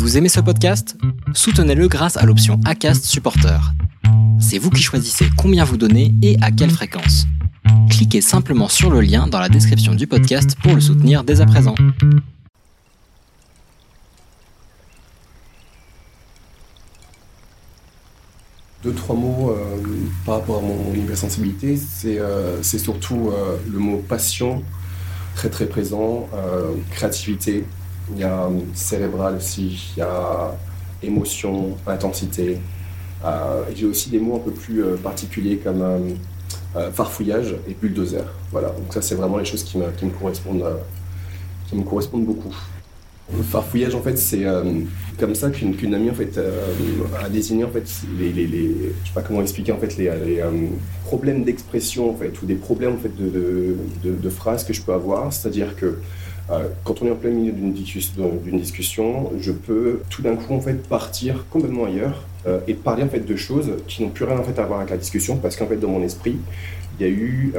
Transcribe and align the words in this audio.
Vous 0.00 0.16
aimez 0.16 0.30
ce 0.30 0.40
podcast? 0.40 0.96
Soutenez-le 1.34 1.86
grâce 1.86 2.16
à 2.16 2.24
l'option 2.24 2.58
ACAST 2.64 3.04
Supporter. 3.04 3.60
C'est 4.40 4.56
vous 4.56 4.70
qui 4.70 4.82
choisissez 4.82 5.26
combien 5.36 5.62
vous 5.62 5.76
donnez 5.76 6.14
et 6.22 6.38
à 6.40 6.50
quelle 6.50 6.70
fréquence. 6.70 7.26
Cliquez 7.90 8.22
simplement 8.22 8.68
sur 8.68 8.88
le 8.90 9.02
lien 9.02 9.26
dans 9.26 9.38
la 9.38 9.50
description 9.50 9.94
du 9.94 10.06
podcast 10.06 10.56
pour 10.62 10.74
le 10.74 10.80
soutenir 10.80 11.22
dès 11.22 11.42
à 11.42 11.46
présent. 11.46 11.74
Deux, 18.82 18.94
trois 18.94 19.14
mots 19.14 19.50
euh, 19.50 19.76
par 20.24 20.36
rapport 20.36 20.60
à 20.60 20.62
mon 20.62 20.94
hypersensibilité, 20.94 21.76
c'est 21.76 22.18
euh, 22.18 22.62
c'est 22.62 22.78
surtout 22.78 23.28
euh, 23.28 23.58
le 23.70 23.78
mot 23.78 23.98
passion, 23.98 24.62
très 25.34 25.50
très 25.50 25.66
présent, 25.66 26.26
créativité, 26.90 27.66
il 28.12 28.20
y 28.20 28.24
a 28.24 28.48
cérébral 28.74 29.36
aussi, 29.36 29.92
il 29.96 30.00
y 30.00 30.02
a 30.02 30.54
émotion, 31.02 31.76
intensité. 31.86 32.58
J'ai 33.74 33.86
aussi 33.86 34.10
des 34.10 34.18
mots 34.18 34.36
un 34.36 34.40
peu 34.40 34.50
plus 34.50 34.82
particuliers 35.02 35.58
comme 35.58 36.16
farfouillage 36.92 37.54
et 37.68 37.74
bulldozer. 37.74 38.24
Voilà, 38.50 38.68
donc 38.68 38.92
ça 38.92 39.02
c'est 39.02 39.14
vraiment 39.14 39.38
les 39.38 39.44
choses 39.44 39.62
qui 39.62 39.78
me, 39.78 39.86
correspondent, 40.18 40.64
qui 41.68 41.76
me 41.76 41.82
correspondent 41.82 42.26
beaucoup. 42.26 42.54
Farfouillage, 43.44 43.94
en 43.94 44.02
fait, 44.02 44.18
c'est 44.18 44.44
euh, 44.44 44.64
comme 45.18 45.34
ça 45.34 45.50
qu'une 45.50 45.94
amie 45.94 46.10
en 46.10 46.14
fait, 46.14 46.36
euh, 46.36 46.60
a 47.24 47.28
désigné 47.28 47.64
en 47.64 47.70
fait, 47.70 47.88
les, 48.18 48.32
les, 48.32 48.46
je 48.48 49.08
sais 49.08 49.14
pas 49.14 49.22
comment 49.22 49.40
expliquer 49.40 49.72
en 49.72 49.78
fait, 49.78 49.96
les, 49.96 50.08
euh, 50.08 50.50
problèmes 51.04 51.44
d'expression 51.44 52.10
en 52.10 52.14
fait, 52.14 52.42
ou 52.42 52.46
des 52.46 52.56
problèmes 52.56 52.94
en 52.94 52.98
fait, 52.98 53.16
de, 53.16 53.76
de, 54.02 54.10
de, 54.10 54.30
phrases 54.30 54.64
que 54.64 54.72
je 54.72 54.82
peux 54.82 54.92
avoir. 54.92 55.32
C'est-à-dire 55.32 55.76
que 55.76 55.98
quand 56.84 57.02
on 57.02 57.06
est 57.06 57.10
en 57.10 57.16
plein 57.16 57.30
milieu 57.30 57.52
d'une 57.52 57.72
discussion, 57.72 59.32
je 59.38 59.52
peux 59.52 60.00
tout 60.10 60.22
d'un 60.22 60.36
coup 60.36 60.54
en 60.54 60.60
fait, 60.60 60.74
partir 60.88 61.46
complètement 61.50 61.84
ailleurs 61.84 62.24
et 62.66 62.74
parler 62.74 63.04
en 63.04 63.08
fait, 63.08 63.20
de 63.20 63.36
choses 63.36 63.70
qui 63.86 64.02
n'ont 64.02 64.08
plus 64.08 64.24
rien 64.24 64.38
en 64.38 64.42
fait, 64.42 64.58
à 64.60 64.64
voir 64.64 64.80
avec 64.80 64.90
la 64.90 64.96
discussion 64.96 65.36
parce 65.36 65.56
qu'en 65.56 65.66
fait, 65.66 65.76
dans 65.76 65.88
mon 65.88 66.02
esprit, 66.02 66.36
il 66.98 67.06
y 67.06 67.08
a 67.08 67.12
eu 67.12 67.52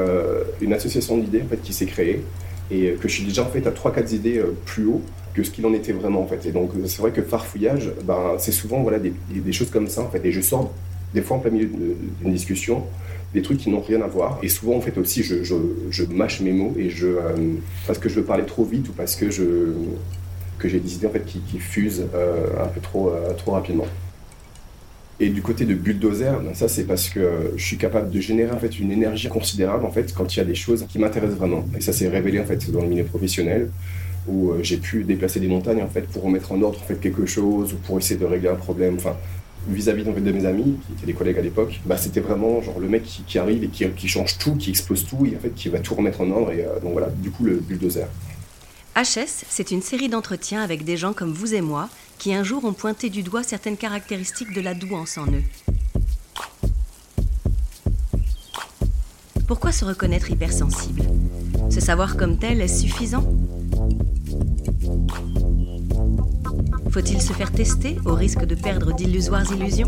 une 0.60 0.74
association 0.74 1.18
d'idées 1.18 1.42
en 1.42 1.48
fait, 1.48 1.62
qui 1.62 1.74
s'est 1.74 1.86
créée 1.86 2.22
et 2.70 2.94
que 3.00 3.08
je 3.08 3.14
suis 3.14 3.24
déjà 3.24 3.44
en 3.44 3.50
fait, 3.50 3.66
à 3.66 3.72
3-4 3.72 4.16
idées 4.16 4.44
plus 4.66 4.86
haut 4.86 5.02
que 5.34 5.44
ce 5.44 5.52
qu'il 5.52 5.66
en 5.66 5.74
était 5.74 5.94
vraiment 5.94 6.22
en 6.22 6.28
fait. 6.28 6.46
Et 6.46 6.52
donc 6.52 6.72
c'est 6.86 7.02
vrai 7.02 7.12
que 7.12 7.22
farfouillage, 7.22 7.92
ben, 8.04 8.36
c'est 8.38 8.52
souvent 8.52 8.82
voilà, 8.82 9.00
des, 9.00 9.14
des, 9.30 9.54
choses 9.54 9.70
comme 9.70 9.88
ça 9.88 10.02
en 10.02 10.10
fait. 10.10 10.24
Et 10.26 10.32
je 10.32 10.42
sors 10.42 10.72
des 11.14 11.22
fois 11.22 11.38
en 11.38 11.40
plein 11.40 11.52
milieu 11.52 11.70
d'une 12.22 12.34
discussion 12.34 12.86
des 13.34 13.42
trucs 13.42 13.60
qui 13.60 13.70
n'ont 13.70 13.82
rien 13.82 14.02
à 14.02 14.08
voir. 14.08 14.40
Et 14.44 14.50
souvent 14.50 14.76
en 14.76 14.82
fait 14.82 14.98
aussi 14.98 15.24
je, 15.24 16.04
mâche 16.12 16.42
mes 16.42 16.52
mots 16.52 16.74
et 16.78 16.90
je 16.90 17.08
euh, 17.08 17.54
parce 17.88 18.00
que 18.00 18.10
je 18.10 18.16
veux 18.16 18.26
parler 18.26 18.46
trop 18.46 18.66
vite 18.66 18.90
ou 18.90 18.92
parce 18.92 19.16
que 19.16 19.26
que 20.58 20.70
j'ai 20.70 20.80
des 20.80 20.96
idées 20.96 21.08
en 21.08 21.12
fait 21.12 21.26
qui, 21.26 21.60
fusent 21.60 22.06
euh, 22.14 22.64
un 22.64 22.68
peu 22.68 22.82
trop 22.82 23.10
euh, 23.10 23.34
trop 23.34 23.52
rapidement. 23.52 23.88
Et 25.20 25.30
du 25.30 25.44
côté 25.44 25.66
de 25.66 25.76
bulldozer, 25.76 26.40
ben 26.44 26.54
ça 26.56 26.68
c'est 26.68 26.84
parce 26.84 27.10
que 27.10 27.54
je 27.56 27.64
suis 27.64 27.78
capable 27.78 28.10
de 28.10 28.20
générer 28.20 28.52
en 28.52 28.60
fait 28.60 28.80
une 28.80 28.92
énergie 28.92 29.30
considérable 29.30 29.86
en 29.86 29.92
fait 29.92 30.14
quand 30.14 30.36
il 30.36 30.38
y 30.38 30.42
a 30.42 30.46
des 30.46 30.56
choses 30.56 30.86
qui 30.90 31.00
m'intéressent 31.00 31.38
vraiment. 31.38 31.66
Et 31.78 31.82
ça 31.82 31.94
s'est 31.94 32.10
révélé 32.10 32.40
en 32.40 32.46
fait 32.46 32.70
dans 32.72 32.82
le 32.82 32.88
milieu 32.88 33.04
professionnel 33.04 33.70
où 34.28 34.54
j'ai 34.62 34.78
pu 34.78 35.04
déplacer 35.04 35.40
des 35.40 35.48
montagnes 35.48 35.82
en 35.82 35.88
fait 35.88 36.02
pour 36.02 36.24
remettre 36.24 36.52
en 36.52 36.62
ordre 36.62 36.80
en 36.80 36.86
fait 36.86 37.00
quelque 37.00 37.26
chose 37.26 37.74
ou 37.74 37.78
pour 37.78 37.98
essayer 37.98 38.20
de 38.20 38.26
régler 38.26 38.50
un 38.50 38.56
problème. 38.56 38.98
Vis-à-vis 39.68 40.04
de 40.04 40.32
mes 40.32 40.46
amis 40.46 40.78
qui 40.86 40.94
étaient 40.94 41.06
des 41.06 41.14
collègues 41.14 41.38
à 41.38 41.42
l'époque, 41.42 41.80
bah, 41.86 41.98
c'était 41.98 42.20
vraiment 42.20 42.62
genre 42.62 42.80
le 42.80 42.88
mec 42.88 43.04
qui, 43.04 43.40
arrive 43.40 43.64
et 43.64 43.68
qui, 43.68 44.08
change 44.08 44.38
tout, 44.38 44.56
qui 44.56 44.70
explose 44.70 45.06
tout 45.06 45.26
et 45.26 45.36
en 45.36 45.40
fait 45.40 45.54
qui 45.54 45.70
va 45.70 45.80
tout 45.80 45.96
remettre 45.96 46.22
en 46.22 46.32
ordre. 46.32 46.52
Et 46.52 46.66
euh, 46.66 46.80
donc 46.80 46.94
voilà, 46.94 47.10
du 47.10 47.32
coup 47.32 47.44
le 47.44 47.56
bulldozer. 47.58 48.08
HS, 48.96 49.46
c'est 49.50 49.72
une 49.72 49.82
série 49.82 50.10
d'entretiens 50.10 50.62
avec 50.62 50.84
des 50.84 50.98
gens 50.98 51.14
comme 51.14 51.32
vous 51.32 51.54
et 51.54 51.62
moi 51.62 51.90
qui 52.18 52.34
un 52.34 52.44
jour 52.44 52.66
ont 52.66 52.74
pointé 52.74 53.10
du 53.10 53.24
doigt 53.24 53.42
certaines 53.42 53.78
caractéristiques 53.78 54.54
de 54.54 54.62
la 54.62 54.74
douance 54.74 55.18
en 55.18 55.26
eux. 55.28 55.44
Pourquoi 59.48 59.72
se 59.72 59.86
reconnaître 59.86 60.30
hypersensible? 60.30 61.04
Se 61.70 61.80
savoir 61.80 62.16
comme 62.18 62.38
tel, 62.38 62.62
est-ce 62.62 62.82
suffisant? 62.82 63.26
Faut-il 66.92 67.22
se 67.22 67.32
faire 67.32 67.52
tester 67.54 67.98
au 68.06 68.14
risque 68.14 68.44
de 68.44 68.54
perdre 68.54 68.94
d'illusoires 68.94 69.50
illusions? 69.54 69.88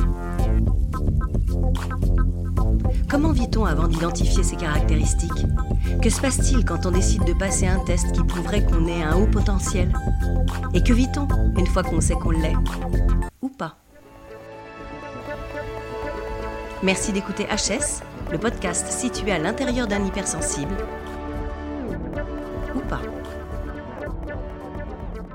Comment 3.09 3.33
vit-on 3.33 3.65
avant 3.65 3.89
d'identifier 3.89 4.41
ces 4.41 4.55
caractéristiques? 4.55 5.45
Que 6.01 6.09
se 6.09 6.21
passe-t-il 6.21 6.63
quand 6.63 6.85
on 6.85 6.91
décide 6.91 7.25
de 7.25 7.33
passer 7.33 7.67
un 7.67 7.79
test 7.79 8.13
qui 8.13 8.23
prouverait 8.23 8.65
qu'on 8.65 8.87
ait 8.87 9.03
un 9.03 9.17
haut 9.17 9.27
potentiel? 9.27 9.91
Et 10.73 10.81
que 10.81 10.93
vit-on 10.93 11.27
une 11.57 11.67
fois 11.67 11.83
qu'on 11.83 11.99
sait 11.99 12.15
qu'on 12.15 12.31
l'est? 12.31 12.55
Ou 13.41 13.49
pas? 13.49 13.75
Merci 16.83 17.11
d'écouter 17.11 17.45
HS, 17.45 18.01
le 18.31 18.37
podcast 18.37 18.89
situé 18.89 19.33
à 19.33 19.39
l'intérieur 19.39 19.87
d'un 19.87 20.05
hypersensible. 20.05 20.75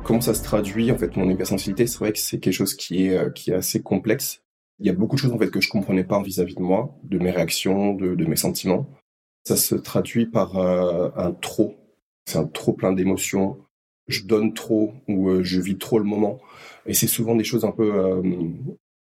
Comment 0.09 0.23
ça 0.23 0.33
se 0.33 0.43
traduit 0.43 0.91
en 0.91 0.97
fait 0.97 1.19
mon 1.19 1.29
hypersensibilité 1.29 1.87
C'est 1.87 1.99
vrai 1.99 2.13
que 2.13 2.19
c'est 2.19 2.41
quelque 2.41 2.55
chose 2.55 2.75
qui 2.75 3.05
est 3.05 3.19
euh, 3.19 3.29
qui 3.29 3.51
est 3.51 3.55
assez 3.55 3.83
complexe. 3.83 4.41
Il 4.79 4.87
y 4.87 4.89
a 4.89 4.95
beaucoup 4.95 5.17
de 5.17 5.21
choses 5.21 5.33
en 5.33 5.39
fait 5.39 5.51
que 5.51 5.61
je 5.61 5.69
comprenais 5.69 6.03
pas 6.03 6.23
vis-à-vis 6.23 6.55
de 6.55 6.63
moi, 6.63 6.97
de 7.05 7.19
mes 7.19 7.31
réactions, 7.31 7.93
de, 7.93 8.15
de 8.15 8.25
mes 8.25 8.37
sentiments. 8.37 8.89
Ça 9.45 9.59
se 9.59 9.75
traduit 9.75 10.25
par 10.25 10.57
euh, 10.57 11.11
un 11.15 11.33
trop. 11.33 11.77
C'est 12.25 12.39
un 12.39 12.47
trop 12.47 12.73
plein 12.73 12.93
d'émotions. 12.93 13.59
Je 14.07 14.23
donne 14.25 14.55
trop 14.55 14.95
ou 15.09 15.29
euh, 15.29 15.43
je 15.43 15.61
vis 15.61 15.77
trop 15.77 15.99
le 15.99 16.07
moment. 16.07 16.41
Et 16.87 16.95
c'est 16.95 17.07
souvent 17.07 17.37
des 17.37 17.45
choses 17.45 17.67
un 17.67 17.73
peu 17.73 18.23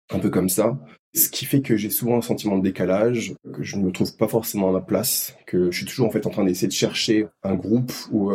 un 0.10 0.20
peu 0.20 0.30
comme 0.30 0.50
ça. 0.50 0.78
Ce 1.16 1.30
qui 1.30 1.46
fait 1.46 1.62
que 1.62 1.78
j'ai 1.78 1.90
souvent 1.90 2.18
un 2.18 2.22
sentiment 2.22 2.58
de 2.58 2.64
décalage, 2.64 3.34
que 3.54 3.64
je 3.64 3.78
ne 3.78 3.84
me 3.84 3.94
trouve 3.94 4.18
pas 4.18 4.28
forcément 4.28 4.68
à 4.68 4.74
ma 4.74 4.82
place, 4.82 5.38
que 5.46 5.72
je 5.72 5.78
suis 5.78 5.86
toujours 5.86 6.08
en 6.08 6.12
fait 6.12 6.28
en 6.28 6.32
train 6.32 6.44
d'essayer 6.44 6.68
de 6.68 6.74
chercher 6.74 7.28
un 7.44 7.56
groupe 7.56 7.94
ou 8.12 8.30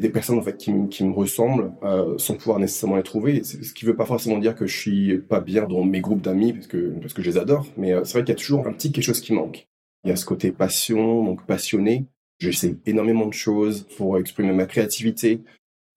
des 0.00 0.08
personnes 0.08 0.38
en 0.38 0.42
fait 0.42 0.56
qui, 0.56 0.72
me 0.72 1.12
ressemblent 1.12 1.72
euh, 1.82 2.16
sans 2.16 2.34
pouvoir 2.34 2.58
nécessairement 2.58 2.96
les 2.96 3.02
trouver. 3.02 3.44
Ce 3.44 3.72
qui 3.74 3.84
veut 3.84 3.96
pas 3.96 4.06
forcément 4.06 4.38
dire 4.38 4.54
que 4.54 4.66
je 4.66 4.76
suis 4.76 5.18
pas 5.18 5.40
bien 5.40 5.66
dans 5.66 5.84
mes 5.84 6.00
groupes 6.00 6.22
d'amis 6.22 6.54
parce 6.54 6.66
que 6.66 6.94
parce 7.00 7.12
que 7.12 7.22
je 7.22 7.30
les 7.30 7.38
adore, 7.38 7.66
mais 7.76 7.92
euh, 7.92 8.02
c'est 8.04 8.14
vrai 8.14 8.22
qu'il 8.22 8.30
y 8.30 8.36
a 8.36 8.40
toujours 8.40 8.66
un 8.66 8.72
petit 8.72 8.92
quelque 8.92 9.04
chose 9.04 9.20
qui 9.20 9.34
manque. 9.34 9.68
Il 10.04 10.08
y 10.08 10.12
a 10.12 10.16
ce 10.16 10.24
côté 10.24 10.52
passion, 10.52 11.22
donc 11.22 11.44
passionné. 11.44 12.06
J'essaie 12.38 12.76
énormément 12.86 13.26
de 13.26 13.34
choses 13.34 13.86
pour 13.98 14.16
exprimer 14.18 14.52
ma 14.52 14.64
créativité. 14.64 15.42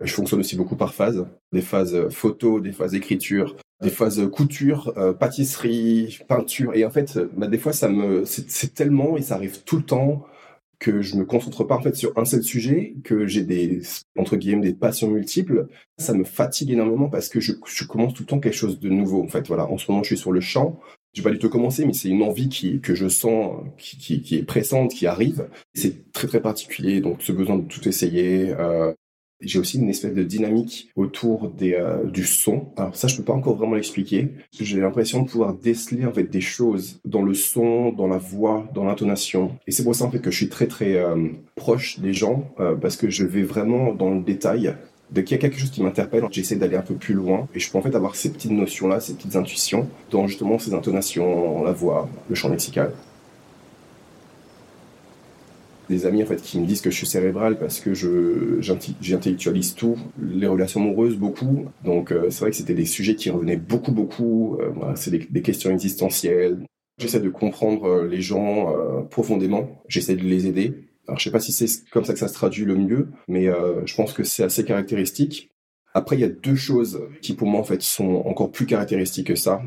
Je 0.01 0.13
fonctionne 0.13 0.41
aussi 0.41 0.57
beaucoup 0.57 0.75
par 0.75 0.93
phase, 0.93 1.25
des 1.53 1.61
phases 1.61 2.09
photo, 2.09 2.59
des 2.59 2.73
phases 2.73 2.95
écriture, 2.95 3.55
des 3.81 3.89
phases 3.89 4.29
couture, 4.29 4.91
euh, 4.97 5.13
pâtisserie, 5.13 6.19
peinture. 6.27 6.75
Et 6.75 6.83
en 6.83 6.89
fait, 6.89 7.17
bah, 7.37 7.47
des 7.47 7.57
fois, 7.57 7.71
ça 7.71 7.87
me, 7.87 8.25
c'est 8.25 8.73
tellement 8.73 9.15
et 9.15 9.21
ça 9.21 9.35
arrive 9.35 9.63
tout 9.63 9.77
le 9.77 9.83
temps 9.83 10.25
que 10.83 11.01
je 11.01 11.15
me 11.15 11.23
concentre 11.23 11.63
pas 11.63 11.75
en 11.77 11.81
fait 11.81 11.95
sur 11.95 12.11
un 12.17 12.25
seul 12.25 12.43
sujet, 12.43 12.95
que 13.05 13.25
j'ai 13.25 13.43
des 13.43 13.81
entre 14.17 14.35
guillemets 14.35 14.67
des 14.67 14.73
passions 14.73 15.09
multiples, 15.09 15.67
ça 15.97 16.13
me 16.13 16.25
fatigue 16.25 16.71
énormément 16.71 17.09
parce 17.09 17.29
que 17.29 17.39
je, 17.39 17.53
commence 17.87 18.13
tout 18.13 18.23
le 18.23 18.27
temps 18.27 18.39
quelque 18.39 18.53
chose 18.53 18.79
de 18.81 18.89
nouveau. 18.89 19.23
En 19.23 19.29
fait, 19.29 19.47
voilà, 19.47 19.65
en 19.65 19.77
ce 19.77 19.89
moment 19.89 20.03
je 20.03 20.07
suis 20.07 20.17
sur 20.17 20.33
le 20.33 20.41
champ. 20.41 20.79
Je 21.13 21.21
vais 21.21 21.29
pas 21.29 21.33
du 21.33 21.39
tout 21.39 21.49
commencer, 21.49 21.85
mais 21.85 21.93
c'est 21.93 22.09
une 22.09 22.21
envie 22.21 22.49
qui 22.49 22.81
que 22.81 22.95
je 22.95 23.07
sens, 23.07 23.63
qui, 23.77 23.97
qui, 23.97 24.21
qui 24.21 24.35
est 24.35 24.43
pressante, 24.43 24.91
qui 24.91 25.07
arrive. 25.07 25.47
C'est 25.73 26.11
très 26.11 26.27
très 26.27 26.41
particulier, 26.41 26.99
donc 26.99 27.21
ce 27.21 27.31
besoin 27.31 27.59
de 27.59 27.67
tout 27.67 27.87
essayer, 27.87 28.49
euh, 28.51 28.93
j'ai 29.43 29.59
aussi 29.59 29.79
une 29.79 29.89
espèce 29.89 30.13
de 30.13 30.23
dynamique 30.23 30.91
autour 30.95 31.49
des, 31.49 31.73
euh, 31.73 32.03
du 32.05 32.25
son. 32.25 32.67
Alors 32.77 32.95
ça, 32.95 33.07
je 33.07 33.17
peux 33.17 33.23
pas 33.23 33.33
encore 33.33 33.55
vraiment 33.55 33.75
l'expliquer. 33.75 34.29
J'ai 34.51 34.79
l'impression 34.79 35.23
de 35.23 35.29
pouvoir 35.29 35.53
déceler 35.53 36.05
en 36.05 36.11
fait 36.11 36.23
des 36.23 36.41
choses 36.41 36.99
dans 37.05 37.21
le 37.21 37.33
son, 37.33 37.91
dans 37.91 38.07
la 38.07 38.17
voix, 38.17 38.67
dans 38.73 38.85
l'intonation. 38.85 39.57
Et 39.67 39.71
c'est 39.71 39.83
pour 39.83 39.95
ça 39.95 40.05
en 40.05 40.11
fait 40.11 40.19
que 40.19 40.31
je 40.31 40.37
suis 40.37 40.49
très 40.49 40.67
très 40.67 40.95
euh, 40.95 41.29
proche 41.55 41.99
des 41.99 42.13
gens 42.13 42.51
euh, 42.59 42.75
parce 42.75 42.97
que 42.97 43.09
je 43.09 43.25
vais 43.25 43.43
vraiment 43.43 43.93
dans 43.93 44.11
le 44.11 44.21
détail. 44.21 44.75
Dès 45.11 45.23
qu'il 45.23 45.35
y 45.35 45.39
a 45.39 45.41
quelque 45.41 45.59
chose 45.59 45.69
qui 45.69 45.83
m'interpelle, 45.83 46.23
j'essaie 46.31 46.55
d'aller 46.55 46.77
un 46.77 46.81
peu 46.81 46.95
plus 46.95 47.13
loin 47.13 47.47
et 47.53 47.59
je 47.59 47.69
peux 47.69 47.77
en 47.77 47.81
fait 47.81 47.93
avoir 47.93 48.15
ces 48.15 48.31
petites 48.31 48.51
notions-là, 48.51 48.99
ces 48.99 49.13
petites 49.13 49.35
intuitions 49.35 49.87
dans 50.09 50.25
justement 50.25 50.57
ces 50.57 50.73
intonations, 50.73 51.63
la 51.63 51.71
voix, 51.71 52.09
le 52.29 52.35
chant 52.35 52.49
lexical 52.49 52.91
des 55.93 56.05
amis 56.05 56.23
en 56.23 56.25
fait 56.25 56.41
qui 56.41 56.59
me 56.59 56.65
disent 56.65 56.81
que 56.81 56.89
je 56.89 56.95
suis 56.95 57.07
cérébral 57.07 57.57
parce 57.57 57.79
que 57.79 57.93
je 57.93 58.59
j'intellectualise 59.01 59.75
tout, 59.75 59.97
les 60.19 60.47
relations 60.47 60.81
amoureuses 60.81 61.17
beaucoup. 61.17 61.65
Donc 61.83 62.11
euh, 62.11 62.29
c'est 62.29 62.41
vrai 62.41 62.51
que 62.51 62.57
c'était 62.57 62.73
des 62.73 62.85
sujets 62.85 63.15
qui 63.15 63.29
revenaient 63.29 63.57
beaucoup 63.57 63.91
beaucoup. 63.91 64.57
Euh, 64.59 64.71
c'est 64.95 65.11
des, 65.11 65.41
questions 65.41 65.71
existentielles. 65.71 66.65
J'essaie 66.97 67.19
de 67.19 67.29
comprendre 67.29 67.85
euh, 67.85 68.07
les 68.07 68.21
gens 68.21 68.73
profondément. 69.09 69.81
J'essaie 69.87 70.15
de 70.15 70.23
les 70.23 70.47
aider. 70.47 70.89
Alors 71.07 71.19
je 71.19 71.25
sais 71.25 71.31
pas 71.31 71.39
si 71.39 71.51
c'est 71.51 71.89
comme 71.91 72.05
ça 72.05 72.13
que 72.13 72.19
ça 72.19 72.27
se 72.27 72.33
traduit 72.33 72.65
le 72.65 72.75
mieux, 72.75 73.09
mais 73.27 73.47
je 73.85 73.95
pense 73.95 74.13
que 74.13 74.23
c'est 74.23 74.43
assez 74.43 74.63
caractéristique. 74.63 75.51
Après 75.93 76.15
il 76.15 76.21
y 76.21 76.25
a 76.25 76.29
deux 76.29 76.55
choses 76.55 77.01
qui 77.21 77.33
pour 77.33 77.47
moi 77.47 77.59
en 77.59 77.65
fait 77.65 77.81
sont 77.81 78.23
encore 78.25 78.51
plus 78.51 78.65
caractéristiques 78.65 79.27
que 79.27 79.35
ça. 79.35 79.61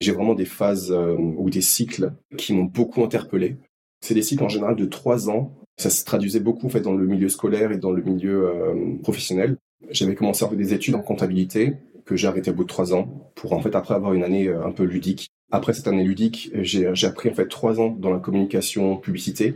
J'ai 0.00 0.12
vraiment 0.12 0.34
des 0.34 0.46
phases 0.46 0.90
ou 0.90 1.48
des 1.48 1.60
cycles 1.60 2.12
qui 2.36 2.52
m'ont 2.54 2.64
beaucoup 2.64 3.04
interpellé. 3.04 3.58
C'est 4.00 4.14
des 4.14 4.22
cycles 4.22 4.42
en 4.42 4.48
général 4.48 4.76
de 4.76 4.86
trois 4.86 5.30
ans 5.30 5.59
ça 5.80 5.90
se 5.90 6.04
traduisait 6.04 6.40
beaucoup 6.40 6.66
en 6.66 6.68
fait 6.68 6.80
dans 6.80 6.94
le 6.94 7.06
milieu 7.06 7.28
scolaire 7.28 7.72
et 7.72 7.78
dans 7.78 7.90
le 7.90 8.02
milieu 8.02 8.48
euh, 8.48 8.96
professionnel. 9.02 9.56
J'avais 9.90 10.14
commencé 10.14 10.44
à 10.44 10.48
faire 10.48 10.58
des 10.58 10.74
études 10.74 10.94
en 10.94 11.00
comptabilité 11.00 11.74
que 12.04 12.16
j'ai 12.16 12.28
arrêté 12.28 12.50
au 12.50 12.54
bout 12.54 12.64
de 12.64 12.68
trois 12.68 12.92
ans 12.92 13.32
pour 13.34 13.52
en 13.54 13.60
fait 13.60 13.74
après 13.74 13.94
avoir 13.94 14.12
une 14.12 14.22
année 14.22 14.48
un 14.48 14.72
peu 14.72 14.84
ludique. 14.84 15.30
Après 15.50 15.72
cette 15.72 15.88
année 15.88 16.04
ludique, 16.04 16.50
j'ai 16.54 17.06
appris 17.06 17.30
en 17.30 17.34
fait 17.34 17.48
trois 17.48 17.80
ans 17.80 17.88
dans 17.88 18.10
la 18.10 18.18
communication 18.18 18.96
publicité. 18.96 19.54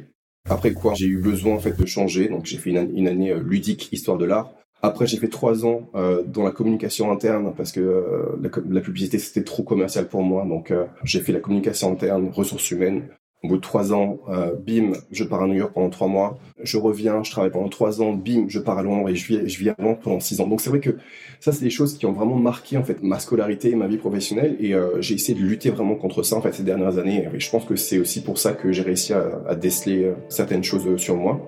Après 0.48 0.72
quoi, 0.72 0.94
j'ai 0.94 1.06
eu 1.06 1.18
besoin 1.18 1.54
en 1.54 1.58
fait 1.58 1.78
de 1.78 1.86
changer, 1.86 2.28
donc 2.28 2.46
j'ai 2.46 2.58
fait 2.58 2.70
une, 2.70 3.08
année 3.08 3.34
ludique 3.34 3.90
histoire 3.92 4.18
de 4.18 4.24
l'art. 4.24 4.52
Après, 4.82 5.06
j'ai 5.06 5.16
fait 5.16 5.28
trois 5.28 5.64
ans 5.64 5.90
dans 6.26 6.42
la 6.42 6.50
communication 6.50 7.10
interne 7.10 7.54
parce 7.56 7.72
que 7.72 8.36
la, 8.42 8.80
publicité 8.80 9.18
c'était 9.18 9.44
trop 9.44 9.62
commercial 9.62 10.08
pour 10.08 10.22
moi. 10.22 10.44
Donc, 10.44 10.72
j'ai 11.04 11.20
fait 11.20 11.32
la 11.32 11.40
communication 11.40 11.92
interne, 11.92 12.28
ressources 12.30 12.70
humaines. 12.70 13.08
Au 13.44 13.46
bout 13.46 13.56
de 13.56 13.60
trois 13.60 13.92
ans, 13.92 14.20
euh, 14.30 14.54
bim, 14.54 14.92
je 15.10 15.22
pars 15.22 15.42
à 15.42 15.46
New 15.46 15.52
York 15.52 15.72
pendant 15.74 15.90
trois 15.90 16.08
mois. 16.08 16.38
Je 16.62 16.78
reviens, 16.78 17.22
je 17.22 17.30
travaille 17.30 17.50
pendant 17.50 17.68
trois 17.68 18.00
ans, 18.00 18.14
bim, 18.14 18.46
je 18.48 18.58
pars 18.58 18.78
à 18.78 18.82
Londres 18.82 19.10
et 19.10 19.16
je 19.16 19.26
vis, 19.26 19.46
je 19.46 19.58
vis 19.58 19.68
à 19.68 19.74
Londres 19.78 19.98
pendant 20.02 20.18
six 20.18 20.40
ans. 20.40 20.46
Donc 20.46 20.62
c'est 20.62 20.70
vrai 20.70 20.80
que 20.80 20.96
ça, 21.40 21.52
c'est 21.52 21.62
des 21.62 21.68
choses 21.68 21.98
qui 21.98 22.06
ont 22.06 22.12
vraiment 22.12 22.36
marqué 22.36 22.78
en 22.78 22.82
fait 22.82 23.02
ma 23.02 23.18
scolarité 23.18 23.68
et 23.68 23.74
ma 23.76 23.86
vie 23.86 23.98
professionnelle. 23.98 24.56
Et 24.60 24.74
euh, 24.74 24.98
j'ai 25.02 25.16
essayé 25.16 25.38
de 25.38 25.44
lutter 25.44 25.68
vraiment 25.68 25.94
contre 25.94 26.22
ça 26.22 26.36
en 26.36 26.40
fait 26.40 26.54
ces 26.54 26.62
dernières 26.62 26.96
années. 26.96 27.28
Et 27.34 27.38
je 27.38 27.50
pense 27.50 27.66
que 27.66 27.76
c'est 27.76 27.98
aussi 27.98 28.22
pour 28.22 28.38
ça 28.38 28.54
que 28.54 28.72
j'ai 28.72 28.80
réussi 28.80 29.12
à, 29.12 29.42
à 29.46 29.54
déceler 29.54 30.04
euh, 30.04 30.14
certaines 30.30 30.64
choses 30.64 30.96
sur 30.96 31.16
moi. 31.16 31.38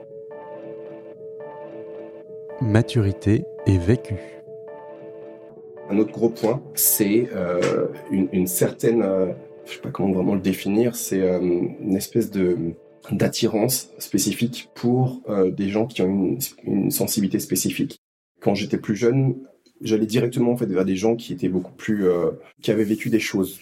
Maturité 2.61 3.45
et 3.67 3.79
vécu. 3.79 4.17
Un 5.89 5.99
autre 5.99 6.13
gros 6.13 6.29
point, 6.29 6.63
c'est 6.75 7.29
euh, 7.35 7.87
une, 8.11 8.29
une, 8.33 8.47
certaine 8.47 9.03
je 9.67 9.75
sais 9.75 9.81
pas 9.81 9.91
comment 9.91 10.13
vraiment 10.13 10.35
le 10.35 10.41
définir, 10.41 10.97
c'est 10.97 11.21
euh, 11.21 11.41
une 11.41 11.97
espèce 11.97 12.31
de 12.31 12.57
d'attirance 13.13 13.91
spécifique 13.99 14.69
pour 14.75 15.23
euh, 15.29 15.53
des 15.53 15.69
gens 15.69 15.87
qui 15.87 16.03
ont 16.03 16.09
une, 16.09 16.39
une 16.65 16.91
sensibilité 16.91 17.39
spécifique. 17.39 18.01
Quand 18.41 18.57
j'étais 18.57 18.79
plus 18.79 18.97
jeune, 18.97 19.37
j'allais 19.81 20.07
directement 20.07 20.53
en 20.53 20.57
fait 20.57 20.67
vers 20.67 20.85
des 20.85 20.97
gens 20.97 21.15
qui 21.15 21.33
étaient 21.33 21.49
beaucoup 21.49 21.73
plus 21.73 22.09
euh, 22.09 22.33
qui 22.63 22.73
avaient 22.73 22.85
vécu 22.85 23.09
des 23.09 23.21
choses. 23.21 23.61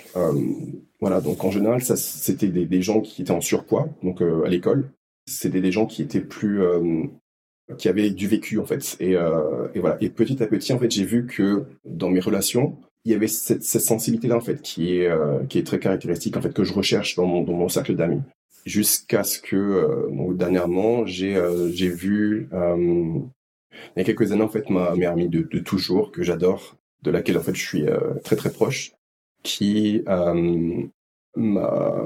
voilà, 1.01 1.21
donc 1.21 1.45
en 1.45 1.51
général, 1.51 1.83
ça 1.83 1.97
c'était 1.97 2.49
des, 2.49 2.65
des, 2.65 2.83
gens 2.83 3.01
qui 3.01 3.21
étaient 3.23 3.33
en 3.33 3.43
surpoids, 3.43 3.89
donc 4.03 4.23
à 4.23 4.49
l'école. 4.49 4.91
C'était 5.27 5.61
des 5.61 5.73
gens 5.73 5.87
qui 5.87 6.03
étaient 6.03 6.21
plus 6.21 6.63
qui 7.79 7.89
avaient 7.89 8.11
du 8.11 8.29
vécu 8.29 8.59
en 8.59 8.65
fait. 8.65 8.97
Et, 9.01 9.13
et 9.13 9.81
voilà. 9.81 9.99
Et 10.01 10.09
petit 10.09 10.43
à 10.43 10.47
petit, 10.47 10.73
en 10.73 10.79
fait, 10.79 10.91
j'ai 10.91 11.05
vu 11.05 11.27
que 11.27 11.65
dans 11.85 12.09
mes 12.11 12.21
relations, 12.21 12.79
il 13.05 13.13
y 13.13 13.15
avait 13.15 13.29
cette, 13.29 13.63
cette 13.63 13.83
sensibilité-là 13.83 14.37
en 14.37 14.41
fait 14.41 14.63
qui 14.63 14.97
est 14.97 15.07
euh, 15.09 15.45
qui 15.45 15.59
est 15.59 15.67
très 15.67 15.79
caractéristique 15.79 16.37
en 16.37 16.43
fait 16.43 16.53
que 16.53 16.65
je 16.65 16.73
recherche 16.73 17.17
dans 17.17 17.27
mon 17.27 17.43
dans 17.43 17.53
mon 17.53 17.69
cercle 17.69 17.95
d'amis. 17.95 18.23
Jusqu'à 18.65 19.25
ce 19.25 19.39
que 19.39 19.57
euh, 19.57 20.09
donc, 20.11 20.37
dernièrement 20.37 21.05
j'ai 21.05 21.37
euh, 21.37 21.71
j'ai 21.71 21.91
vu 21.91 22.49
il 22.53 23.99
y 23.99 24.01
a 24.01 24.05
quelques 24.05 24.33
années 24.33 24.43
en 24.43 24.49
fait 24.49 24.71
ma 24.71 24.95
meilleure 24.95 25.13
amie 25.13 25.29
de, 25.29 25.43
de 25.43 25.59
toujours 25.59 26.13
que 26.13 26.23
j'adore, 26.23 26.77
de 27.03 27.11
laquelle 27.11 27.37
en 27.37 27.43
fait 27.43 27.55
je 27.55 27.67
suis 27.67 27.85
très 28.23 28.37
très 28.37 28.51
proche, 28.51 28.93
qui 29.43 30.03
m'a 30.07 30.33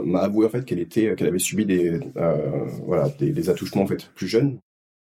m'a 0.04 0.20
avoué 0.20 0.46
en 0.46 0.48
fait 0.48 0.64
qu'elle 0.64 0.80
était 0.80 1.14
qu'elle 1.14 1.28
avait 1.28 1.38
subi 1.38 1.64
des 1.66 2.00
voilà 2.86 3.08
des, 3.20 3.30
des 3.30 3.50
attouchements 3.50 3.82
en 3.82 3.86
fait 3.86 4.10
plus 4.14 4.26
jeunes 4.26 4.58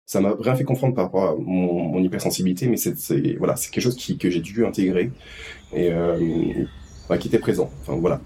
ça 0.10 0.22
m'a 0.22 0.34
rien 0.40 0.56
fait 0.56 0.64
comprendre 0.64 0.96
par 0.96 1.06
rapport 1.06 1.30
à 1.30 1.36
mon, 1.36 1.84
mon 1.84 2.02
hypersensibilité, 2.02 2.68
mais 2.68 2.78
c'est 2.78 2.96
voilà, 3.38 3.56
c'est 3.56 3.70
quelque 3.70 3.84
chose 3.84 3.96
qui, 3.96 4.18
que 4.18 4.32
j'ai 4.32 4.40
dû 4.40 4.66
intégrer 4.66 5.12
et 5.74 5.92
euh, 5.92 6.66
bah, 7.08 7.18
qui 7.18 7.28
était 7.28 7.40
présent. 7.40 7.70
Enfin 7.82 7.96
voilà. 7.96 8.22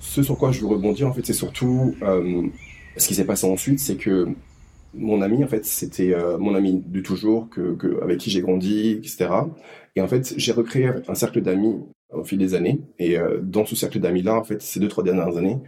Ce 0.00 0.22
sur 0.22 0.38
quoi 0.38 0.52
je 0.52 0.60
veux 0.60 0.66
rebondir 0.66 1.08
en 1.08 1.12
fait, 1.12 1.26
c'est 1.26 1.32
surtout 1.32 1.94
euh, 2.02 2.42
ce 2.96 3.08
qui 3.08 3.14
s'est 3.14 3.24
passé 3.24 3.46
ensuite, 3.46 3.80
c'est 3.80 3.96
que 3.96 4.28
mon 4.94 5.22
ami 5.22 5.42
en 5.42 5.48
fait, 5.48 5.64
c'était 5.64 6.14
euh, 6.14 6.38
mon 6.38 6.54
ami 6.54 6.82
de 6.86 7.00
toujours, 7.00 7.48
que, 7.50 7.74
que 7.74 8.02
avec 8.02 8.18
qui 8.18 8.30
j'ai 8.30 8.40
grandi, 8.40 8.92
etc. 8.92 9.28
Et 9.96 10.00
en 10.00 10.08
fait, 10.08 10.34
j'ai 10.36 10.52
recréé 10.52 10.90
un 11.08 11.14
cercle 11.14 11.40
d'amis 11.42 11.80
au 12.12 12.24
fil 12.24 12.38
des 12.38 12.54
années. 12.54 12.80
Et 12.98 13.18
euh, 13.18 13.40
dans 13.42 13.66
ce 13.66 13.76
cercle 13.76 13.98
d'amis 14.00 14.22
là, 14.22 14.34
en 14.34 14.44
fait, 14.44 14.62
ces 14.62 14.80
deux 14.80 14.88
trois 14.88 15.04
dernières 15.04 15.36
années, 15.36 15.58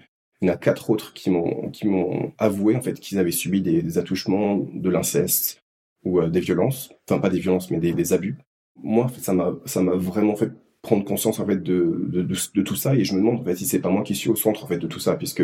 il 0.41 0.49
y 0.49 0.51
en 0.51 0.55
a 0.55 0.57
quatre 0.57 0.91
autres 0.91 1.13
qui 1.15 1.31
m'ont 1.31 1.71
qui 1.71 1.87
m'ont 1.89 2.33
avoué 2.39 2.77
en 2.77 2.83
fait 2.83 2.95
qu'ils 3.01 3.19
avaient 3.19 3.31
subi 3.31 3.63
des, 3.63 3.83
des 3.83 3.99
attouchements, 3.99 4.59
de 4.75 4.91
l'inceste 4.91 5.63
ou 6.05 6.21
euh, 6.21 6.29
des 6.29 6.41
violences, 6.41 6.93
enfin 7.09 7.21
pas 7.21 7.31
des 7.31 7.41
violences 7.41 7.71
mais 7.71 7.79
des, 7.79 7.93
des 7.93 8.13
abus. 8.13 8.37
Moi, 8.83 9.09
ça 9.19 9.33
m'a 9.33 9.55
ça 9.65 9.83
m'a 9.83 9.95
vraiment 9.95 10.37
fait 10.37 10.53
prendre 10.83 11.05
conscience 11.05 11.41
en 11.41 11.47
fait 11.47 11.63
de, 11.63 12.09
de, 12.09 12.63
tout 12.63 12.77
ça 12.77 12.95
et 12.95 13.05
je 13.05 13.13
me 13.15 13.19
demande 13.19 13.41
en 13.41 13.45
fait 13.45 13.57
si 13.57 13.67
c'est 13.67 13.81
pas 13.81 13.89
moi 13.89 14.05
qui 14.05 14.15
suis 14.15 14.31
au 14.31 14.37
centre 14.37 14.63
en 14.63 14.69
fait 14.69 14.79
de 14.79 14.87
tout 14.87 15.01
ça 15.01 15.17
puisque 15.17 15.43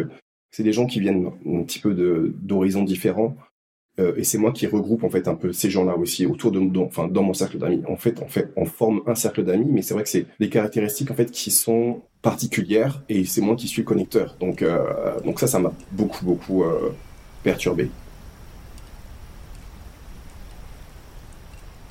c'est 0.52 0.62
des 0.62 0.72
gens 0.72 0.86
qui 0.86 1.00
viennent 1.00 1.32
un 1.46 1.62
petit 1.64 1.80
peu 1.80 1.94
d'horizons 2.42 2.84
différents 2.84 3.36
euh, 3.98 4.14
et 4.16 4.24
c'est 4.24 4.38
moi 4.38 4.52
qui 4.52 4.66
regroupe 4.66 5.04
en 5.04 5.10
fait 5.10 5.28
un 5.28 5.34
peu 5.34 5.52
ces 5.52 5.68
gens-là 5.68 5.96
aussi 5.96 6.26
autour 6.26 6.50
de 6.50 6.60
dans, 6.60 6.84
enfin 6.84 7.08
dans 7.08 7.22
mon 7.22 7.34
cercle 7.34 7.58
d'amis. 7.58 7.82
En 7.88 7.96
fait, 7.96 8.22
en 8.22 8.28
fait, 8.28 8.50
on 8.56 8.64
forme 8.64 9.02
un 9.06 9.14
cercle 9.14 9.44
d'amis, 9.44 9.66
mais 9.68 9.82
c'est 9.82 9.94
vrai 9.94 10.02
que 10.02 10.08
c'est 10.08 10.26
des 10.40 10.48
caractéristiques 10.48 11.10
en 11.10 11.14
fait 11.14 11.30
qui 11.30 11.50
sont 11.50 12.02
particulière 12.22 13.02
et 13.08 13.24
c'est 13.24 13.40
moi 13.40 13.56
qui 13.56 13.68
suis 13.68 13.82
le 13.82 13.86
connecteur. 13.86 14.36
Donc, 14.40 14.62
euh, 14.62 15.20
donc 15.24 15.40
ça, 15.40 15.46
ça 15.46 15.58
m'a 15.58 15.72
beaucoup, 15.90 16.24
beaucoup 16.24 16.62
euh, 16.62 16.94
perturbé. 17.42 17.90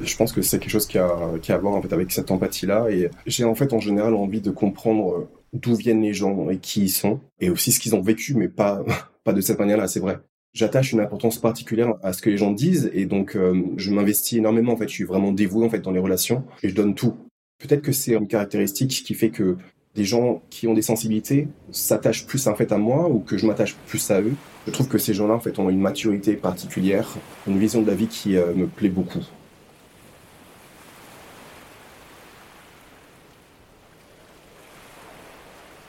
Je 0.03 0.15
pense 0.15 0.31
que 0.31 0.41
c'est 0.41 0.59
quelque 0.59 0.71
chose 0.71 0.87
qui 0.87 0.97
a, 0.97 1.07
à 1.07 1.57
voir 1.57 1.73
en 1.73 1.81
fait 1.81 1.93
avec 1.93 2.11
cette 2.11 2.31
empathie-là 2.31 2.89
et 2.89 3.09
j'ai 3.25 3.43
en 3.43 3.55
fait 3.55 3.73
en 3.73 3.79
général 3.79 4.13
envie 4.15 4.41
de 4.41 4.51
comprendre 4.51 5.11
euh, 5.11 5.29
d'où 5.53 5.75
viennent 5.75 6.01
les 6.01 6.13
gens 6.13 6.49
et 6.49 6.57
qui 6.57 6.83
ils 6.83 6.89
sont 6.89 7.19
et 7.39 7.49
aussi 7.49 7.71
ce 7.71 7.79
qu'ils 7.79 7.95
ont 7.95 8.01
vécu, 8.01 8.33
mais 8.35 8.47
pas, 8.47 8.83
pas 9.23 9.33
de 9.33 9.41
cette 9.41 9.59
manière-là, 9.59 9.87
c'est 9.87 9.99
vrai. 9.99 10.19
J'attache 10.53 10.91
une 10.91 10.99
importance 10.99 11.37
particulière 11.37 11.95
à 12.03 12.11
ce 12.13 12.21
que 12.21 12.29
les 12.29 12.37
gens 12.37 12.51
disent 12.51 12.91
et 12.93 13.05
donc 13.05 13.35
euh, 13.35 13.61
je 13.77 13.91
m'investis 13.91 14.37
énormément 14.37 14.73
en 14.73 14.77
fait, 14.77 14.87
je 14.87 14.93
suis 14.93 15.03
vraiment 15.03 15.31
dévoué 15.31 15.65
en 15.65 15.69
fait 15.69 15.79
dans 15.79 15.91
les 15.91 15.99
relations 15.99 16.43
et 16.63 16.69
je 16.69 16.75
donne 16.75 16.95
tout. 16.95 17.15
Peut-être 17.59 17.81
que 17.81 17.91
c'est 17.91 18.13
une 18.13 18.27
caractéristique 18.27 19.03
qui 19.05 19.13
fait 19.13 19.29
que 19.29 19.57
des 19.95 20.03
gens 20.05 20.41
qui 20.49 20.67
ont 20.67 20.73
des 20.73 20.81
sensibilités 20.81 21.47
s'attachent 21.71 22.25
plus 22.25 22.47
en 22.47 22.55
fait 22.55 22.71
à 22.71 22.77
moi 22.77 23.09
ou 23.09 23.19
que 23.19 23.37
je 23.37 23.45
m'attache 23.45 23.75
plus 23.87 24.09
à 24.11 24.21
eux. 24.21 24.33
Je 24.65 24.71
trouve 24.71 24.87
que 24.87 24.97
ces 24.97 25.13
gens-là 25.13 25.33
en 25.33 25.39
fait 25.39 25.59
ont 25.59 25.69
une 25.69 25.81
maturité 25.81 26.35
particulière, 26.35 27.17
une 27.47 27.57
vision 27.57 27.81
de 27.81 27.87
la 27.87 27.95
vie 27.95 28.07
qui 28.07 28.37
euh, 28.37 28.53
me 28.53 28.67
plaît 28.67 28.89
beaucoup. 28.89 29.19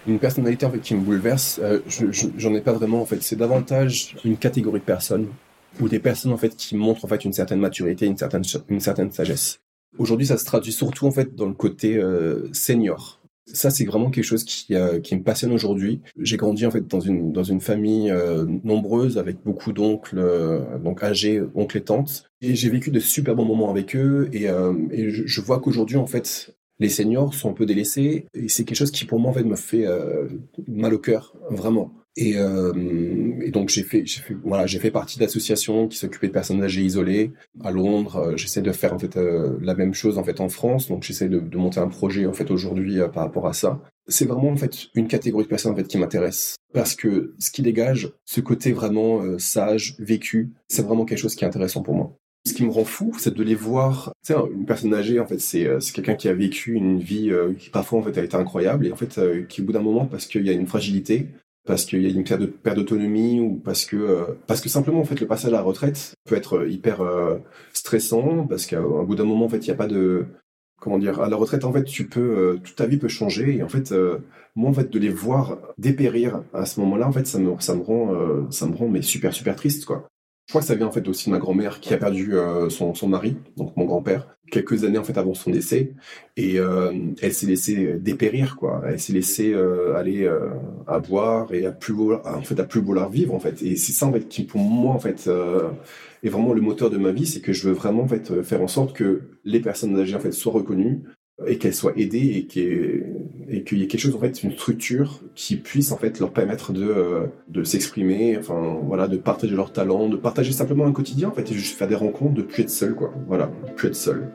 Une 0.06 0.18
personnalité 0.18 0.66
en 0.66 0.70
fait 0.70 0.80
qui 0.80 0.94
me 0.94 1.00
bouleverse, 1.00 1.60
euh, 1.62 1.80
j'en 2.36 2.54
ai 2.54 2.60
pas 2.60 2.72
vraiment 2.72 3.02
en 3.02 3.06
fait. 3.06 3.22
C'est 3.22 3.36
davantage 3.36 4.16
une 4.24 4.36
catégorie 4.36 4.80
de 4.80 4.84
personnes 4.84 5.28
ou 5.80 5.88
des 5.88 6.00
personnes 6.00 6.32
en 6.32 6.36
fait 6.36 6.56
qui 6.56 6.76
montrent 6.76 7.04
en 7.04 7.08
fait 7.08 7.24
une 7.24 7.32
certaine 7.32 7.60
maturité, 7.60 8.06
une 8.06 8.16
certaine 8.16 8.42
une 8.68 8.80
certaine 8.80 9.12
sagesse. 9.12 9.60
Aujourd'hui, 9.98 10.26
ça 10.26 10.38
se 10.38 10.44
traduit 10.44 10.72
surtout 10.72 11.06
en 11.06 11.12
fait 11.12 11.34
dans 11.34 11.46
le 11.46 11.54
côté 11.54 11.96
euh, 11.96 12.48
senior 12.52 13.22
ça, 13.46 13.70
c'est 13.70 13.84
vraiment 13.84 14.10
quelque 14.10 14.24
chose 14.24 14.44
qui, 14.44 14.74
euh, 14.74 15.00
qui 15.00 15.16
me 15.16 15.22
passionne 15.22 15.52
aujourd'hui. 15.52 16.00
J'ai 16.18 16.36
grandi 16.36 16.64
en 16.64 16.70
fait 16.70 16.86
dans 16.86 17.00
une 17.00 17.32
dans 17.32 17.42
une 17.42 17.60
famille 17.60 18.10
euh, 18.10 18.46
nombreuse 18.64 19.18
avec 19.18 19.42
beaucoup 19.44 19.72
d'oncles, 19.72 20.18
euh, 20.18 20.78
donc 20.78 21.02
âgés, 21.02 21.42
oncles 21.54 21.78
et 21.78 21.82
tantes. 21.82 22.24
Et 22.40 22.54
j'ai 22.54 22.70
vécu 22.70 22.90
de 22.90 23.00
super 23.00 23.34
bons 23.34 23.44
moments 23.44 23.70
avec 23.70 23.96
eux. 23.96 24.28
Et, 24.32 24.44
et 24.44 25.10
je, 25.10 25.26
je, 25.26 25.40
vois 25.40 25.60
qu'aujourd'hui, 25.60 25.96
en 25.96 26.06
fait, 26.06 26.56
les 26.82 26.88
seniors 26.88 27.34
sont 27.34 27.50
un 27.50 27.54
peu 27.54 27.66
délaissés. 27.66 28.26
Et 28.34 28.48
c'est 28.48 28.64
quelque 28.64 28.76
chose 28.76 28.90
qui, 28.90 29.04
pour 29.04 29.18
moi, 29.18 29.30
en 29.30 29.34
fait, 29.34 29.44
me 29.44 29.56
fait 29.56 29.86
mal 30.68 30.92
au 30.94 30.98
cœur, 30.98 31.34
vraiment. 31.50 31.92
Et, 32.16 32.34
euh, 32.36 33.50
donc 33.50 33.70
j'ai 33.70 33.82
fait, 33.82 34.04
voilà, 34.44 34.66
j'ai 34.66 34.78
fait 34.78 34.90
partie 34.90 35.18
d'associations 35.18 35.88
qui 35.88 35.96
s'occupaient 35.96 36.28
de 36.28 36.32
personnes 36.32 36.62
âgées 36.62 36.82
isolées 36.82 37.32
à 37.62 37.70
Londres. 37.70 38.16
Euh, 38.16 38.36
j'essaie 38.36 38.60
de 38.60 38.72
faire 38.72 38.92
en 38.92 38.98
fait 38.98 39.16
euh, 39.16 39.56
la 39.62 39.74
même 39.74 39.94
chose 39.94 40.18
en 40.18 40.24
fait 40.24 40.40
en 40.40 40.48
France. 40.48 40.88
Donc 40.88 41.04
j'essaie 41.04 41.28
de, 41.28 41.40
monter 41.56 41.80
un 41.80 41.88
projet 41.88 42.26
en 42.26 42.32
fait 42.32 42.50
aujourd'hui 42.50 43.00
euh, 43.00 43.08
par 43.08 43.24
rapport 43.24 43.46
à 43.46 43.54
ça. 43.54 43.80
C'est 44.08 44.26
vraiment 44.26 44.50
en 44.50 44.56
fait 44.56 44.88
une 44.94 45.08
catégorie 45.08 45.44
de 45.44 45.48
personnes 45.48 45.72
en 45.72 45.76
fait 45.76 45.86
qui 45.86 45.96
m'intéresse 45.96 46.56
parce 46.72 46.94
que 46.94 47.34
ce 47.38 47.50
qui 47.50 47.62
dégage, 47.62 48.12
ce 48.24 48.40
côté 48.40 48.72
vraiment 48.72 49.22
euh, 49.22 49.38
sage, 49.38 49.96
vécu, 49.98 50.52
c'est 50.68 50.82
vraiment 50.82 51.04
quelque 51.04 51.18
chose 51.18 51.34
qui 51.34 51.44
est 51.44 51.46
intéressant 51.46 51.82
pour 51.82 51.94
moi. 51.94 52.16
Ce 52.44 52.54
qui 52.54 52.64
me 52.64 52.70
rend 52.70 52.84
fou, 52.84 53.14
c'est 53.18 53.34
de 53.34 53.42
les 53.42 53.54
voir. 53.54 54.12
Tu 54.24 54.32
sais, 54.32 54.38
une 54.52 54.66
personne 54.66 54.92
âgée, 54.94 55.20
en 55.20 55.26
fait, 55.26 55.38
c'est 55.38 55.68
c'est 55.80 55.94
quelqu'un 55.94 56.16
qui 56.16 56.28
a 56.28 56.34
vécu 56.34 56.72
une 56.74 56.98
vie 56.98 57.32
qui 57.58 57.70
parfois 57.70 58.00
en 58.00 58.02
fait 58.02 58.18
a 58.18 58.24
été 58.24 58.36
incroyable 58.36 58.86
et 58.86 58.92
en 58.92 58.96
fait 58.96 59.20
qui 59.48 59.62
au 59.62 59.64
bout 59.64 59.72
d'un 59.72 59.80
moment 59.80 60.06
parce 60.06 60.26
qu'il 60.26 60.44
y 60.44 60.50
a 60.50 60.52
une 60.52 60.66
fragilité 60.66 61.28
parce 61.64 61.84
qu'il 61.84 62.02
y 62.02 62.06
a 62.06 62.10
une 62.10 62.24
perte 62.24 62.76
d'autonomie 62.76 63.40
ou 63.40 63.54
parce 63.54 63.84
que 63.84 63.96
euh, 63.96 64.24
parce 64.46 64.60
que 64.60 64.68
simplement 64.68 65.00
en 65.00 65.04
fait 65.04 65.20
le 65.20 65.26
passage 65.26 65.52
à 65.52 65.56
la 65.56 65.62
retraite 65.62 66.14
peut 66.24 66.34
être 66.34 66.58
euh, 66.58 66.68
hyper 66.68 67.00
euh, 67.02 67.38
stressant 67.72 68.46
parce 68.46 68.66
qu'à 68.66 68.80
bout 68.80 69.14
d'un 69.14 69.24
moment 69.24 69.46
en 69.46 69.48
fait 69.48 69.58
il 69.58 69.68
n'y 69.68 69.74
a 69.74 69.76
pas 69.76 69.86
de 69.86 70.26
comment 70.80 70.98
dire 70.98 71.20
à 71.20 71.28
la 71.28 71.36
retraite 71.36 71.64
en 71.64 71.72
fait 71.72 71.84
tu 71.84 72.08
peux 72.08 72.58
toute 72.64 72.74
ta 72.74 72.86
vie 72.86 72.96
peut 72.96 73.08
changer 73.08 73.56
et 73.56 73.62
en 73.62 73.68
fait 73.68 73.94
moi 74.56 74.68
en 74.68 74.72
fait 74.72 74.90
de 74.90 74.98
les 74.98 75.10
voir 75.10 75.58
dépérir 75.78 76.42
à 76.52 76.66
ce 76.66 76.80
moment-là 76.80 77.06
en 77.06 77.12
fait 77.12 77.28
ça 77.28 77.38
me 77.38 77.54
ça 77.60 77.76
me 77.76 77.82
rend 77.82 78.50
ça 78.50 78.66
me 78.66 78.74
rend 78.74 78.88
mais 78.88 79.00
super 79.00 79.32
super 79.32 79.54
triste 79.54 79.84
quoi 79.84 80.08
crois 80.52 80.60
que 80.60 80.66
ça 80.66 80.74
vient 80.74 80.86
en 80.86 80.92
fait 80.92 81.08
aussi 81.08 81.30
de 81.30 81.30
ma 81.30 81.38
grand-mère 81.38 81.80
qui 81.80 81.94
a 81.94 81.96
perdu 81.96 82.34
euh, 82.34 82.68
son, 82.68 82.92
son 82.92 83.08
mari, 83.08 83.36
donc 83.56 83.74
mon 83.74 83.86
grand-père, 83.86 84.36
quelques 84.50 84.84
années 84.84 84.98
en 84.98 85.02
fait 85.02 85.16
avant 85.16 85.32
son 85.32 85.50
décès, 85.50 85.94
et 86.36 86.58
euh, 86.58 86.92
elle 87.22 87.32
s'est 87.32 87.46
laissée 87.46 87.94
dépérir 87.94 88.56
quoi. 88.56 88.82
Elle 88.86 89.00
s'est 89.00 89.14
laissée 89.14 89.54
euh, 89.54 89.96
aller 89.96 90.30
à 90.86 90.98
boire 90.98 91.54
et 91.54 91.64
à 91.64 91.72
plus 91.72 91.94
vouloir, 91.94 92.26
en 92.26 92.42
fait 92.42 92.60
à 92.60 92.64
plus 92.64 92.82
vouloir 92.82 93.08
vivre 93.08 93.34
en 93.34 93.40
fait. 93.40 93.62
Et 93.62 93.76
c'est 93.76 93.92
ça 93.92 94.04
en 94.04 94.12
fait 94.12 94.28
qui 94.28 94.44
pour 94.44 94.60
moi 94.60 94.94
en 94.94 94.98
fait 94.98 95.30
est 96.22 96.28
vraiment 96.28 96.52
le 96.52 96.60
moteur 96.60 96.90
de 96.90 96.98
ma 96.98 97.12
vie, 97.12 97.24
c'est 97.24 97.40
que 97.40 97.54
je 97.54 97.66
veux 97.66 97.74
vraiment 97.74 98.02
en 98.02 98.08
fait 98.08 98.42
faire 98.42 98.60
en 98.60 98.68
sorte 98.68 98.94
que 98.94 99.22
les 99.44 99.60
personnes 99.60 99.98
âgées 99.98 100.16
en 100.16 100.20
fait 100.20 100.32
soient 100.32 100.52
reconnues 100.52 101.00
et 101.46 101.58
qu'elles 101.58 101.74
soient 101.74 101.92
aidées 101.96 102.36
et 102.36 102.46
qu'il 103.62 103.78
y 103.78 103.82
ait 103.82 103.86
quelque 103.86 104.00
chose 104.00 104.14
en 104.14 104.20
fait 104.20 104.42
une 104.42 104.52
structure 104.52 105.20
qui 105.34 105.56
puisse 105.56 105.92
en 105.92 105.96
fait 105.96 106.18
leur 106.20 106.32
permettre 106.32 106.72
de 106.72 106.84
euh, 106.84 107.26
de 107.48 107.64
s'exprimer 107.64 108.36
enfin 108.38 108.78
voilà 108.84 109.08
de 109.08 109.16
partager 109.16 109.54
leurs 109.54 109.72
talents 109.72 110.08
de 110.08 110.16
partager 110.16 110.52
simplement 110.52 110.86
un 110.86 110.92
quotidien 110.92 111.28
en 111.28 111.32
fait 111.32 111.50
et 111.50 111.54
juste 111.54 111.76
faire 111.76 111.88
des 111.88 111.94
rencontres 111.94 112.34
de 112.34 112.42
plus 112.42 112.62
être 112.62 112.70
seul 112.70 112.94
quoi. 112.94 113.12
Voilà 113.26 113.50
plus 113.76 113.88
être 113.88 113.96
seul. 113.96 114.30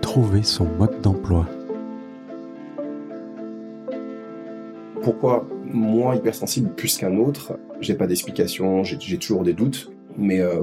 Trouver 0.00 0.42
son 0.42 0.66
mode 0.66 1.00
d'emploi. 1.00 1.48
Pourquoi 5.02 5.46
moi 5.64 6.14
hypersensible 6.16 6.70
plus 6.70 6.96
qu'un 6.96 7.16
autre 7.16 7.58
j'ai 7.80 7.94
pas 7.94 8.06
d'explication 8.06 8.84
j'ai 8.84 9.18
toujours 9.18 9.42
des 9.42 9.52
doutes 9.52 9.93
mais 10.16 10.40
euh, 10.40 10.62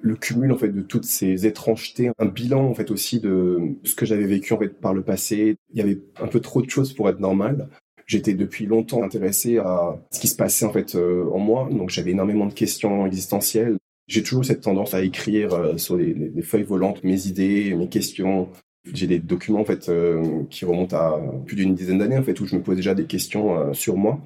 le 0.00 0.16
cumul 0.16 0.52
en 0.52 0.56
fait 0.56 0.68
de 0.68 0.82
toutes 0.82 1.04
ces 1.04 1.46
étrangetés, 1.46 2.10
un 2.18 2.26
bilan 2.26 2.64
en 2.64 2.74
fait 2.74 2.90
aussi 2.90 3.20
de 3.20 3.58
ce 3.84 3.94
que 3.94 4.06
j'avais 4.06 4.26
vécu 4.26 4.52
en 4.52 4.58
fait 4.58 4.80
par 4.80 4.94
le 4.94 5.02
passé. 5.02 5.56
Il 5.72 5.78
y 5.78 5.82
avait 5.82 6.00
un 6.20 6.26
peu 6.26 6.40
trop 6.40 6.62
de 6.62 6.70
choses 6.70 6.92
pour 6.92 7.08
être 7.08 7.20
normal. 7.20 7.68
J'étais 8.06 8.34
depuis 8.34 8.66
longtemps 8.66 9.02
intéressé 9.02 9.58
à 9.58 9.98
ce 10.10 10.20
qui 10.20 10.28
se 10.28 10.36
passait 10.36 10.64
en 10.64 10.72
fait 10.72 10.94
euh, 10.94 11.28
en 11.32 11.38
moi, 11.38 11.68
donc 11.70 11.90
j'avais 11.90 12.12
énormément 12.12 12.46
de 12.46 12.54
questions 12.54 13.06
existentielles. 13.06 13.76
J'ai 14.08 14.22
toujours 14.22 14.44
cette 14.44 14.60
tendance 14.60 14.94
à 14.94 15.02
écrire 15.02 15.52
euh, 15.54 15.76
sur 15.76 15.96
des, 15.96 16.14
des, 16.14 16.42
feuilles 16.42 16.62
volantes 16.62 17.02
mes 17.02 17.26
idées, 17.26 17.74
mes 17.74 17.88
questions. 17.88 18.48
J'ai 18.92 19.08
des 19.08 19.18
documents 19.18 19.60
en 19.60 19.64
fait 19.64 19.90
qui 20.48 20.64
remontent 20.64 20.96
à 20.96 21.20
plus 21.44 21.56
d'une 21.56 21.74
dizaine 21.74 21.98
d'années 21.98 22.18
en 22.18 22.22
fait 22.22 22.38
où 22.38 22.46
je 22.46 22.54
me 22.54 22.62
pose 22.62 22.76
déjà 22.76 22.94
des 22.94 23.06
questions 23.06 23.74
sur 23.74 23.96
moi. 23.96 24.20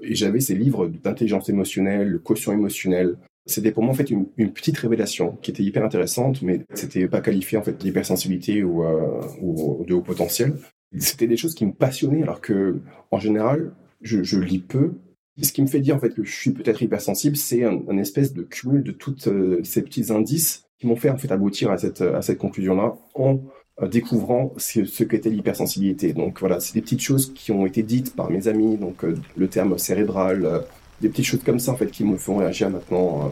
Et 0.00 0.16
j'avais 0.16 0.40
ces 0.40 0.56
livres 0.56 0.88
d'intelligence 0.88 1.48
émotionnelle, 1.48 2.14
de 2.14 2.18
quotient 2.18 2.52
émotionnel, 2.52 3.16
c'était 3.50 3.72
pour 3.72 3.82
moi 3.82 3.92
en 3.92 3.96
fait 3.96 4.10
une, 4.10 4.26
petite 4.26 4.78
révélation 4.78 5.38
qui 5.42 5.50
était 5.50 5.62
hyper 5.62 5.84
intéressante, 5.84 6.42
mais 6.42 6.60
c'était 6.74 7.06
pas 7.08 7.20
qualifié 7.20 7.58
en 7.58 7.62
fait 7.62 7.76
d'hypersensibilité 7.76 8.62
ou, 8.62 8.84
euh, 8.84 9.20
ou 9.40 9.84
de 9.86 9.94
haut 9.94 10.00
potentiel. 10.00 10.54
C'était 10.98 11.26
des 11.26 11.36
choses 11.36 11.54
qui 11.54 11.66
me 11.66 11.72
passionnaient, 11.72 12.22
alors 12.22 12.40
que 12.40 12.80
en 13.10 13.18
général, 13.18 13.72
je, 14.02 14.38
lis 14.38 14.58
peu. 14.58 14.92
Ce 15.40 15.52
qui 15.52 15.62
me 15.62 15.66
fait 15.66 15.80
dire 15.80 15.96
en 15.96 16.00
fait 16.00 16.14
que 16.14 16.24
je 16.24 16.34
suis 16.34 16.50
peut-être 16.50 16.82
hypersensible, 16.82 17.36
c'est 17.36 17.64
un, 17.64 17.98
espèce 17.98 18.32
de 18.34 18.42
cumul 18.42 18.82
de 18.82 18.92
tous 18.92 19.28
euh, 19.28 19.60
ces 19.62 19.82
petits 19.82 20.12
indices 20.12 20.64
qui 20.78 20.86
m'ont 20.86 20.96
fait 20.96 21.10
en 21.10 21.16
fait 21.16 21.30
aboutir 21.30 21.70
à 21.70 21.78
cette 21.78 22.00
à 22.00 22.22
cette 22.22 22.38
conclusion-là 22.38 22.96
en 23.14 23.40
euh, 23.80 23.88
découvrant 23.88 24.52
ce, 24.56 24.84
ce 24.84 25.04
qu'était 25.04 25.30
l'hypersensibilité. 25.30 26.12
Donc 26.12 26.40
voilà, 26.40 26.60
c'est 26.60 26.74
des 26.74 26.82
petites 26.82 27.02
choses 27.02 27.32
qui 27.34 27.52
ont 27.52 27.66
été 27.66 27.82
dites 27.82 28.16
par 28.16 28.30
mes 28.30 28.48
amis, 28.48 28.76
donc 28.76 29.04
le 29.36 29.48
terme 29.48 29.78
cérébral, 29.78 30.64
des 31.00 31.08
petites 31.08 31.26
choses 31.26 31.42
comme 31.44 31.58
ça 31.58 31.72
en 31.72 31.76
fait 31.76 31.90
qui 31.90 32.04
me 32.04 32.16
font 32.16 32.36
réagir 32.36 32.70
maintenant. 32.70 33.26
Euh. 33.26 33.28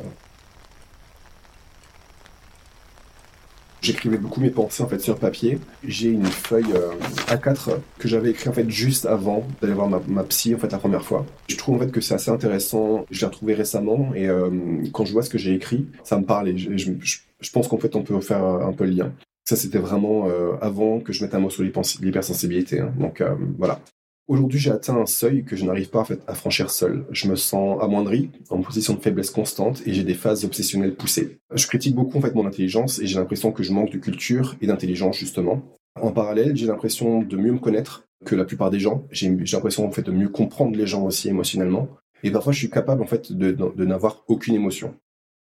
J'écrivais 3.81 4.19
beaucoup 4.19 4.41
mes 4.41 4.51
pensées 4.51 4.83
en 4.83 4.89
fait 4.89 4.99
sur 4.99 5.19
papier. 5.19 5.59
J'ai 5.85 6.09
une 6.09 6.27
feuille 6.27 6.73
euh, 6.75 6.93
A4 7.29 7.79
que 7.99 8.09
j'avais 8.09 8.31
écrit 8.31 8.49
en 8.49 8.53
fait 8.53 8.69
juste 8.69 9.07
avant 9.07 9.47
d'aller 9.63 9.73
voir 9.73 9.89
ma, 9.89 10.25
psy 10.25 10.55
en 10.55 10.59
fait 10.59 10.73
la 10.73 10.79
première 10.79 11.05
fois. 11.05 11.25
Je 11.49 11.57
trouve 11.57 11.77
en 11.77 11.79
fait 11.79 11.93
que 11.93 12.01
c'est 12.01 12.15
assez 12.15 12.31
intéressant. 12.31 13.07
Je 13.11 13.21
l'ai 13.21 13.27
retrouvé 13.27 13.55
récemment 13.55 14.13
et 14.15 14.29
euh, 14.29 14.51
quand 14.93 15.05
je 15.05 15.13
vois 15.13 15.23
ce 15.23 15.31
que 15.31 15.39
j'ai 15.39 15.55
écrit, 15.55 15.87
ça 16.03 16.19
me 16.19 16.25
parle 16.25 16.49
et 16.49 16.59
je, 16.59 17.51
pense 17.53 17.69
qu'en 17.69 17.79
fait 17.79 17.95
on 17.95 18.03
peut 18.03 18.21
faire 18.21 18.45
un 18.45 18.73
peu 18.73 18.85
le 18.85 18.91
lien. 18.91 19.13
Ça 19.45 19.57
c'était 19.57 19.79
vraiment 19.79 20.29
avant 20.61 21.01
que 21.01 21.13
je 21.13 21.25
mette 21.25 21.35
un 21.35 21.39
mot 21.39 21.49
sur 21.49 21.63
l'hypersensibilité. 21.63 22.81
Hein. 22.81 22.93
Donc 22.99 23.23
voilà. 23.57 23.81
Aujourd'hui, 24.29 24.59
j'ai 24.59 24.71
atteint 24.71 24.99
un 24.99 25.07
seuil 25.07 25.43
que 25.43 25.57
je 25.57 25.65
n'arrive 25.65 25.89
pas 25.89 26.01
en 26.01 26.05
fait, 26.05 26.21
à 26.27 26.35
franchir 26.35 26.71
seul. 26.71 27.07
Je 27.11 27.29
me 27.29 27.35
sens 27.35 27.83
amoindri, 27.83 28.31
en 28.51 28.61
position 28.61 28.93
de 28.93 29.01
faiblesse 29.01 29.31
constante, 29.31 29.83
et 29.87 29.95
j'ai 29.95 30.05
des 30.05 30.13
phases 30.13 30.45
obsessionnelles 30.45 30.95
poussées. 30.95 31.39
Je 31.55 31.67
critique 31.67 31.95
beaucoup 31.95 32.19
en 32.19 32.21
fait 32.21 32.35
mon 32.35 32.47
intelligence, 32.47 32.99
et 32.99 33.07
j'ai 33.07 33.19
l'impression 33.19 33.53
que 33.53 33.63
je 33.63 33.73
manque 33.73 33.91
de 33.91 33.97
culture 33.97 34.55
et 34.61 34.67
d'intelligence 34.67 35.17
justement. 35.17 35.63
En 35.99 36.13
parallèle, 36.13 36.55
j'ai 36.55 36.67
l'impression 36.67 37.23
de 37.23 37.37
mieux 37.39 37.53
me 37.53 37.59
connaître 37.59 38.05
que 38.27 38.35
la 38.35 38.45
plupart 38.45 38.71
des 38.71 38.81
gens. 38.81 39.07
J'ai 39.11 39.31
l'impression 39.31 39.87
en 39.87 39.91
fait 39.91 40.03
de 40.03 40.13
mieux 40.13 40.29
comprendre 40.29 40.77
les 40.77 40.87
gens 40.87 41.05
aussi 41.05 41.29
émotionnellement. 41.29 41.89
Et 42.23 42.31
parfois, 42.31 42.53
je 42.53 42.59
suis 42.59 42.71
capable 42.71 43.01
en 43.01 43.07
fait 43.07 43.33
de, 43.33 43.53
de 43.53 43.85
n'avoir 43.87 44.25
aucune 44.29 44.55
émotion. 44.55 44.95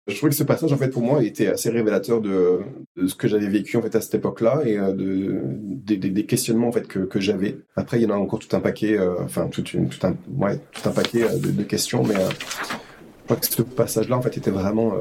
Je 0.08 0.16
trouvais 0.18 0.30
que 0.30 0.36
ce 0.36 0.44
passage, 0.44 0.72
en 0.72 0.78
fait, 0.78 0.90
pour 0.90 1.02
moi, 1.02 1.24
était 1.24 1.48
assez 1.48 1.72
révélateur 1.72 2.22
de, 2.22 2.60
ce 3.08 3.16
que 3.16 3.28
j'avais 3.28 3.48
vécu 3.48 3.76
en 3.76 3.82
fait 3.82 3.96
à 3.96 4.02
cette 4.02 4.14
époque-là 4.14 4.62
et 4.64 4.78
euh, 4.78 4.94
de, 4.94 5.96
des, 5.96 6.26
questionnements 6.26 6.68
en 6.68 6.72
fait 6.72 6.88
que, 6.88 7.20
j'avais. 7.20 7.58
Après, 7.76 7.98
il 7.98 8.04
y 8.04 8.06
en 8.06 8.12
a 8.12 8.18
encore 8.18 8.38
tout 8.38 8.56
un 8.56 8.60
paquet, 8.60 9.00
euh, 9.00 9.16
enfin 9.24 9.48
tout 9.48 9.64
un, 10.04 10.16
ouais, 10.38 10.60
tout 10.74 10.88
un 10.88 10.92
paquet 10.92 11.24
euh, 11.24 11.40
de, 11.40 11.64
questions, 11.64 12.04
mais 12.04 12.14
je 12.14 13.24
crois 13.24 13.38
que 13.38 13.48
ce 13.48 13.64
passage-là, 13.64 14.16
en 14.16 14.22
fait, 14.22 14.38
était 14.38 14.52
vraiment, 14.52 14.94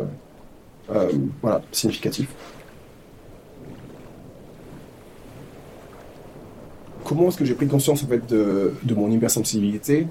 voilà, 1.42 1.60
significatif. 1.70 2.28
Comment 7.04 7.28
est-ce 7.28 7.36
que 7.36 7.44
j'ai 7.44 7.54
pris 7.54 7.66
conscience 7.66 8.02
en 8.02 8.06
fait 8.06 8.26
de, 8.26 8.72
de 8.82 8.94
mon 8.94 9.10
hypersensibilité 9.10 10.06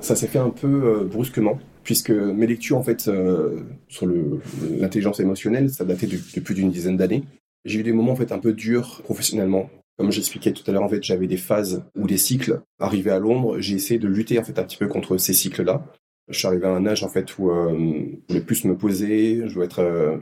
Ça 0.00 0.16
s'est 0.16 0.26
fait 0.26 0.40
un 0.40 0.50
peu 0.50 1.08
brusquement 1.08 1.60
puisque 1.84 2.10
mes 2.10 2.46
lectures 2.46 2.78
en 2.78 2.82
fait 2.82 3.06
euh, 3.08 3.60
sur 3.88 4.06
l'intelligence 4.06 5.20
émotionnelle, 5.20 5.70
ça 5.70 5.84
datait 5.84 6.06
de, 6.06 6.40
plus 6.40 6.54
d'une 6.54 6.70
dizaine 6.70 6.96
d'années. 6.96 7.22
J'ai 7.64 7.80
eu 7.80 7.82
des 7.82 7.92
moments 7.92 8.12
en 8.12 8.16
fait 8.16 8.32
un 8.32 8.38
peu 8.38 8.52
durs 8.52 9.02
professionnellement. 9.04 9.70
Comme 9.96 10.10
j'expliquais 10.10 10.52
tout 10.52 10.68
à 10.68 10.72
l'heure, 10.72 10.82
en 10.82 10.88
fait, 10.88 11.04
j'avais 11.04 11.28
des 11.28 11.36
phases 11.36 11.84
ou 11.94 12.08
des 12.08 12.16
cycles. 12.16 12.62
Arrivé 12.80 13.10
à 13.10 13.20
Londres, 13.20 13.60
j'ai 13.60 13.76
essayé 13.76 14.00
de 14.00 14.08
lutter 14.08 14.38
en 14.40 14.42
fait 14.42 14.58
un 14.58 14.64
petit 14.64 14.76
peu 14.76 14.88
contre 14.88 15.18
ces 15.18 15.32
cycles-là. 15.32 15.86
Je 16.28 16.38
suis 16.38 16.48
arrivé 16.48 16.66
à 16.66 16.70
un 16.70 16.84
âge 16.86 17.04
en 17.04 17.08
fait 17.08 17.38
où 17.38 17.50
euh, 17.50 17.70
je 18.28 18.34
voulais 18.34 18.44
plus 18.44 18.64
me 18.64 18.76
poser, 18.76 19.42
je 19.46 19.54
voulais 19.54 19.66
être 19.66 19.80
euh, 19.80 20.16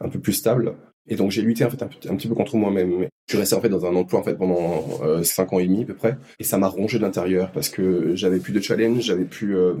un 0.00 0.08
peu 0.08 0.18
plus 0.18 0.32
stable. 0.32 0.74
Et 1.08 1.16
donc 1.16 1.30
j'ai 1.30 1.42
lutté 1.42 1.64
en 1.64 1.70
fait 1.70 1.82
un, 1.82 2.16
petit 2.16 2.28
peu 2.28 2.34
contre 2.34 2.56
moi-même. 2.56 3.08
Je 3.28 3.36
resté 3.36 3.56
en 3.56 3.60
fait 3.60 3.68
dans 3.68 3.84
un 3.86 3.94
emploi 3.96 4.20
en 4.20 4.22
fait 4.22 4.34
pendant 4.34 4.84
euh, 5.02 5.22
cinq 5.22 5.52
ans 5.52 5.58
et 5.58 5.66
demi 5.66 5.82
à 5.82 5.86
peu 5.86 5.94
près, 5.94 6.16
et 6.38 6.44
ça 6.44 6.58
m'a 6.58 6.68
rongé 6.68 6.98
de 6.98 7.02
l'intérieur 7.02 7.50
parce 7.50 7.68
que 7.68 8.14
j'avais 8.14 8.38
plus 8.38 8.52
de 8.52 8.60
challenge, 8.60 9.02
j'avais 9.02 9.24
plus, 9.24 9.56
euh, 9.56 9.74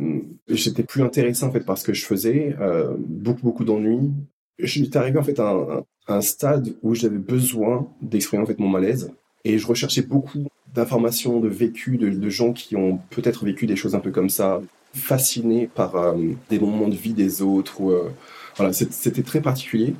j'étais 0.48 0.82
plus 0.82 1.02
intéressant 1.02 1.48
en 1.48 1.52
fait 1.52 1.64
par 1.64 1.78
ce 1.78 1.84
que 1.84 1.92
je 1.92 2.04
faisais, 2.04 2.56
euh, 2.60 2.94
beaucoup 2.98 3.42
beaucoup 3.42 3.64
d'ennuis. 3.64 4.10
J'étais 4.58 4.96
arrivé 4.96 5.18
en 5.18 5.22
fait 5.22 5.38
à 5.38 5.84
un, 6.08 6.20
stade 6.20 6.74
où 6.82 6.94
j'avais 6.94 7.18
besoin 7.18 7.88
d'exprimer 8.00 8.42
en 8.42 8.46
fait 8.46 8.58
mon 8.58 8.68
malaise, 8.68 9.12
et 9.44 9.58
je 9.58 9.66
recherchais 9.66 10.02
beaucoup 10.02 10.46
d'informations, 10.74 11.38
de 11.38 11.48
vécu, 11.48 11.98
de, 11.98 12.28
gens 12.30 12.52
qui 12.52 12.76
ont 12.76 12.98
peut-être 13.10 13.44
vécu 13.44 13.66
des 13.66 13.76
choses 13.76 13.94
un 13.94 14.00
peu 14.00 14.10
comme 14.10 14.30
ça, 14.30 14.60
fascinés 14.94 15.68
par 15.72 15.96
euh, 15.96 16.16
des 16.48 16.58
moments 16.58 16.88
de 16.88 16.96
vie 16.96 17.12
des 17.12 17.42
autres. 17.42 18.10
Voilà, 18.56 18.72
c'était 18.72 19.22
très 19.22 19.40
particulier. 19.40 19.94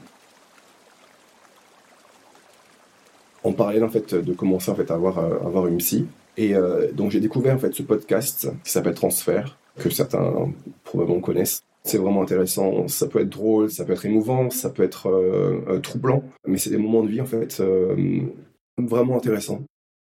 En 3.44 3.52
parallèle 3.52 3.84
en 3.84 3.88
fait 3.88 4.14
de 4.14 4.32
commencer 4.32 4.70
en 4.70 4.74
fait 4.74 4.90
à 4.90 4.94
avoir 4.94 5.18
à 5.18 5.26
avoir 5.46 5.66
une 5.66 5.78
psy. 5.78 6.06
Et 6.36 6.54
euh, 6.54 6.90
donc 6.92 7.10
j'ai 7.10 7.20
découvert 7.20 7.54
en 7.54 7.58
fait 7.58 7.74
ce 7.74 7.82
podcast 7.82 8.48
qui 8.64 8.70
s'appelle 8.70 8.94
Transfert 8.94 9.58
que 9.76 9.90
certains 9.90 10.52
probablement 10.84 11.20
connaissent. 11.20 11.62
C'est 11.84 11.98
vraiment 11.98 12.22
intéressant. 12.22 12.86
Ça 12.88 13.08
peut 13.08 13.20
être 13.20 13.28
drôle, 13.28 13.70
ça 13.70 13.84
peut 13.84 13.92
être 13.92 14.06
émouvant, 14.06 14.50
ça 14.50 14.70
peut 14.70 14.82
être 14.82 15.08
euh, 15.08 15.60
euh, 15.68 15.78
troublant, 15.80 16.22
mais 16.46 16.58
c'est 16.58 16.70
des 16.70 16.78
moments 16.78 17.02
de 17.02 17.08
vie 17.08 17.20
en 17.20 17.26
fait 17.26 17.62
vraiment 18.78 19.16
intéressants. 19.16 19.62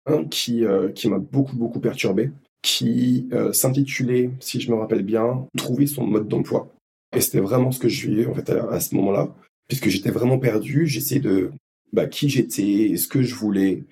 Un 0.07 0.25
qui 0.25 0.63
qui 0.95 1.09
m'a 1.09 1.19
beaucoup 1.19 1.55
beaucoup 1.55 1.79
perturbé, 1.79 2.31
qui 2.61 3.29
s'intitulait, 3.53 4.31
si 4.39 4.59
je 4.59 4.71
me 4.71 4.75
rappelle 4.75 5.03
bien, 5.03 5.45
Trouver 5.57 5.85
son 5.88 6.05
mode 6.05 6.27
d'emploi. 6.27 6.67
Et 7.15 7.21
c'était 7.21 7.39
vraiment 7.39 7.71
ce 7.71 7.79
que 7.79 7.89
je 7.89 8.07
vivais 8.07 8.25
en 8.25 8.33
fait 8.33 8.50
à, 8.50 8.71
à 8.71 8.79
ce 8.79 8.95
moment-là, 8.95 9.29
puisque 9.67 9.89
j'étais 9.89 10.11
vraiment 10.11 10.39
perdu. 10.39 10.88
J'essayais 10.88 11.21
de 11.21 11.51
bah, 11.93 12.07
qui 12.07 12.29
j'étais, 12.29 12.95
ce 12.98 13.07
que 13.07 13.21
je 13.21 13.36
voulais. 13.36 13.83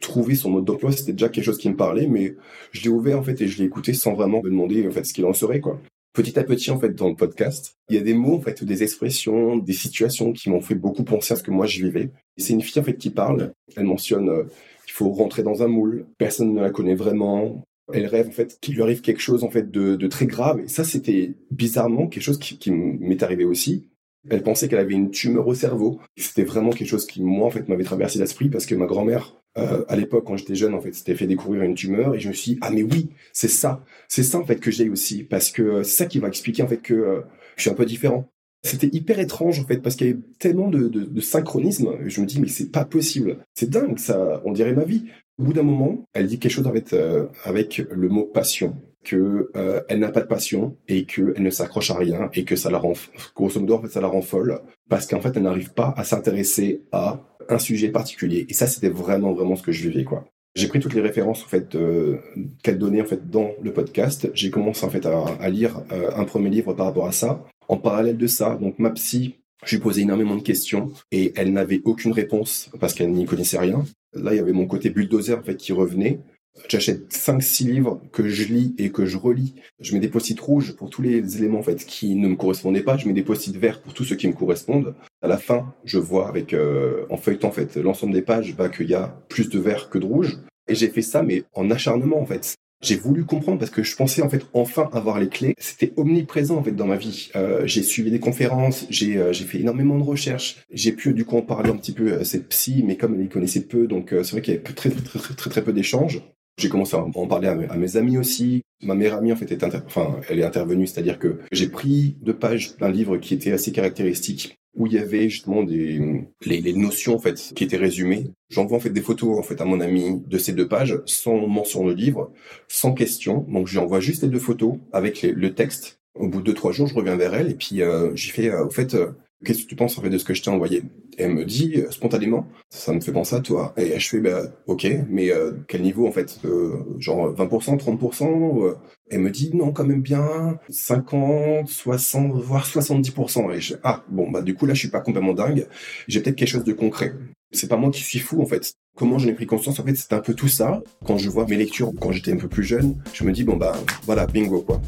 Trouver 0.00 0.34
son 0.34 0.50
mode 0.50 0.64
d'emploi, 0.64 0.92
c'était 0.92 1.12
déjà 1.12 1.28
quelque 1.28 1.44
chose 1.44 1.56
qui 1.56 1.70
me 1.70 1.76
parlait, 1.76 2.08
mais 2.08 2.34
je 2.72 2.82
l'ai 2.82 2.88
ouvert 2.88 3.18
en 3.18 3.22
fait 3.22 3.40
et 3.40 3.48
je 3.48 3.58
l'ai 3.58 3.64
écouté 3.64 3.94
sans 3.94 4.12
vraiment 4.12 4.42
me 4.42 4.50
demander 4.50 4.86
en 4.86 4.90
fait 4.90 5.04
ce 5.04 5.14
qu'il 5.14 5.24
en 5.24 5.32
serait 5.32 5.60
quoi. 5.60 5.80
Petit 6.12 6.38
à 6.38 6.44
petit 6.44 6.70
en 6.70 6.78
fait 6.78 6.94
dans 6.94 7.08
le 7.08 7.14
podcast, 7.14 7.76
il 7.88 7.96
y 7.96 7.98
a 7.98 8.02
des 8.02 8.12
mots 8.12 8.34
en 8.34 8.40
fait, 8.40 8.64
des 8.64 8.82
expressions, 8.82 9.56
des 9.56 9.72
situations 9.72 10.32
qui 10.32 10.50
m'ont 10.50 10.60
fait 10.60 10.74
beaucoup 10.74 11.04
penser 11.04 11.32
à 11.32 11.36
ce 11.36 11.42
que 11.42 11.52
moi 11.52 11.66
je 11.66 11.82
vivais. 11.82 12.10
C'est 12.36 12.52
une 12.52 12.60
fille 12.60 12.82
en 12.82 12.84
fait 12.84 12.98
qui 12.98 13.10
parle. 13.10 13.52
Elle 13.76 13.84
mentionne 13.84 14.28
euh, 14.28 14.42
qu'il 14.84 14.92
faut 14.92 15.10
rentrer 15.10 15.42
dans 15.42 15.62
un 15.62 15.68
moule. 15.68 16.06
Personne 16.18 16.52
ne 16.52 16.60
la 16.60 16.70
connaît 16.70 16.96
vraiment. 16.96 17.64
Elle 17.92 18.06
rêve 18.06 18.28
en 18.28 18.32
fait 18.32 18.58
qu'il 18.60 18.74
lui 18.74 18.82
arrive 18.82 19.00
quelque 19.00 19.20
chose 19.20 19.42
en 19.42 19.50
fait 19.50 19.70
de, 19.70 20.06
très 20.08 20.26
grave. 20.26 20.60
Et 20.60 20.68
ça 20.68 20.84
c'était 20.84 21.32
bizarrement 21.50 22.08
quelque 22.08 22.22
chose 22.22 22.38
qui 22.38 22.70
m'est 22.70 23.22
arrivé 23.22 23.44
aussi 23.44 23.86
Elle 24.30 24.42
pensait 24.42 24.68
qu'elle 24.68 24.78
avait 24.78 24.94
une 24.94 25.10
tumeur 25.10 25.46
au 25.46 25.54
cerveau. 25.54 26.00
C'était 26.16 26.44
vraiment 26.44 26.70
quelque 26.70 26.88
chose 26.88 27.06
qui, 27.06 27.22
moi, 27.22 27.46
en 27.46 27.50
fait, 27.50 27.68
m'avait 27.68 27.84
traversé 27.84 28.18
l'esprit 28.18 28.48
parce 28.48 28.66
que 28.66 28.74
ma 28.74 28.86
grand-mère, 28.86 29.36
euh, 29.58 29.84
à 29.88 29.96
l'époque, 29.96 30.24
quand 30.26 30.36
j'étais 30.36 30.54
jeune, 30.54 30.74
en 30.74 30.80
fait, 30.80 30.94
s'était 30.94 31.14
fait 31.14 31.26
découvrir 31.26 31.62
une 31.62 31.74
tumeur 31.74 32.14
et 32.14 32.20
je 32.20 32.28
me 32.28 32.32
suis 32.32 32.52
dit, 32.52 32.58
ah, 32.62 32.70
mais 32.70 32.82
oui, 32.82 33.10
c'est 33.32 33.48
ça. 33.48 33.84
C'est 34.08 34.22
ça, 34.22 34.38
en 34.38 34.44
fait, 34.44 34.56
que 34.56 34.70
j'ai 34.70 34.88
aussi 34.88 35.24
parce 35.24 35.50
que 35.50 35.82
c'est 35.82 35.96
ça 35.96 36.06
qui 36.06 36.18
va 36.18 36.28
expliquer, 36.28 36.62
en 36.62 36.68
fait, 36.68 36.82
que 36.82 36.94
euh, 36.94 37.20
je 37.56 37.62
suis 37.62 37.70
un 37.70 37.74
peu 37.74 37.84
différent. 37.84 38.28
C'était 38.62 38.88
hyper 38.92 39.18
étrange, 39.20 39.60
en 39.60 39.66
fait, 39.66 39.78
parce 39.78 39.94
qu'il 39.94 40.06
y 40.06 40.10
avait 40.10 40.20
tellement 40.38 40.68
de, 40.68 40.88
de, 40.88 41.04
de 41.04 41.20
synchronisme. 41.20 41.90
Je 42.06 42.20
me 42.20 42.26
dis, 42.26 42.40
mais 42.40 42.48
c'est 42.48 42.70
pas 42.70 42.86
possible. 42.86 43.38
C'est 43.54 43.68
dingue, 43.68 43.98
ça, 43.98 44.40
on 44.46 44.52
dirait 44.52 44.72
ma 44.72 44.84
vie. 44.84 45.04
Au 45.38 45.44
bout 45.44 45.52
d'un 45.52 45.64
moment, 45.64 46.04
elle 46.14 46.28
dit 46.28 46.38
quelque 46.38 46.52
chose 46.52 46.66
avec, 46.66 46.92
euh, 46.92 47.26
avec 47.44 47.82
le 47.90 48.08
mot 48.08 48.24
passion 48.24 48.76
que 49.04 49.50
euh, 49.56 49.80
elle 49.88 50.00
n'a 50.00 50.10
pas 50.10 50.20
de 50.20 50.26
passion 50.26 50.76
et 50.88 51.04
qu'elle 51.04 51.34
ne 51.38 51.50
s'accroche 51.50 51.90
à 51.90 51.96
rien 51.96 52.30
et 52.34 52.44
que 52.44 52.56
ça 52.56 52.70
la 52.70 52.78
rend 52.78 52.94
grosso 53.36 53.60
modo 53.60 53.74
en 53.74 53.82
fait 53.82 53.88
ça 53.88 54.00
la 54.00 54.08
rend 54.08 54.22
folle 54.22 54.60
parce 54.88 55.06
qu'en 55.06 55.20
fait 55.20 55.36
elle 55.36 55.42
n'arrive 55.42 55.72
pas 55.72 55.94
à 55.96 56.04
s'intéresser 56.04 56.82
à 56.90 57.20
un 57.48 57.58
sujet 57.58 57.90
particulier. 57.90 58.46
Et 58.48 58.54
ça 58.54 58.66
c'était 58.66 58.88
vraiment 58.88 59.32
vraiment 59.32 59.56
ce 59.56 59.62
que 59.62 59.72
je 59.72 59.88
vivais 59.88 60.04
quoi. 60.04 60.24
J'ai 60.56 60.68
pris 60.68 60.80
toutes 60.80 60.94
les 60.94 61.00
références 61.00 61.42
en 61.42 61.48
fait 61.48 61.74
euh, 61.74 62.18
qu'elle 62.62 62.78
donnait 62.78 63.02
en 63.02 63.06
fait 63.06 63.28
dans 63.28 63.50
le 63.60 63.72
podcast. 63.72 64.30
J'ai 64.34 64.50
commencé 64.50 64.84
en 64.84 64.90
fait 64.90 65.06
à, 65.06 65.48
lire 65.50 65.82
euh, 65.92 66.10
un 66.16 66.24
premier 66.24 66.48
livre 66.48 66.72
par 66.74 66.86
rapport 66.86 67.06
à 67.06 67.12
ça. 67.12 67.44
En 67.68 67.76
parallèle 67.76 68.16
de 68.16 68.26
ça 68.26 68.56
donc 68.60 68.78
ma 68.78 68.90
psy 68.90 69.36
je 69.64 69.76
lui 69.76 69.82
posais 69.82 70.02
énormément 70.02 70.36
de 70.36 70.42
questions 70.42 70.92
et 71.10 71.32
elle 71.36 71.52
n'avait 71.52 71.80
aucune 71.84 72.12
réponse 72.12 72.70
parce 72.80 72.92
qu'elle 72.92 73.12
n'y 73.12 73.24
connaissait 73.24 73.58
rien. 73.58 73.84
Là 74.12 74.32
il 74.32 74.36
y 74.36 74.40
avait 74.40 74.52
mon 74.52 74.66
côté 74.66 74.90
bulldozer 74.90 75.38
en 75.38 75.42
fait 75.42 75.56
qui 75.56 75.72
revenait 75.72 76.20
J'achète 76.68 77.12
5-6 77.12 77.66
livres 77.66 78.00
que 78.12 78.28
je 78.28 78.44
lis 78.44 78.74
et 78.78 78.90
que 78.90 79.06
je 79.06 79.16
relis. 79.16 79.54
Je 79.80 79.92
mets 79.92 80.00
des 80.00 80.08
post-it 80.08 80.38
rouges 80.38 80.74
pour 80.76 80.88
tous 80.88 81.02
les 81.02 81.36
éléments 81.36 81.58
en 81.58 81.62
fait 81.62 81.84
qui 81.84 82.14
ne 82.14 82.28
me 82.28 82.36
correspondaient 82.36 82.82
pas. 82.82 82.96
Je 82.96 83.06
mets 83.06 83.12
des 83.12 83.22
post-it 83.22 83.56
verts 83.56 83.80
pour 83.82 83.92
tous 83.92 84.04
ceux 84.04 84.16
qui 84.16 84.28
me 84.28 84.32
correspondent. 84.32 84.94
À 85.20 85.28
la 85.28 85.36
fin, 85.36 85.74
je 85.84 85.98
vois 85.98 86.28
avec 86.28 86.54
euh, 86.54 87.06
en 87.10 87.16
feuilletant 87.16 87.48
en 87.48 87.52
fait 87.52 87.76
l'ensemble 87.76 88.12
des 88.12 88.22
pages 88.22 88.56
bah, 88.56 88.68
qu'il 88.68 88.88
y 88.88 88.94
a 88.94 89.20
plus 89.28 89.48
de 89.48 89.58
vert 89.58 89.90
que 89.90 89.98
de 89.98 90.06
rouge. 90.06 90.38
Et 90.68 90.74
j'ai 90.74 90.88
fait 90.88 91.02
ça 91.02 91.22
mais 91.22 91.44
en 91.54 91.70
acharnement 91.70 92.20
en 92.20 92.26
fait. 92.26 92.54
J'ai 92.82 92.96
voulu 92.96 93.24
comprendre 93.24 93.58
parce 93.58 93.70
que 93.70 93.82
je 93.82 93.96
pensais 93.96 94.22
en 94.22 94.28
fait 94.28 94.46
enfin 94.52 94.90
avoir 94.92 95.18
les 95.18 95.28
clés. 95.28 95.54
C'était 95.58 95.92
omniprésent 95.96 96.56
en 96.56 96.62
fait 96.62 96.72
dans 96.72 96.86
ma 96.86 96.96
vie. 96.96 97.30
Euh, 97.34 97.66
j'ai 97.66 97.82
suivi 97.82 98.10
des 98.10 98.20
conférences, 98.20 98.86
j'ai 98.90 99.16
euh, 99.16 99.32
fait 99.32 99.58
énormément 99.58 99.98
de 99.98 100.04
recherches. 100.04 100.64
J'ai 100.70 100.92
pu 100.92 101.14
du 101.14 101.24
coup 101.24 101.36
en 101.36 101.42
parler 101.42 101.70
un 101.70 101.76
petit 101.76 101.92
peu 101.92 102.14
à 102.14 102.24
cette 102.24 102.48
psy, 102.48 102.84
mais 102.86 102.96
comme 102.96 103.14
elle 103.14 103.26
y 103.26 103.28
connaissait 103.28 103.62
peu, 103.62 103.86
donc 103.86 104.10
c'est 104.10 104.30
vrai 104.32 104.42
qu'il 104.42 104.54
y 104.54 104.56
avait 104.56 104.64
très 104.64 104.90
très 104.90 105.00
très 105.00 105.34
très, 105.34 105.50
très 105.50 105.64
peu 105.64 105.72
d'échanges. 105.72 106.22
J'ai 106.56 106.68
commencé 106.68 106.96
à 106.96 107.00
en 107.00 107.26
parler 107.26 107.48
à 107.48 107.76
mes, 107.76 107.96
amis 107.96 108.16
aussi. 108.16 108.62
Ma 108.82 108.94
meilleure 108.94 109.18
amie, 109.18 109.32
en 109.32 109.36
fait, 109.36 109.50
est 109.50 109.64
enfin, 109.64 110.20
elle 110.28 110.38
est 110.38 110.44
intervenue, 110.44 110.86
c'est-à-dire 110.86 111.18
que 111.18 111.40
j'ai 111.50 111.68
pris 111.68 112.16
deux 112.22 112.36
pages 112.36 112.76
d'un 112.76 112.90
livre 112.90 113.16
qui 113.16 113.34
était 113.34 113.52
assez 113.52 113.72
caractéristique, 113.72 114.56
où 114.76 114.86
il 114.86 114.92
y 114.92 114.98
avait 114.98 115.28
justement 115.28 115.64
des, 115.64 116.00
les, 116.44 116.60
les 116.60 116.72
notions, 116.72 117.16
en 117.16 117.18
fait, 117.18 117.52
qui 117.54 117.64
étaient 117.64 117.76
résumées. 117.76 118.30
J'envoie, 118.50 118.76
en 118.76 118.80
fait, 118.80 118.90
des 118.90 119.00
photos, 119.00 119.36
en 119.38 119.42
fait, 119.42 119.60
à 119.60 119.64
mon 119.64 119.80
ami 119.80 120.22
de 120.26 120.38
ces 120.38 120.52
deux 120.52 120.68
pages, 120.68 121.00
sans 121.06 121.46
mention 121.46 121.84
de 121.86 121.92
livre, 121.92 122.30
sans 122.68 122.92
question. 122.92 123.44
Donc, 123.48 123.66
je 123.66 123.80
envoie 123.80 124.00
juste 124.00 124.22
les 124.22 124.28
deux 124.28 124.38
photos 124.38 124.76
avec 124.92 125.22
le 125.22 125.54
texte. 125.54 125.98
Au 126.14 126.28
bout 126.28 126.42
de 126.42 126.52
trois 126.52 126.70
jours, 126.70 126.86
je 126.86 126.94
reviens 126.94 127.16
vers 127.16 127.34
elle 127.34 127.50
et 127.50 127.54
puis 127.54 127.82
euh, 127.82 128.14
j'ai 128.14 128.30
fait, 128.30 128.48
euh, 128.48 128.66
au 128.66 128.70
fait, 128.70 128.94
euh, 128.94 129.10
qu'est-ce 129.44 129.64
que 129.64 129.68
tu 129.68 129.76
penses 129.76 129.98
en 129.98 130.02
fait 130.02 130.10
de 130.10 130.18
ce 130.18 130.24
que 130.24 130.34
je 130.34 130.42
t'ai 130.42 130.50
envoyé? 130.50 130.82
Elle 131.16 131.32
me 131.34 131.44
dit 131.44 131.74
euh, 131.76 131.90
spontanément, 131.90 132.48
ça 132.70 132.92
me 132.92 133.00
fait 133.00 133.12
penser 133.12 133.36
à 133.36 133.40
toi. 133.40 133.72
Et 133.76 133.98
je 133.98 134.08
fais, 134.08 134.20
bah, 134.20 134.42
ok, 134.66 134.86
mais 135.08 135.30
euh, 135.30 135.52
quel 135.68 135.82
niveau 135.82 136.06
en 136.06 136.12
fait? 136.12 136.40
Euh, 136.44 136.72
Genre 136.98 137.34
20%, 137.34 137.78
30% 137.78 138.76
Elle 139.10 139.20
me 139.20 139.30
dit, 139.30 139.50
non, 139.54 139.72
quand 139.72 139.84
même 139.84 140.02
bien, 140.02 140.58
50, 140.68 141.68
60, 141.68 142.32
voire 142.42 142.66
70%. 142.66 143.54
Et 143.54 143.60
je, 143.60 143.74
ah, 143.82 144.04
bon, 144.08 144.30
bah 144.30 144.42
du 144.42 144.54
coup 144.54 144.66
là, 144.66 144.74
je 144.74 144.80
suis 144.80 144.88
pas 144.88 145.00
complètement 145.00 145.34
dingue. 145.34 145.66
J'ai 146.08 146.20
peut-être 146.20 146.36
quelque 146.36 146.48
chose 146.48 146.64
de 146.64 146.72
concret. 146.72 147.14
C'est 147.52 147.68
pas 147.68 147.76
moi 147.76 147.90
qui 147.90 148.02
suis 148.02 148.18
fou 148.18 148.42
en 148.42 148.46
fait. 148.46 148.74
Comment 148.96 149.18
j'en 149.18 149.28
ai 149.28 149.34
pris 149.34 149.46
conscience? 149.46 149.78
En 149.78 149.84
fait, 149.84 149.94
c'est 149.94 150.12
un 150.12 150.20
peu 150.20 150.34
tout 150.34 150.48
ça. 150.48 150.82
Quand 151.06 151.18
je 151.18 151.28
vois 151.28 151.46
mes 151.46 151.56
lectures 151.56 151.92
quand 152.00 152.10
j'étais 152.10 152.32
un 152.32 152.36
peu 152.36 152.48
plus 152.48 152.64
jeune, 152.64 152.96
je 153.12 153.24
me 153.24 153.32
dis, 153.32 153.44
bon 153.44 153.56
bah 153.56 153.74
voilà, 154.04 154.26
bingo 154.26 154.62
quoi. 154.62 154.80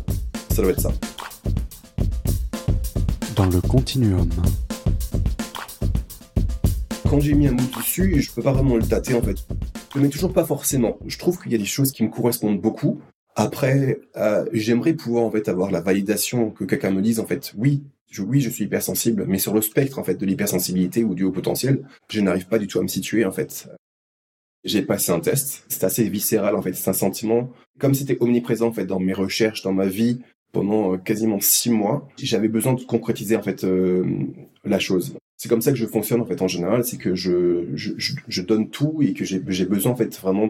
Ça 0.50 0.62
doit 0.62 0.72
être 0.72 0.80
ça 0.80 0.92
dans 3.36 3.46
le 3.46 3.60
continuum. 3.60 4.28
Quand 7.08 7.20
j'ai 7.20 7.34
mis 7.34 7.46
un 7.48 7.52
mot 7.52 7.62
dessus, 7.76 8.20
je 8.20 8.32
peux 8.32 8.42
pas 8.42 8.52
vraiment 8.52 8.76
le 8.76 8.82
dater 8.82 9.14
en 9.14 9.22
fait. 9.22 9.36
Je 9.94 10.00
mets 10.00 10.08
toujours 10.08 10.32
pas 10.32 10.44
forcément. 10.44 10.98
Je 11.06 11.18
trouve 11.18 11.38
qu'il 11.38 11.52
y 11.52 11.54
a 11.54 11.58
des 11.58 11.66
choses 11.66 11.92
qui 11.92 12.02
me 12.02 12.08
correspondent 12.08 12.60
beaucoup. 12.60 13.00
Après, 13.34 14.00
euh, 14.16 14.46
j'aimerais 14.52 14.94
pouvoir 14.94 15.24
en 15.24 15.30
fait 15.30 15.48
avoir 15.48 15.70
la 15.70 15.82
validation 15.82 16.50
que 16.50 16.64
quelqu'un 16.64 16.90
me 16.90 17.02
dise 17.02 17.20
en 17.20 17.26
fait 17.26 17.52
oui, 17.58 17.84
je, 18.10 18.22
oui, 18.22 18.40
je 18.40 18.48
suis 18.48 18.64
hypersensible, 18.64 19.26
mais 19.28 19.38
sur 19.38 19.52
le 19.52 19.60
spectre 19.60 19.98
en 19.98 20.04
fait 20.04 20.14
de 20.14 20.24
l'hypersensibilité 20.24 21.04
ou 21.04 21.14
du 21.14 21.24
haut 21.24 21.32
potentiel, 21.32 21.82
je 22.08 22.20
n'arrive 22.22 22.46
pas 22.46 22.58
du 22.58 22.66
tout 22.66 22.78
à 22.78 22.82
me 22.82 22.88
situer 22.88 23.26
en 23.26 23.32
fait. 23.32 23.68
J'ai 24.64 24.82
passé 24.82 25.12
un 25.12 25.20
test, 25.20 25.64
c'est 25.68 25.84
assez 25.84 26.08
viscéral 26.08 26.56
en 26.56 26.62
fait, 26.62 26.72
c'est 26.72 26.88
un 26.88 26.94
sentiment 26.94 27.50
comme 27.78 27.92
c'était 27.92 28.16
omniprésent 28.20 28.68
en 28.68 28.72
fait 28.72 28.86
dans 28.86 28.98
mes 28.98 29.12
recherches, 29.12 29.62
dans 29.62 29.74
ma 29.74 29.86
vie, 29.86 30.22
pendant 30.56 30.94
euh, 30.94 30.96
quasiment 30.96 31.38
six 31.38 31.68
mois. 31.68 32.08
J'avais 32.16 32.48
besoin 32.48 32.72
de 32.72 32.80
concrétiser 32.80 33.36
en 33.36 33.42
fait 33.42 33.62
euh, 33.64 34.04
la 34.64 34.78
chose. 34.78 35.14
C'est 35.36 35.50
comme 35.50 35.60
ça 35.60 35.70
que 35.70 35.76
je 35.76 35.84
fonctionne 35.84 36.22
en 36.22 36.24
fait 36.24 36.40
en 36.40 36.48
général, 36.48 36.82
c'est 36.82 36.96
que 36.96 37.14
je, 37.14 38.40
donne 38.40 38.70
tout 38.70 39.02
et 39.02 39.12
que 39.12 39.26
j'ai 39.26 39.66
besoin 39.66 39.92
en 39.92 39.96
fait 39.96 40.18
vraiment 40.18 40.48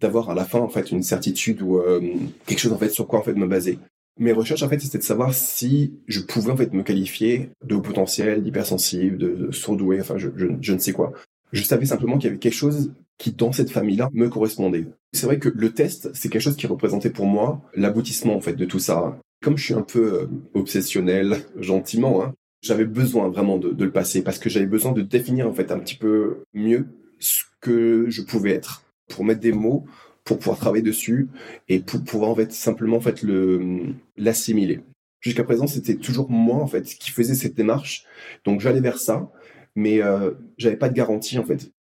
d'avoir 0.00 0.30
à 0.30 0.34
la 0.34 0.44
fin 0.44 0.60
en 0.60 0.68
fait 0.68 0.92
une 0.92 1.02
certitude 1.02 1.60
ou 1.60 1.78
euh, 1.78 2.00
quelque 2.46 2.60
chose 2.60 2.72
en 2.72 2.78
fait 2.78 2.90
sur 2.90 3.08
quoi 3.08 3.18
en 3.18 3.22
fait 3.22 3.34
me 3.34 3.48
baser. 3.48 3.80
Mes 4.20 4.30
recherches 4.30 4.62
en 4.62 4.68
fait 4.68 4.78
c'était 4.78 4.98
de 4.98 5.02
savoir 5.02 5.34
si 5.34 5.94
je 6.06 6.20
pouvais 6.20 6.52
en 6.52 6.56
fait 6.56 6.72
me 6.72 6.84
qualifier 6.84 7.50
de 7.64 7.74
haut 7.74 7.80
potentiel, 7.80 8.44
d'hypersensible, 8.44 9.18
de, 9.18 9.50
surdoué, 9.50 10.00
enfin 10.00 10.18
je, 10.18 10.28
je, 10.36 10.46
je 10.60 10.72
ne 10.72 10.78
sais 10.78 10.92
quoi. 10.92 11.12
Je 11.50 11.64
savais 11.64 11.86
simplement 11.86 12.16
qu'il 12.16 12.26
y 12.26 12.30
avait 12.30 12.38
quelque 12.38 12.52
chose 12.52 12.92
qui 13.18 13.32
dans 13.32 13.50
cette 13.50 13.70
famille-là 13.70 14.10
me 14.12 14.28
correspondait. 14.28 14.86
C'est 15.12 15.26
vrai 15.26 15.40
que 15.40 15.48
le 15.48 15.72
test, 15.72 16.10
c'est 16.14 16.28
quelque 16.28 16.42
chose 16.42 16.56
qui 16.56 16.68
représentait 16.68 17.10
pour 17.10 17.26
moi 17.26 17.60
l'aboutissement 17.74 18.36
en 18.36 18.40
fait 18.40 18.54
de 18.54 18.64
tout 18.64 18.78
ça. 18.78 19.18
Comme 19.40 19.56
je 19.56 19.64
suis 19.64 19.74
un 19.74 19.82
peu 19.82 20.22
euh, 20.22 20.26
obsessionnel, 20.54 21.44
gentiment, 21.56 22.22
hein, 22.22 22.34
j'avais 22.62 22.84
besoin 22.84 23.28
vraiment 23.28 23.58
de, 23.58 23.84
le 23.84 23.92
passer 23.92 24.22
parce 24.22 24.38
que 24.38 24.50
j'avais 24.50 24.66
besoin 24.66 24.92
de 24.92 25.02
définir 25.02 25.48
en 25.48 25.52
fait 25.52 25.70
un 25.70 25.78
petit 25.78 25.96
peu 25.96 26.42
mieux 26.54 26.86
ce 27.18 27.44
que 27.60 28.06
je 28.08 28.22
pouvais 28.22 28.52
être 28.52 28.82
pour 29.08 29.24
mettre 29.24 29.40
des 29.40 29.52
mots 29.52 29.84
pour 30.24 30.38
pouvoir 30.38 30.58
travailler 30.58 30.82
dessus 30.82 31.28
et 31.68 31.80
pour 31.80 32.04
pouvoir 32.04 32.30
en 32.30 32.34
fait 32.34 32.52
simplement 32.52 32.98
en 32.98 33.00
fait 33.00 33.22
le 33.22 33.94
l'assimiler. 34.18 34.80
Jusqu'à 35.20 35.42
présent, 35.42 35.66
c'était 35.66 35.96
toujours 35.96 36.30
moi 36.30 36.56
en 36.56 36.66
fait 36.66 36.82
qui 36.82 37.10
faisais 37.10 37.34
cette 37.34 37.54
démarche. 37.54 38.04
Donc 38.44 38.60
j'allais 38.60 38.80
vers 38.80 38.98
ça, 38.98 39.30
mais 39.74 40.02
euh, 40.02 40.32
j'avais 40.58 40.76
pas 40.76 40.90
de 40.90 40.94
garantie 40.94 41.38
en 41.38 41.44
fait. 41.44 41.72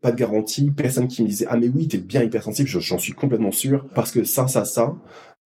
Pas 0.00 0.12
de 0.12 0.16
garantie, 0.16 0.70
personne 0.70 1.08
qui 1.08 1.22
me 1.22 1.28
disait 1.28 1.46
ah 1.50 1.58
mais 1.58 1.68
oui, 1.68 1.88
t'es 1.88 1.98
bien 1.98 2.22
hypersensible, 2.22 2.68
j'en 2.68 2.98
suis 2.98 3.12
complètement 3.12 3.52
sûr 3.52 3.86
parce 3.94 4.10
que 4.10 4.24
ça 4.24 4.48
ça 4.48 4.64
ça 4.64 4.96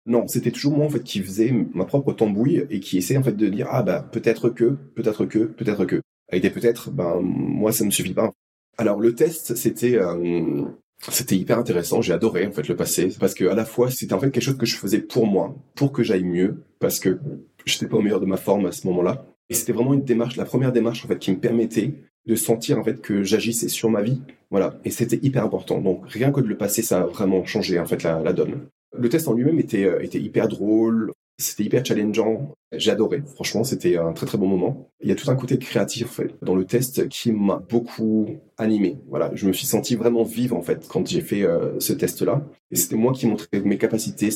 non, 0.09 0.27
c'était 0.27 0.51
toujours 0.51 0.73
moi 0.73 0.87
en 0.87 0.89
fait 0.89 1.03
qui 1.03 1.21
faisais 1.21 1.53
ma 1.75 1.85
propre 1.85 2.15
tambouille 2.15 2.67
et 2.71 2.81
qui 2.81 2.97
essayait 2.97 3.19
en 3.19 3.23
fait 3.23 3.37
de 3.37 3.49
dire 3.49 3.69
ah 3.71 3.83
bah 3.83 4.09
peut-être 4.11 4.49
que, 4.49 4.77
peut-être 4.95 5.27
que, 5.27 5.41
peut-être 5.41 5.85
que. 5.85 6.01
Avec 6.31 6.43
des 6.43 6.51
peut-être, 6.51 6.91
ben 6.91 7.21
moi 7.23 7.73
ça 7.73 7.85
ne 7.85 7.91
suffit 7.91 8.15
pas. 8.15 8.33
Alors 8.79 9.01
le 9.01 9.15
test 9.15 9.55
c'était 9.55 9.97
euh, 9.97 10.65
c'était 11.11 11.37
hyper 11.37 11.59
intéressant, 11.59 12.01
j'ai 12.01 12.15
adoré 12.15 12.47
en 12.47 12.53
fait 12.53 12.69
le 12.69 12.77
passer 12.77 13.11
parce 13.21 13.35
que 13.35 13.45
à 13.45 13.55
la 13.55 13.67
fois 13.67 13.91
c'était 13.91 14.15
en 14.15 14.19
fait 14.19 14.31
quelque 14.31 14.43
chose 14.43 14.57
que 14.57 14.67
je 14.67 14.77
faisais 14.77 15.01
pour 15.01 15.27
moi, 15.27 15.55
pour 15.75 15.93
que 15.93 16.03
j'aille 16.03 16.25
mieux 16.25 16.65
parce 16.81 17.01
que 17.01 17.19
j'étais 17.67 17.87
pas 17.87 17.99
au 17.99 18.03
meilleur 18.03 18.21
de 18.21 18.27
ma 18.27 18.39
forme 18.39 18.67
à 18.67 18.73
ce 18.73 18.87
moment-là. 18.87 19.27
Et 19.51 19.55
c'était 19.55 19.73
vraiment 19.73 19.95
une 19.95 20.05
démarche, 20.05 20.37
la 20.37 20.47
première 20.47 20.73
démarche 20.73 21.05
en 21.05 21.09
fait 21.09 21.19
qui 21.19 21.31
me 21.31 21.39
permettait 21.39 21.95
de 22.27 22.35
sentir 22.35 22.79
en 22.79 22.85
fait 22.85 23.01
que 23.03 23.23
j'agissais 23.23 23.69
sur 23.69 23.91
ma 23.91 24.03
vie. 24.03 24.23
Voilà, 24.51 24.79
et 24.85 24.91
c'était 24.91 25.19
hyper 25.23 25.45
important. 25.45 25.81
Donc 25.81 26.09
rien 26.09 26.31
que 26.33 26.41
de 26.41 26.47
le 26.47 26.57
passer, 26.57 26.83
ça 26.83 27.01
a 27.01 27.05
vraiment 27.05 27.45
changé 27.45 27.79
en 27.79 27.87
fait 27.87 28.03
la 28.03 28.33
donne. 28.33 28.69
Le 28.99 29.09
test 29.09 29.29
en 29.29 29.33
lui-même 29.33 29.61
était, 29.61 29.85
euh, 29.85 30.03
était 30.03 30.19
hyper 30.19 30.49
drôle, 30.49 31.13
c'était 31.39 31.63
hyper 31.63 31.85
challengeant. 31.85 32.55
J'ai 32.73 32.91
adoré. 32.91 33.23
Franchement, 33.35 33.63
c'était 33.63 33.97
un 33.97 34.13
très 34.13 34.27
très 34.27 34.39
bon 34.39 34.49
moment. 34.49 34.91
Il 35.01 35.09
y 35.09 35.13
a 35.13 35.15
tout 35.15 35.31
un 35.31 35.37
côté 35.37 35.57
créatif 35.57 36.21
dans 36.43 36.57
le 36.57 36.65
test 36.65 37.09
qui 37.09 37.31
m'a 37.31 37.63
beaucoup 37.69 38.27
animé. 38.59 38.99
Voilà, 39.09 39.31
je 39.35 39.47
me 39.47 39.53
suis 39.53 39.67
senti 39.67 39.95
vraiment 39.95 40.25
vivre 40.25 40.57
en 40.57 40.63
fait 40.63 40.87
quand 40.89 41.07
j'ai 41.07 41.21
fait 41.21 41.45
euh, 41.45 41.79
ce 41.79 41.93
test-là. 41.93 42.45
Et 42.73 42.77
c'était 42.77 42.97
moi 42.97 43.13
qui 43.13 43.27
montrais 43.27 43.61
mes 43.65 43.79
capacités. 43.79 44.31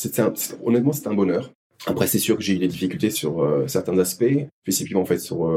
Honnêtement, 0.65 0.93
c'était 0.93 1.09
un 1.09 1.15
bonheur. 1.15 1.53
Après, 1.87 2.07
c'est 2.07 2.21
sûr 2.21 2.37
que 2.37 2.43
j'ai 2.43 2.55
eu 2.55 2.59
des 2.59 2.69
difficultés 2.69 3.11
sur 3.11 3.43
euh, 3.43 3.67
certains 3.67 3.99
aspects, 3.99 4.47
spécifiquement 4.63 5.01
en 5.01 5.05
fait 5.05 5.19
sur 5.19 5.51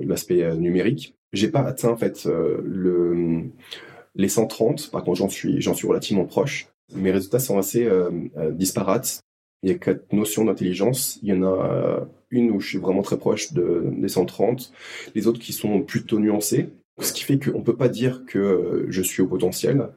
l'aspect 0.00 0.56
numérique. 0.56 1.16
J'ai 1.32 1.48
pas 1.48 1.62
atteint 1.62 1.90
en 1.90 1.96
fait 1.96 2.26
le 2.26 3.50
les 4.14 4.28
130. 4.28 4.90
Par 4.90 5.02
contre, 5.02 5.18
j'en 5.18 5.28
suis 5.74 5.86
relativement 5.88 6.26
proche. 6.26 6.71
Mes 6.94 7.10
résultats 7.10 7.38
sont 7.38 7.58
assez 7.58 7.84
euh, 7.84 8.10
euh, 8.36 8.50
disparates. 8.50 9.20
Il 9.62 9.70
y 9.70 9.72
a 9.72 9.78
quatre 9.78 10.12
notions 10.12 10.44
d'intelligence. 10.44 11.18
Il 11.22 11.28
y 11.28 11.32
en 11.32 11.42
a 11.42 11.46
euh, 11.46 12.00
une 12.30 12.50
où 12.50 12.60
je 12.60 12.68
suis 12.68 12.78
vraiment 12.78 13.02
très 13.02 13.18
proche 13.18 13.52
de, 13.52 13.84
des 13.96 14.08
130, 14.08 14.72
les 15.14 15.26
autres 15.26 15.40
qui 15.40 15.52
sont 15.52 15.82
plutôt 15.82 16.18
nuancées. 16.18 16.70
Ce 17.00 17.12
qui 17.12 17.24
fait 17.24 17.38
qu'on 17.38 17.58
ne 17.58 17.64
peut 17.64 17.76
pas 17.76 17.88
dire 17.88 18.24
que 18.26 18.86
je 18.88 19.02
suis 19.02 19.22
au 19.22 19.26
potentiel. 19.26 19.88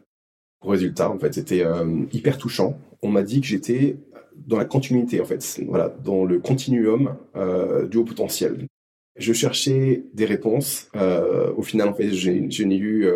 Résultat, 0.61 1.09
en 1.09 1.19
fait, 1.19 1.33
c'était 1.33 1.63
hyper 2.13 2.37
touchant. 2.37 2.79
On 3.01 3.09
m'a 3.09 3.21
dit 3.21 3.41
que 3.41 3.47
j'étais 3.47 3.97
dans 4.47 4.57
la 4.57 4.65
continuité, 4.65 5.19
en 5.19 5.25
fait, 5.25 5.61
voilà, 5.67 5.89
dans 6.03 6.23
le 6.25 6.39
continuum 6.39 7.15
du 7.89 7.97
haut 7.97 8.05
potentiel. 8.05 8.65
Je 9.17 9.33
cherchais 9.33 10.05
des 10.13 10.25
réponses. 10.25 10.89
Au 10.95 11.61
final, 11.61 11.89
en 11.89 11.93
fait, 11.93 12.11
je 12.11 12.63
n'ai 12.63 12.77
eu 12.77 13.07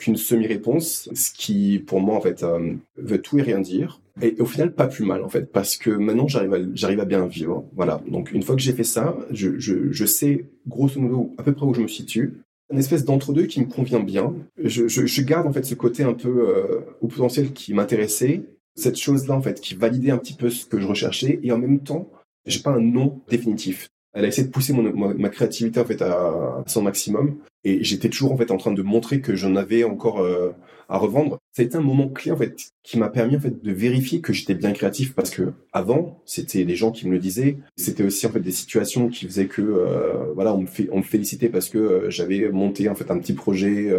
qu'une 0.00 0.16
semi-réponse, 0.16 1.10
ce 1.14 1.30
qui, 1.30 1.78
pour 1.78 2.00
moi, 2.00 2.16
en 2.16 2.20
fait, 2.20 2.42
euh, 2.42 2.74
veut 2.96 3.20
tout 3.20 3.38
et 3.38 3.42
rien 3.42 3.60
dire. 3.60 4.00
Et, 4.22 4.34
au 4.40 4.46
final, 4.46 4.74
pas 4.74 4.86
plus 4.86 5.04
mal, 5.04 5.22
en 5.22 5.28
fait, 5.28 5.52
parce 5.52 5.76
que 5.76 5.90
maintenant, 5.90 6.26
j'arrive 6.26 7.00
à, 7.00 7.04
bien 7.04 7.26
vivre. 7.26 7.64
Voilà. 7.76 8.02
Donc, 8.08 8.32
une 8.32 8.42
fois 8.42 8.56
que 8.56 8.62
j'ai 8.62 8.72
fait 8.72 8.84
ça, 8.84 9.16
je, 9.30 10.04
sais, 10.06 10.46
grosso 10.66 10.98
modo, 10.98 11.32
à 11.36 11.42
peu 11.42 11.52
près 11.52 11.66
où 11.66 11.74
je 11.74 11.82
me 11.82 11.88
situe. 11.88 12.40
Une 12.72 12.78
espèce 12.78 13.04
d'entre-deux 13.04 13.44
qui 13.44 13.60
me 13.60 13.66
convient 13.66 14.00
bien. 14.00 14.32
Je, 14.62 15.22
garde, 15.22 15.46
en 15.46 15.52
fait, 15.52 15.64
ce 15.64 15.74
côté 15.74 16.02
un 16.02 16.14
peu 16.14 16.48
euh, 16.48 16.80
au 17.02 17.08
potentiel 17.08 17.52
qui 17.52 17.74
m'intéressait. 17.74 18.42
Cette 18.76 18.98
chose-là, 18.98 19.34
en 19.34 19.42
fait, 19.42 19.60
qui 19.60 19.74
validait 19.74 20.12
un 20.12 20.18
petit 20.18 20.34
peu 20.34 20.48
ce 20.48 20.64
que 20.64 20.80
je 20.80 20.86
recherchais. 20.86 21.40
Et 21.42 21.52
en 21.52 21.58
même 21.58 21.80
temps, 21.80 22.10
j'ai 22.46 22.60
pas 22.60 22.70
un 22.70 22.80
nom 22.80 23.20
définitif. 23.28 23.90
Elle 24.12 24.24
a 24.24 24.28
essayé 24.28 24.46
de 24.46 24.52
pousser 24.52 24.72
ma, 24.72 25.28
créativité 25.28 25.78
en 25.78 25.84
fait 25.84 26.02
à, 26.02 26.64
son 26.66 26.82
maximum 26.82 27.38
et 27.62 27.84
j'étais 27.84 28.08
toujours 28.08 28.32
en 28.32 28.36
fait 28.36 28.50
en 28.50 28.56
train 28.56 28.72
de 28.72 28.82
montrer 28.82 29.20
que 29.20 29.36
j'en 29.36 29.54
avais 29.54 29.84
encore 29.84 30.20
euh, 30.20 30.50
à 30.88 30.98
revendre. 30.98 31.38
Ça 31.52 31.62
a 31.62 31.64
été 31.64 31.76
un 31.76 31.82
moment 31.82 32.08
clé 32.08 32.32
en 32.32 32.36
fait 32.36 32.56
qui 32.82 32.98
m'a 32.98 33.08
permis 33.08 33.36
en 33.36 33.40
fait 33.40 33.62
de 33.62 33.72
vérifier 33.72 34.20
que 34.20 34.32
j'étais 34.32 34.54
bien 34.54 34.72
créatif 34.72 35.14
parce 35.14 35.30
que 35.30 35.52
avant 35.72 36.20
c'était 36.26 36.64
des 36.64 36.74
gens 36.74 36.90
qui 36.90 37.06
me 37.06 37.12
le 37.12 37.18
disaient. 37.20 37.58
C'était 37.76 38.02
aussi 38.02 38.26
en 38.26 38.30
fait 38.30 38.40
des 38.40 38.50
situations 38.50 39.08
qui 39.08 39.26
faisaient 39.26 39.46
que 39.46 39.62
euh, 39.62 40.32
voilà 40.34 40.54
on 40.54 40.62
me, 40.62 40.66
fait, 40.66 40.88
on 40.90 40.98
me 40.98 41.04
félicitait 41.04 41.48
parce 41.48 41.68
que 41.68 41.78
euh, 41.78 42.10
j'avais 42.10 42.48
monté 42.48 42.88
en 42.88 42.96
fait 42.96 43.12
un 43.12 43.18
petit 43.18 43.34
projet 43.34 43.92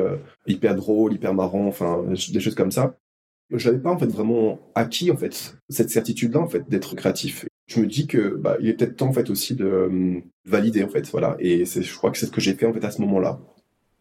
hyper 0.45 0.76
drôle, 0.76 1.13
hyper 1.13 1.34
marrant, 1.34 1.67
enfin 1.67 2.04
des 2.10 2.39
choses 2.41 2.56
comme 2.56 2.71
ça. 2.71 2.97
Je 3.50 3.69
n'avais 3.69 3.82
pas 3.82 3.91
en 3.91 3.97
fait 3.97 4.08
vraiment 4.08 4.60
acquis 4.76 5.10
en 5.12 5.17
fait 5.17 5.56
cette 5.69 5.89
certitude 5.89 6.34
là 6.34 6.41
en 6.41 6.47
fait 6.47 6.69
d'être 6.69 6.95
créatif 6.95 7.45
je 7.72 7.80
me 7.80 7.86
dis 7.86 8.08
que 8.08 8.36
bah, 8.36 8.58
il 8.60 8.70
est 8.70 8.74
peut-être 8.74 8.98
temps 8.98 9.08
en 9.08 9.14
fait 9.14 9.30
aussi 9.30 9.56
de 9.56 9.66
euh, 9.66 10.20
valider 10.46 10.84
en 10.84 10.90
fait 10.90 11.08
voilà. 11.10 11.38
Et 11.40 11.66
je 11.66 11.96
crois 11.96 12.12
que 12.12 12.18
c'est 12.18 12.26
ce 12.26 12.32
que 12.32 12.42
j'ai 12.42 12.54
fait 12.54 12.66
en 12.66 12.74
fait 12.74 12.84
à 12.84 12.92
ce 12.92 13.02
moment-là. 13.02 13.40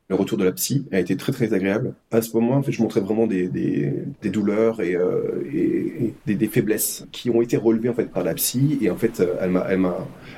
Le 0.09 0.17
retour 0.17 0.37
de 0.39 0.45
la 0.45 0.51
psy 0.51 0.89
a 0.91 0.99
été 0.99 1.17
très 1.17 1.31
très 1.31 1.53
agréable. 1.55 1.95
À 2.11 2.21
ce 2.21 2.37
moment 2.37 2.63
je 2.67 2.83
montrais 2.83 3.01
vraiment 3.01 3.29
des, 3.29 3.47
des, 3.49 4.31
douleurs 4.31 4.81
et, 4.81 4.97
euh, 4.97 6.13
des, 6.27 6.49
faiblesses 6.49 7.07
qui 7.13 7.31
ont 7.31 7.43
été 7.43 7.57
relevées 7.57 7.91
en 7.91 7.95
fait 7.95 8.11
par 8.11 8.25
la 8.25 8.35
psy. 8.35 8.79
Et 8.81 8.91
en 8.91 8.97
fait 8.97 9.21
euh, 9.21 9.37
elle 9.41 9.51
m'a 9.51 9.67
elle 9.69 9.79
m'a 9.79 9.97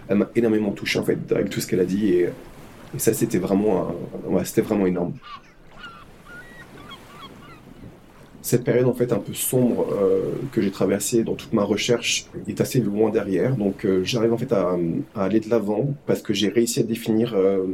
elle 0.09 0.19
m'a 0.19 0.31
énormément 0.37 0.73
touché 0.73 0.99
en 0.99 1.05
fait 1.05 1.33
avec 1.33 1.49
tout 1.49 1.61
ce 1.61 1.67
qu'elle 1.67 1.81
a 1.81 1.87
dit. 1.87 2.09
Et, 2.11 2.29
ça 2.99 3.15
c'était 3.15 3.39
vraiment 3.39 3.97
c'était 4.45 4.61
vraiment 4.61 4.87
énorme 4.87 5.15
cette 8.43 8.65
période 8.65 8.87
en 8.87 8.93
fait 8.93 9.13
un 9.13 9.19
peu 9.19 9.33
sombre 9.33 9.87
euh, 9.93 10.33
que 10.51 10.61
j'ai 10.61 10.73
traversée 10.73 11.23
dans 11.23 11.35
toute 11.35 11.53
ma 11.53 11.63
recherche 11.63 12.27
est 12.49 12.61
assez 12.61 12.81
loin 12.81 13.11
derrière. 13.11 13.57
Donc 13.57 13.87
euh, 13.87 14.03
j'arrive 14.05 14.33
en 14.33 14.39
fait 14.39 14.53
à, 14.53 14.77
aller 15.15 15.41
de 15.41 15.49
l'avant 15.49 15.95
parce 16.07 16.23
que 16.23 16.35
j'ai 16.35 16.49
réussi 16.49 16.81
à 16.81 16.83
définir 16.83 17.35
euh, 17.35 17.65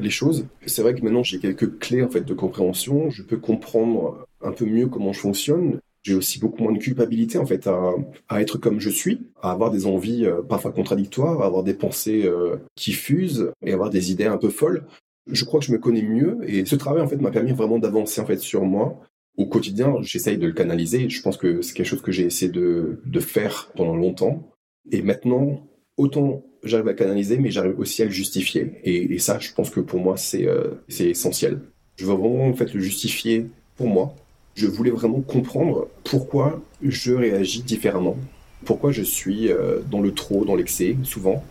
les 0.00 0.10
choses. 0.10 0.46
C'est 0.66 0.82
vrai 0.82 0.94
que 0.94 1.02
maintenant 1.02 1.22
j'ai 1.22 1.38
quelques 1.38 1.78
clés 1.78 2.02
en 2.02 2.08
fait 2.08 2.22
de 2.22 2.34
compréhension. 2.34 3.10
Je 3.10 3.22
peux 3.22 3.36
comprendre 3.36 4.26
un 4.42 4.52
peu 4.52 4.64
mieux 4.64 4.86
comment 4.86 5.12
je 5.12 5.20
fonctionne. 5.20 5.78
J'ai 6.04 6.14
aussi 6.14 6.38
beaucoup 6.38 6.62
moins 6.62 6.72
de 6.72 6.78
culpabilité 6.78 7.36
en 7.38 7.44
fait 7.44 7.66
à, 7.66 8.40
être 8.40 8.56
comme 8.56 8.80
je 8.80 8.88
suis, 8.88 9.26
à 9.42 9.50
avoir 9.50 9.70
des 9.70 9.84
envies 9.84 10.26
parfois 10.48 10.72
contradictoires, 10.72 11.42
à 11.42 11.46
avoir 11.46 11.64
des 11.64 11.74
pensées 11.74 12.30
qui 12.76 12.92
fusent 12.92 13.50
et 13.62 13.72
avoir 13.72 13.90
des 13.90 14.10
idées 14.10 14.26
un 14.26 14.38
peu 14.38 14.48
folles 14.48 14.84
je 15.30 15.44
crois 15.44 15.60
que 15.60 15.66
je 15.66 15.72
me 15.72 15.78
connais 15.78 16.00
mieux 16.00 16.38
et 16.44 16.64
ce 16.64 16.74
travail 16.74 17.02
en 17.02 17.08
fait 17.08 17.16
m'a 17.16 17.30
permis 17.30 17.52
vraiment 17.52 17.78
d'avancer 17.78 18.18
en 18.22 18.24
fait 18.24 18.38
sur 18.38 18.64
moi 18.64 18.98
au 19.38 19.46
quotidien, 19.46 19.94
j'essaye 20.02 20.36
de 20.36 20.46
le 20.46 20.52
canaliser. 20.52 21.08
Je 21.08 21.22
pense 21.22 21.36
que 21.36 21.62
c'est 21.62 21.72
quelque 21.72 21.86
chose 21.86 22.02
que 22.02 22.12
j'ai 22.12 22.24
essayé 22.24 22.50
de, 22.50 22.98
faire 23.20 23.70
pendant 23.76 23.96
longtemps. 23.96 24.50
Et 24.90 25.00
maintenant, 25.00 25.66
autant 25.96 26.44
j'arrive 26.64 26.88
à 26.88 26.94
canaliser, 26.94 27.38
mais 27.38 27.52
j'arrive 27.52 27.78
aussi 27.78 28.02
à 28.02 28.06
le 28.06 28.10
justifier. 28.10 28.80
Et, 28.82 29.18
ça, 29.20 29.38
je 29.38 29.52
pense 29.52 29.70
que 29.70 29.78
pour 29.78 30.00
moi, 30.00 30.16
c'est 30.16 30.46
euh, 30.46 30.72
essentiel. 30.98 31.60
Je 31.96 32.04
veux 32.04 32.14
vraiment 32.14 32.48
en 32.48 32.54
fait 32.54 32.74
le 32.74 32.80
justifier 32.80 33.46
pour 33.76 33.86
moi. 33.86 34.14
Je 34.54 34.66
voulais 34.66 34.90
vraiment 34.90 35.20
comprendre 35.20 35.88
pourquoi 36.02 36.60
je 36.82 37.12
réagis 37.12 37.62
différemment, 37.62 38.16
pourquoi 38.64 38.90
je 38.90 39.02
suis 39.02 39.52
euh, 39.52 39.78
dans 39.88 40.00
le 40.00 40.12
trop, 40.12 40.44
dans 40.44 40.56
l'excès, 40.56 40.96
souvent. 41.04 41.44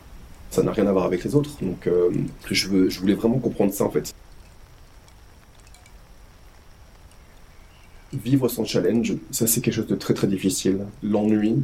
Ça 0.49 0.61
n'a 0.61 0.73
rien 0.73 0.87
à 0.87 0.91
voir 0.91 1.05
avec 1.05 1.23
les 1.23 1.35
autres. 1.35 1.51
Donc, 1.61 1.87
euh, 1.87 2.09
je 2.51 2.99
voulais 2.99 3.13
vraiment 3.13 3.39
comprendre 3.39 3.73
ça 3.73 3.85
en 3.85 3.89
fait. 3.89 4.13
Vivre 8.13 8.47
sans 8.47 8.65
challenge, 8.65 9.15
ça 9.31 9.47
c'est 9.47 9.61
quelque 9.61 9.73
chose 9.73 9.87
de 9.87 9.95
très 9.95 10.13
très 10.13 10.27
difficile. 10.27 10.79
L'ennui 11.03 11.55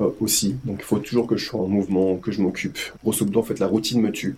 euh, 0.00 0.10
aussi, 0.20 0.56
donc 0.64 0.78
il 0.80 0.84
faut 0.84 0.98
toujours 0.98 1.26
que 1.26 1.36
je 1.36 1.44
sois 1.44 1.60
en 1.60 1.68
mouvement, 1.68 2.16
que 2.16 2.32
je 2.32 2.40
m'occupe. 2.40 2.78
Grosso 3.02 3.24
modo, 3.24 3.40
en 3.40 3.42
fait, 3.42 3.58
la 3.58 3.66
routine 3.66 4.00
me 4.00 4.10
tue. 4.10 4.36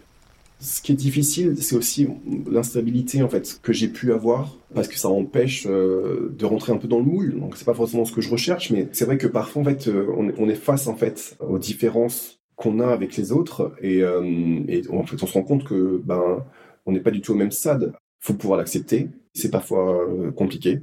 Ce 0.61 0.81
qui 0.81 0.92
est 0.92 0.96
difficile, 0.96 1.57
c'est 1.61 1.77
aussi 1.77 2.09
l'instabilité 2.50 3.22
en 3.22 3.29
fait 3.29 3.59
que 3.62 3.72
j'ai 3.72 3.88
pu 3.88 4.12
avoir 4.12 4.57
parce 4.74 4.88
que 4.88 4.96
ça 4.96 5.09
empêche 5.09 5.66
euh, 5.68 6.35
de 6.38 6.46
rentrer 6.46 6.72
un 6.72 6.77
peu 6.77 6.88
dans 6.88 6.98
le 6.98 7.05
moule. 7.05 7.38
Donc 7.38 7.57
c'est 7.57 7.64
pas 7.64 7.74
forcément 7.74 8.05
ce 8.05 8.12
que 8.12 8.20
je 8.20 8.31
recherche, 8.31 8.70
mais 8.70 8.88
c'est 8.92 9.05
vrai 9.05 9.18
que 9.18 9.27
parfois 9.27 9.62
en 9.62 9.64
fait 9.64 9.88
euh, 9.88 10.07
on, 10.16 10.48
est, 10.48 10.55
face 10.55 10.87
en 10.87 10.94
fait 10.94 11.37
aux 11.40 11.59
différences 11.59 12.38
qu'on 12.57 12.79
a 12.79 12.87
avec 12.87 13.16
les 13.16 13.33
autres 13.33 13.74
et, 13.83 14.03
euh, 14.03 14.61
et 14.68 14.83
en 14.90 15.05
fait 15.05 15.20
on 15.22 15.27
se 15.27 15.33
rend 15.33 15.42
compte 15.42 15.64
que 15.64 16.00
ben 16.05 16.44
on 16.87 16.92
n'est 16.92 17.00
pas 17.00 17.11
du 17.11 17.20
tout 17.20 17.33
au 17.33 17.37
même 17.37 17.50
stade. 17.50 17.92
Faut 18.20 18.35
pouvoir 18.35 18.59
l'accepter. 18.59 19.09
C'est 19.35 19.50
parfois 19.50 20.05
euh, 20.09 20.31
compliqué. 20.31 20.81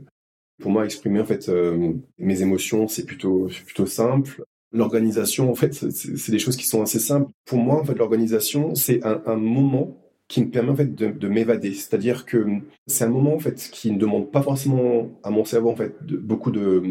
Pour 0.61 0.71
moi, 0.71 0.85
exprimer 0.85 1.19
en 1.19 1.25
fait 1.25 1.49
euh, 1.49 1.93
mes 2.17 2.41
émotions, 2.41 2.87
c'est 2.87 3.05
plutôt 3.05 3.49
plutôt 3.65 3.85
simple. 3.85 4.43
L'organisation, 4.73 5.51
en 5.51 5.55
fait, 5.55 5.73
c'est 5.73 6.31
des 6.31 6.39
choses 6.39 6.55
qui 6.55 6.65
sont 6.65 6.81
assez 6.81 6.99
simples. 6.99 7.29
Pour 7.45 7.57
moi, 7.57 7.81
en 7.81 7.83
fait, 7.83 7.95
l'organisation, 7.95 8.73
c'est 8.73 9.01
un, 9.03 9.35
moment 9.35 9.97
qui 10.29 10.41
me 10.41 10.49
permet 10.49 10.69
en 10.69 10.75
fait 10.77 10.95
de, 10.95 11.07
de 11.07 11.27
m'évader. 11.27 11.73
C'est-à-dire 11.73 12.25
que 12.25 12.45
c'est 12.87 13.03
un 13.03 13.09
moment 13.09 13.33
en 13.35 13.39
fait 13.39 13.69
qui 13.71 13.91
ne 13.91 13.97
demande 13.97 14.31
pas 14.31 14.41
forcément 14.41 15.09
à 15.23 15.29
mon 15.29 15.43
cerveau 15.43 15.69
en 15.69 15.75
fait 15.75 15.93
beaucoup 16.03 16.51
de 16.51 16.81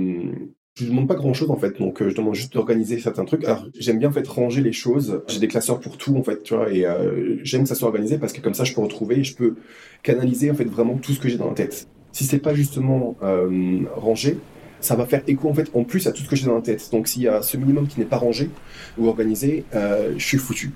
je 0.74 0.85
ne 0.85 0.90
demande 0.90 1.09
pas 1.09 1.14
grand 1.14 1.35
chose 1.35 1.50
en 1.50 1.56
fait, 1.56 1.78
donc 1.78 2.00
euh, 2.00 2.11
je 2.11 2.16
demande 2.16 2.35
juste 2.35 2.52
d'organiser 2.52 2.98
certains 2.98 3.24
trucs. 3.24 3.44
Alors 3.44 3.66
j'aime 3.78 3.98
bien 3.98 4.09
en 4.09 4.12
fait 4.12 4.26
ranger 4.26 4.62
les 4.62 4.72
choses. 4.72 5.22
J'ai 5.28 5.40
des 5.40 5.48
classeurs 5.48 5.80
pour 5.80 5.98
tout 5.98 6.16
en 6.16 6.22
fait, 6.22 6.42
tu 6.42 6.54
vois, 6.54 6.72
et 6.72 6.87
euh, 6.87 7.38
j'aime 7.42 7.62
que 7.62 7.68
ça 7.68 7.74
soit 7.74 7.88
organisé 7.88 8.18
parce 8.18 8.33
que 8.33 8.40
comme 8.40 8.54
ça 8.54 8.64
je 8.64 8.74
peux 8.74 8.80
retrouver 8.80 9.18
et 9.18 9.24
je 9.24 9.35
peux 9.35 9.56
canaliser 10.02 10.50
en 10.50 10.54
fait 10.54 10.64
vraiment 10.64 10.96
tout 10.96 11.12
ce 11.12 11.20
que 11.20 11.28
j'ai 11.28 11.37
dans 11.37 11.48
la 11.48 11.54
tête 11.54 11.88
si 12.12 12.25
c'est 12.25 12.38
pas 12.38 12.55
justement 12.55 13.16
euh, 13.23 13.85
rangé, 13.94 14.38
ça 14.81 14.96
va 14.96 15.07
faire 15.07 15.23
écho 15.27 15.49
en 15.49 15.55
fait 15.55 15.70
en 15.75 15.85
plus 15.85 16.07
à 16.07 16.12
tout 16.12 16.23
ce 16.23 16.29
que 16.29 16.37
j'ai 16.37 16.46
dans 16.46 16.55
la 16.55 16.62
tête. 16.62 16.88
Donc 16.90 17.09
s'il 17.09 17.23
y 17.23 17.29
a 17.29 17.42
ce 17.42 17.57
minimum 17.57 17.87
qui 17.87 18.01
n'est 18.01 18.07
pas 18.07 18.16
rangé 18.16 18.51
ou 18.99 19.09
organisé, 19.09 19.64
euh, 19.75 20.14
je 20.16 20.25
suis 20.25 20.38
foutu. 20.38 20.73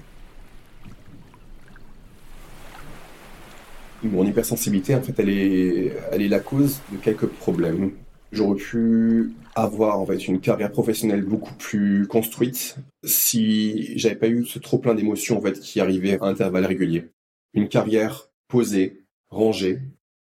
Mon 4.03 4.27
hypersensibilité, 4.27 4.95
en 4.95 5.01
fait, 5.01 5.15
elle 5.19 5.31
est, 5.31 5.97
elle 6.13 6.21
est 6.21 6.29
la 6.29 6.41
cause 6.41 6.81
de 6.93 6.99
quelques 6.99 7.27
problèmes. 7.27 7.93
J'aurais 8.33 8.57
pu 8.57 9.33
avoir 9.55 9.99
en 9.99 10.05
fait 10.05 10.27
une 10.27 10.41
carrière 10.41 10.71
professionnelle 10.71 11.23
beaucoup 11.23 11.55
plus 11.55 12.07
construite 12.07 12.77
si 13.05 13.97
j'avais 13.97 14.17
pas 14.17 14.29
eu 14.29 14.45
ce 14.45 14.59
trop 14.59 14.79
plein 14.79 14.95
d'émotions 14.95 15.39
en 15.39 15.41
fait 15.41 15.59
qui 15.59 15.81
arrivaient 15.81 16.19
à 16.21 16.25
intervalles 16.27 16.67
réguliers. 16.67 17.07
Une 17.55 17.69
carrière 17.69 18.29
posée, 18.49 19.05
rangée, 19.31 19.81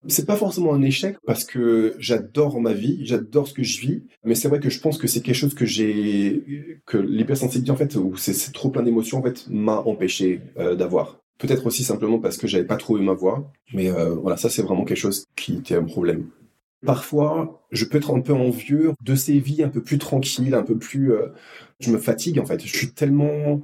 c'est 0.07 0.25
pas 0.25 0.35
forcément 0.35 0.73
un 0.73 0.81
échec 0.81 1.17
parce 1.25 1.43
que 1.43 1.95
j'adore 1.99 2.59
ma 2.61 2.73
vie, 2.73 3.05
j'adore 3.05 3.47
ce 3.47 3.53
que 3.53 3.63
je 3.63 3.79
vis, 3.79 4.03
mais 4.23 4.35
c'est 4.35 4.47
vrai 4.47 4.59
que 4.59 4.69
je 4.69 4.79
pense 4.79 4.97
que 4.97 5.07
c'est 5.07 5.21
quelque 5.21 5.35
chose 5.35 5.53
que 5.53 5.65
j'ai, 5.65 6.79
que 6.85 6.97
l'hypersensibilité 6.97 7.71
en 7.71 7.75
fait, 7.75 7.95
ou 7.95 8.15
c'est 8.17 8.53
trop 8.53 8.69
plein 8.69 8.83
d'émotions 8.83 9.19
en 9.19 9.23
fait, 9.23 9.45
m'a 9.49 9.77
empêché 9.77 10.41
euh, 10.57 10.75
d'avoir. 10.75 11.19
Peut-être 11.37 11.67
aussi 11.67 11.83
simplement 11.83 12.19
parce 12.19 12.37
que 12.37 12.47
j'avais 12.47 12.65
pas 12.65 12.77
trouvé 12.77 13.01
ma 13.03 13.13
voie, 13.13 13.51
mais 13.73 13.91
euh, 13.91 14.15
voilà, 14.15 14.37
ça 14.37 14.49
c'est 14.49 14.63
vraiment 14.63 14.85
quelque 14.85 14.97
chose 14.97 15.25
qui 15.35 15.57
était 15.57 15.75
un 15.75 15.83
problème. 15.83 16.27
Parfois, 16.85 17.65
je 17.71 17.85
peux 17.85 17.97
être 17.97 18.15
un 18.15 18.21
peu 18.21 18.33
envieux 18.33 18.93
de 19.01 19.15
ces 19.15 19.39
vies 19.39 19.63
un 19.63 19.69
peu 19.69 19.81
plus 19.81 19.97
tranquilles, 19.97 20.53
un 20.53 20.63
peu 20.63 20.77
plus. 20.77 21.11
Euh, 21.11 21.29
je 21.79 21.91
me 21.91 21.97
fatigue 21.97 22.39
en 22.39 22.45
fait. 22.45 22.63
Je 22.63 22.75
suis 22.75 22.91
tellement 22.91 23.61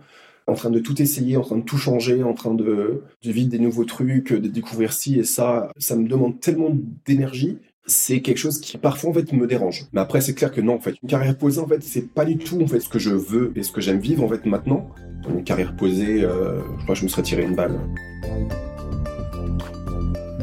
en 0.47 0.53
train 0.53 0.69
de 0.69 0.79
tout 0.79 1.01
essayer, 1.01 1.37
en 1.37 1.41
train 1.41 1.57
de 1.57 1.63
tout 1.63 1.77
changer, 1.77 2.23
en 2.23 2.33
train 2.33 2.53
de, 2.53 3.01
de 3.23 3.31
vivre 3.31 3.49
des 3.49 3.59
nouveaux 3.59 3.85
trucs, 3.85 4.33
de 4.33 4.47
découvrir 4.47 4.93
ci 4.93 5.19
et 5.19 5.23
ça. 5.23 5.69
Ça 5.77 5.95
me 5.95 6.07
demande 6.07 6.39
tellement 6.39 6.75
d'énergie. 7.05 7.57
C'est 7.85 8.21
quelque 8.21 8.37
chose 8.37 8.61
qui 8.61 8.77
parfois 8.77 9.09
en 9.09 9.13
fait 9.13 9.31
me 9.33 9.45
dérange. 9.45 9.87
Mais 9.91 9.99
après 9.99 10.21
c'est 10.21 10.33
clair 10.33 10.51
que 10.51 10.61
non 10.61 10.75
en 10.75 10.79
fait 10.79 10.95
une 11.03 11.09
carrière 11.09 11.37
posée 11.37 11.59
en 11.59 11.67
fait 11.67 11.83
c'est 11.83 12.07
pas 12.07 12.23
du 12.23 12.37
tout 12.37 12.61
en 12.61 12.67
fait 12.67 12.79
ce 12.79 12.87
que 12.87 12.99
je 12.99 13.09
veux 13.09 13.51
et 13.55 13.63
ce 13.63 13.71
que 13.71 13.81
j'aime 13.81 13.99
vivre 13.99 14.23
en 14.23 14.29
fait 14.29 14.45
maintenant. 14.45 14.89
Une 15.29 15.43
carrière 15.43 15.75
posée, 15.75 16.23
euh, 16.23 16.61
je 16.79 16.83
crois 16.83 16.95
que 16.95 16.99
je 16.99 17.03
me 17.03 17.09
serais 17.09 17.23
tiré 17.23 17.43
une 17.43 17.55
balle. 17.55 17.79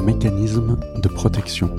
Mécanisme 0.03 0.79
de 1.01 1.07
protection 1.07 1.69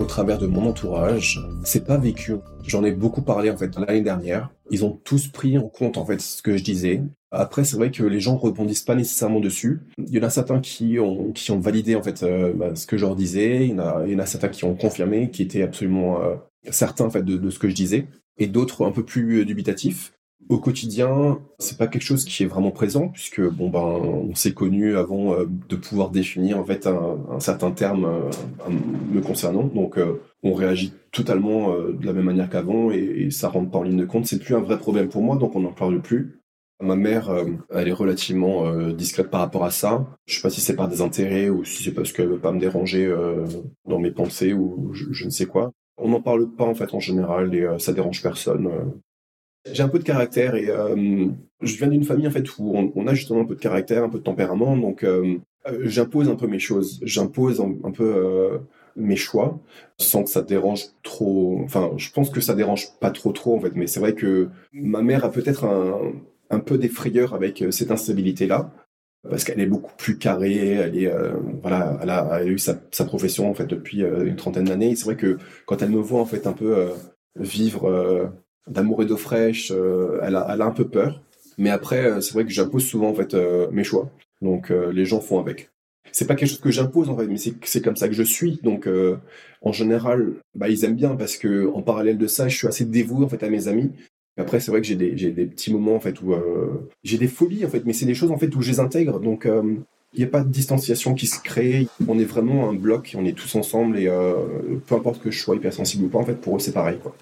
au 0.00 0.04
travers 0.04 0.38
de 0.38 0.46
mon 0.46 0.66
entourage, 0.66 1.40
c'est 1.64 1.84
pas 1.84 1.96
vécu. 1.96 2.34
J'en 2.66 2.84
ai 2.84 2.92
beaucoup 2.92 3.22
parlé 3.22 3.50
en 3.50 3.56
fait 3.56 3.76
l'année 3.78 4.02
dernière. 4.02 4.50
Ils 4.70 4.84
ont 4.84 4.92
tous 5.04 5.28
pris 5.28 5.58
en 5.58 5.68
compte 5.68 5.96
en 5.96 6.04
fait 6.04 6.20
ce 6.20 6.42
que 6.42 6.56
je 6.56 6.62
disais. 6.62 7.02
Après, 7.30 7.64
c'est 7.64 7.76
vrai 7.76 7.90
que 7.90 8.04
les 8.04 8.20
gens 8.20 8.36
rebondissent 8.36 8.82
pas 8.82 8.94
nécessairement 8.94 9.40
dessus. 9.40 9.80
Il 9.98 10.14
y 10.14 10.18
en 10.18 10.22
a 10.22 10.30
certains 10.30 10.60
qui 10.60 10.98
ont 10.98 11.32
validé 11.58 11.94
en 11.94 12.02
fait 12.02 12.22
euh, 12.22 12.52
bah, 12.54 12.74
ce 12.74 12.86
que 12.86 12.96
je 12.96 13.04
leur 13.04 13.16
disais. 13.16 13.66
Il 13.66 13.74
y 13.74 14.14
en 14.14 14.18
a, 14.18 14.26
certains 14.26 14.48
qui 14.48 14.64
ont 14.64 14.74
confirmé, 14.74 15.30
qui 15.30 15.42
étaient 15.42 15.62
absolument 15.62 16.22
euh, 16.22 16.36
certains 16.70 17.04
en 17.04 17.10
fait 17.10 17.22
de, 17.22 17.36
de, 17.36 17.50
ce 17.50 17.58
que 17.58 17.68
je 17.68 17.74
disais, 17.74 18.06
et 18.38 18.46
d'autres 18.46 18.86
un 18.86 18.92
peu 18.92 19.04
plus 19.04 19.44
dubitatifs. 19.44 20.12
Au 20.48 20.58
quotidien, 20.58 21.40
c'est 21.58 21.76
pas 21.76 21.88
quelque 21.88 22.02
chose 22.02 22.24
qui 22.24 22.42
est 22.42 22.46
vraiment 22.46 22.70
présent 22.70 23.08
puisque 23.08 23.42
bon 23.42 23.68
ben 23.68 23.80
on 23.80 24.34
s'est 24.34 24.54
connu 24.54 24.96
avant 24.96 25.34
euh, 25.34 25.44
de 25.68 25.76
pouvoir 25.76 26.10
définir 26.10 26.58
en 26.58 26.64
fait 26.64 26.86
un, 26.86 27.38
certain 27.38 27.70
terme 27.70 28.06
euh, 28.06 28.70
me 29.12 29.20
concernant. 29.20 29.64
Donc 29.64 29.98
euh, 29.98 30.22
on 30.42 30.54
réagit 30.54 30.94
totalement 31.12 31.76
de 31.76 32.06
la 32.06 32.12
même 32.14 32.24
manière 32.24 32.48
qu'avant 32.48 32.90
et, 32.90 32.96
et, 32.98 33.30
ça 33.30 33.48
rentre 33.48 33.70
pas 33.70 33.78
en 33.78 33.82
ligne 33.82 33.98
de 33.98 34.06
compte. 34.06 34.26
C'est 34.26 34.38
plus 34.38 34.54
un 34.54 34.60
vrai 34.60 34.78
problème 34.78 35.08
pour 35.08 35.22
moi 35.22 35.36
donc 35.36 35.54
on 35.54 35.60
n'en 35.60 35.72
parle 35.72 36.00
plus. 36.00 36.40
Ma 36.80 36.94
mère, 36.94 37.30
elle 37.74 37.88
est 37.88 37.92
relativement 37.92 38.72
discrète 38.92 39.30
par 39.30 39.40
rapport 39.40 39.64
à 39.64 39.72
ça. 39.72 40.06
Je 40.26 40.36
sais 40.36 40.42
pas 40.42 40.50
si 40.50 40.60
c'est 40.60 40.76
par 40.76 40.86
des 40.86 41.00
intérêts 41.00 41.48
ou 41.48 41.64
si 41.64 41.82
c'est 41.82 41.90
parce 41.90 42.12
qu'elle 42.12 42.28
veut 42.28 42.38
pas 42.38 42.52
me 42.52 42.60
déranger 42.60 43.12
dans 43.84 43.98
mes 43.98 44.12
pensées 44.12 44.52
ou 44.52 44.92
je, 44.92 45.06
je, 45.10 45.24
ne 45.24 45.30
sais 45.30 45.46
quoi. 45.46 45.72
On 45.96 46.08
n'en 46.08 46.22
parle 46.22 46.48
pas 46.54 46.64
en 46.64 46.76
fait 46.76 46.94
en 46.94 47.00
général 47.00 47.52
et 47.52 47.66
ça 47.78 47.92
dérange 47.92 48.22
personne. 48.22 48.70
J'ai 49.72 49.82
un 49.82 49.88
peu 49.88 49.98
de 49.98 50.04
caractère 50.04 50.54
et 50.54 50.68
euh, 50.68 51.26
je 51.60 51.76
viens 51.76 51.88
d'une 51.88 52.04
famille 52.04 52.26
en 52.26 52.30
fait 52.30 52.58
où 52.58 52.90
on, 52.94 53.06
a 53.06 53.14
justement 53.14 53.40
un 53.40 53.44
peu 53.44 53.54
de 53.54 53.60
caractère, 53.60 54.04
un 54.04 54.08
peu 54.08 54.18
de 54.18 54.24
tempérament, 54.24 54.76
donc 54.76 55.04
euh, 55.04 55.36
euh, 55.66 55.80
j'impose 55.84 56.28
un 56.28 56.36
peu 56.36 56.46
mes 56.46 56.58
choses, 56.58 57.00
j'impose 57.02 57.60
un, 57.60 57.90
peu 57.90 58.60
mes 58.96 59.16
choix 59.16 59.58
sans 59.98 60.24
que 60.24 60.30
ça 60.30 60.42
dérange 60.42 60.84
trop. 61.02 61.60
Enfin, 61.64 61.92
je 61.96 62.10
pense 62.10 62.30
que 62.30 62.40
ça 62.40 62.54
dérange 62.54 62.88
pas 63.00 63.10
trop 63.10 63.32
trop 63.32 63.56
en 63.56 63.60
fait, 63.60 63.72
mais 63.74 63.86
c'est 63.86 64.00
vrai 64.00 64.14
que 64.14 64.48
ma 64.72 65.02
mère 65.02 65.24
a 65.24 65.30
peut-être 65.30 65.64
un, 66.50 66.60
peu 66.60 66.78
des 66.78 66.88
frayeurs 66.88 67.34
avec 67.34 67.64
cette 67.70 67.90
instabilité 67.90 68.46
là 68.46 68.70
parce 69.28 69.42
qu'elle 69.44 69.60
est 69.60 69.66
beaucoup 69.66 69.92
plus 69.98 70.16
carrée, 70.16 70.68
elle 70.68 70.96
est 70.96 71.12
voilà, 71.60 71.98
elle 72.02 72.10
a, 72.10 72.44
eu 72.44 72.58
sa, 72.58 72.80
sa, 72.92 73.04
profession 73.04 73.50
en 73.50 73.54
fait 73.54 73.66
depuis 73.66 74.00
une 74.02 74.36
trentaine 74.36 74.64
d'années. 74.64 74.94
C'est 74.96 75.04
vrai 75.04 75.16
que 75.16 75.38
quand 75.66 75.82
elle 75.82 75.90
me 75.90 76.00
voit 76.00 76.20
en 76.20 76.26
fait 76.26 76.46
un 76.46 76.52
peu 76.52 76.90
vivre 77.36 78.30
d'amour 78.68 79.02
et 79.02 79.06
d'eau 79.06 79.16
fraîche, 79.16 79.72
euh, 79.74 80.20
elle, 80.22 80.36
a, 80.36 80.64
un 80.64 80.70
peu 80.70 80.86
peur. 80.86 81.22
Mais 81.56 81.70
après, 81.70 82.04
euh, 82.04 82.20
c'est 82.20 82.34
vrai 82.34 82.44
que 82.44 82.50
j'impose 82.50 82.84
souvent 82.84 83.10
en 83.10 83.14
fait 83.14 83.34
euh, 83.34 83.68
mes 83.72 83.84
choix. 83.84 84.10
Donc 84.40 84.70
les 84.70 85.04
gens 85.04 85.20
font 85.20 85.40
avec. 85.40 85.70
C'est 86.12 86.28
pas 86.28 86.36
quelque 86.36 86.50
chose 86.50 86.60
que 86.60 86.70
j'impose 86.70 87.08
en 87.08 87.16
fait, 87.16 87.26
mais 87.26 87.38
c'est 87.38 87.82
comme 87.82 87.96
ça 87.96 88.06
que 88.06 88.14
je 88.14 88.22
suis. 88.22 88.60
Donc 88.62 88.88
en 89.62 89.72
général, 89.72 90.34
bah 90.54 90.68
ils 90.68 90.84
aiment 90.84 90.94
bien 90.94 91.16
parce 91.16 91.36
que 91.36 91.68
en 91.74 91.82
parallèle 91.82 92.18
de 92.18 92.28
ça, 92.28 92.46
je 92.46 92.56
suis 92.56 92.68
assez 92.68 92.84
dévoué 92.84 93.24
en 93.24 93.28
fait 93.28 93.42
à 93.42 93.50
mes 93.50 93.66
amis. 93.66 93.90
Après, 94.36 94.60
c'est 94.60 94.70
vrai 94.70 94.80
que 94.80 94.86
j'ai 94.86 94.94
des, 94.94 95.10
des 95.10 95.46
petits 95.46 95.72
moments 95.72 95.96
en 95.96 96.00
fait 96.00 96.22
où 96.22 96.36
j'ai 97.02 97.18
des 97.18 97.26
folies 97.26 97.66
en 97.66 97.68
fait, 97.68 97.84
mais 97.84 97.92
c'est 97.92 98.06
des 98.06 98.14
choses 98.14 98.30
en 98.30 98.38
fait 98.38 98.54
où 98.54 98.62
je 98.62 98.70
les 98.70 98.78
intègre. 98.78 99.18
Donc 99.18 99.44
il 100.14 100.18
n'y 100.20 100.24
a 100.24 100.28
pas 100.28 100.42
de 100.42 100.48
distanciation 100.48 101.14
qui 101.14 101.26
se 101.26 101.42
crée. 101.42 101.88
On 102.06 102.20
est 102.20 102.24
vraiment 102.24 102.70
un 102.70 102.74
bloc, 102.74 103.16
on 103.18 103.24
est 103.24 103.36
tous 103.36 103.56
ensemble 103.56 103.98
et 103.98 104.08
peu 104.86 104.94
importe 104.94 105.20
que 105.20 105.32
je 105.32 105.40
sois 105.40 105.56
hypersensible 105.56 106.04
ou 106.04 106.08
pas, 106.10 106.18
en 106.18 106.24
fait, 106.24 106.40
pour 106.40 106.54
eux 106.54 106.60
c'est 106.60 106.70
pareil 106.70 106.98
quoi. 107.02 107.12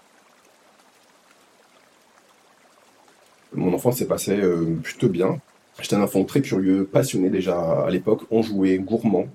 Mon 3.56 3.72
enfance 3.72 3.96
s'est 3.96 4.06
passée 4.06 4.38
euh, 4.38 4.76
plutôt 4.82 5.08
bien. 5.08 5.40
J'étais 5.80 5.96
un 5.96 6.02
enfant 6.02 6.24
très 6.24 6.42
curieux, 6.42 6.84
passionné 6.84 7.30
déjà 7.30 7.58
à 7.58 7.90
l'époque. 7.90 8.22
On 8.30 8.42
jouait 8.42 8.78
gourmand. 8.78 9.26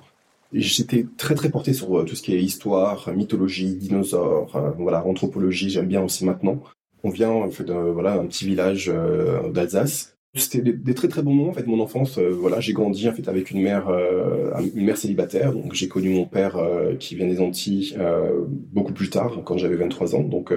J'étais 0.53 1.05
très 1.17 1.33
très 1.33 1.49
porté 1.49 1.73
sur 1.73 1.99
euh, 1.99 2.03
tout 2.03 2.15
ce 2.15 2.21
qui 2.21 2.33
est 2.33 2.41
histoire, 2.41 3.11
mythologie, 3.13 3.75
dinosaures, 3.75 4.55
euh, 4.55 4.71
voilà, 4.77 5.05
anthropologie. 5.05 5.69
J'aime 5.69 5.87
bien 5.87 6.03
aussi 6.03 6.25
maintenant. 6.25 6.61
On 7.03 7.09
vient 7.09 7.31
en 7.31 7.49
fait, 7.49 7.71
voilà 7.71 8.13
un 8.13 8.27
petit 8.27 8.45
village 8.45 8.93
d'Alsace. 9.51 10.15
C'était 10.35 10.61
des, 10.61 10.93
très 10.93 11.07
très 11.07 11.23
bons 11.23 11.33
moments 11.33 11.49
en 11.49 11.53
fait 11.53 11.65
mon 11.65 11.79
enfance. 11.79 12.19
voilà, 12.19 12.59
j'ai 12.59 12.73
grandi 12.73 13.09
en 13.09 13.11
fait 13.11 13.27
avec 13.27 13.49
une 13.49 13.63
mère 13.63 13.89
une 14.75 14.85
mère 14.85 14.97
célibataire. 14.97 15.51
Donc 15.51 15.73
j'ai 15.73 15.87
connu 15.87 16.09
mon 16.09 16.25
père 16.25 16.59
qui 16.99 17.15
vient 17.15 17.25
des 17.25 17.39
Antilles 17.39 17.97
beaucoup 18.71 18.93
plus 18.93 19.09
tard 19.09 19.41
quand 19.43 19.57
j'avais 19.57 19.77
23 19.77 20.13
ans. 20.13 20.21
Donc 20.21 20.53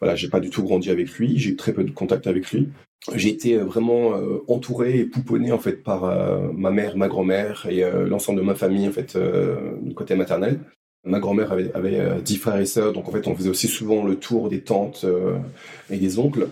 voilà, 0.00 0.14
j'ai 0.14 0.28
pas 0.28 0.38
du 0.38 0.48
tout 0.48 0.62
grandi 0.62 0.90
avec 0.90 1.10
lui. 1.14 1.36
J'ai 1.40 1.50
eu 1.50 1.56
très 1.56 1.72
peu 1.72 1.82
de 1.82 1.90
contact 1.90 2.28
avec 2.28 2.52
lui 2.52 2.68
j'ai 3.14 3.30
été 3.30 3.54
euh, 3.54 3.64
vraiment 3.64 4.14
euh, 4.14 4.44
entouré 4.48 4.98
et 4.98 5.04
pouponné 5.04 5.52
en 5.52 5.58
fait 5.58 5.82
par 5.82 6.04
euh, 6.04 6.50
ma 6.52 6.70
mère, 6.70 6.96
ma 6.96 7.08
grand-mère 7.08 7.66
et 7.68 7.82
l'ensemble 8.06 8.40
de 8.40 8.44
ma 8.44 8.54
famille 8.54 8.88
en 8.88 8.92
fait 8.92 9.16
du 9.82 9.94
côté 9.94 10.14
maternel. 10.14 10.60
Ma 11.04 11.18
grand-mère 11.18 11.52
avait, 11.52 11.72
avait 11.72 12.20
dix 12.20 12.36
frères 12.36 12.58
et 12.60 12.66
sœurs, 12.66 12.92
donc 12.92 13.08
en 13.08 13.12
fait 13.12 13.26
on 13.26 13.34
faisait 13.34 13.48
aussi 13.48 13.68
souvent 13.68 14.04
le 14.04 14.16
tour 14.16 14.50
des 14.50 14.60
tantes 14.60 15.06
et 15.88 15.96
des 15.96 16.18
oncles. 16.18 16.48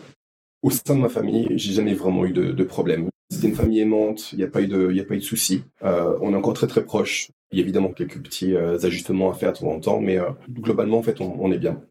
Au 0.63 0.71
sein 0.71 0.97
de 0.97 1.01
ma 1.01 1.11
famille, 1.11 1.47
j'ai 1.51 1.73
jamais 1.73 1.95
vraiment 1.95 2.25
eu 2.25 2.33
de, 2.33 2.53
de 2.53 2.65
problème. 2.65 3.09
C'était 3.31 3.49
une 3.49 3.55
famille 3.55 3.81
aimante, 3.81 4.33
il 4.33 4.39
n'y 4.39 4.45
a 4.45 4.49
pas 4.49 4.63
eu 4.63 4.67
de, 4.67 4.99
a 4.99 5.05
pas 5.05 5.15
eu 5.15 5.19
de 5.19 5.23
soucis. 5.23 5.65
on 5.83 6.33
est 6.33 6.37
encore 6.37 6.55
très 6.55 6.67
très 6.67 6.85
proches. 6.85 7.29
Il 7.53 7.59
y 7.59 7.61
a 7.61 7.65
évidemment 7.65 7.93
quelques 7.93 8.23
petits 8.23 8.57
ajustements 8.57 9.31
à 9.31 9.35
faire 9.35 9.53
de 9.53 9.59
temps 9.59 9.69
en 9.69 9.81
temps, 9.81 10.01
mais 10.01 10.19
globalement 10.51 10.99
en 10.99 11.03
fait 11.03 11.21
on 11.21 11.53
est 11.53 11.59
bien. 11.59 11.83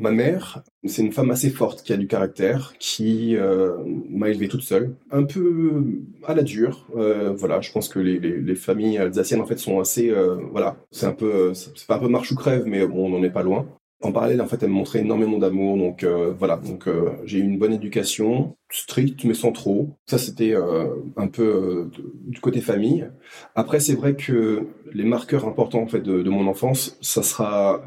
Ma 0.00 0.10
mère, 0.10 0.62
c'est 0.86 1.02
une 1.02 1.12
femme 1.12 1.30
assez 1.30 1.50
forte 1.50 1.82
qui 1.82 1.92
a 1.92 1.98
du 1.98 2.06
caractère, 2.06 2.72
qui 2.78 3.36
euh, 3.36 3.76
m'a 4.08 4.30
élevé 4.30 4.48
toute 4.48 4.62
seule, 4.62 4.94
un 5.10 5.24
peu 5.24 5.84
à 6.26 6.34
la 6.34 6.42
dure. 6.42 6.86
Euh, 6.96 7.34
voilà, 7.36 7.60
je 7.60 7.70
pense 7.70 7.90
que 7.90 7.98
les, 7.98 8.18
les, 8.18 8.40
les, 8.40 8.54
familles 8.54 8.96
alsaciennes 8.96 9.42
en 9.42 9.46
fait 9.46 9.58
sont 9.58 9.78
assez, 9.78 10.08
euh, 10.08 10.36
voilà, 10.52 10.78
c'est 10.90 11.04
un 11.04 11.12
peu, 11.12 11.52
c'est 11.52 11.86
pas 11.86 11.96
un 11.96 11.98
peu 11.98 12.08
marche 12.08 12.32
ou 12.32 12.34
crève, 12.34 12.64
mais 12.64 12.86
bon, 12.86 13.06
on 13.06 13.10
n'en 13.10 13.22
est 13.22 13.30
pas 13.30 13.42
loin. 13.42 13.66
En 14.02 14.12
parallèle, 14.12 14.40
en 14.40 14.46
fait, 14.46 14.62
elle 14.62 14.70
me 14.70 14.74
montrait 14.74 15.00
énormément 15.00 15.36
d'amour, 15.36 15.76
donc 15.76 16.04
euh, 16.04 16.32
voilà. 16.38 16.56
Donc 16.56 16.88
euh, 16.88 17.10
j'ai 17.24 17.38
eu 17.38 17.42
une 17.42 17.58
bonne 17.58 17.74
éducation, 17.74 18.56
stricte 18.70 19.24
mais 19.24 19.34
sans 19.34 19.52
trop. 19.52 19.98
Ça, 20.06 20.16
c'était 20.16 20.54
euh, 20.54 20.94
un 21.18 21.28
peu 21.28 21.90
du 22.26 22.40
côté 22.40 22.62
famille. 22.62 23.06
Après, 23.54 23.78
c'est 23.78 23.94
vrai 23.94 24.16
que 24.16 24.68
les 24.92 25.04
marqueurs 25.04 25.46
importants 25.46 25.82
en 25.82 25.86
fait 25.86 26.00
de, 26.00 26.22
de 26.22 26.30
mon 26.30 26.46
enfance, 26.46 26.96
ça 27.02 27.22
sera 27.22 27.82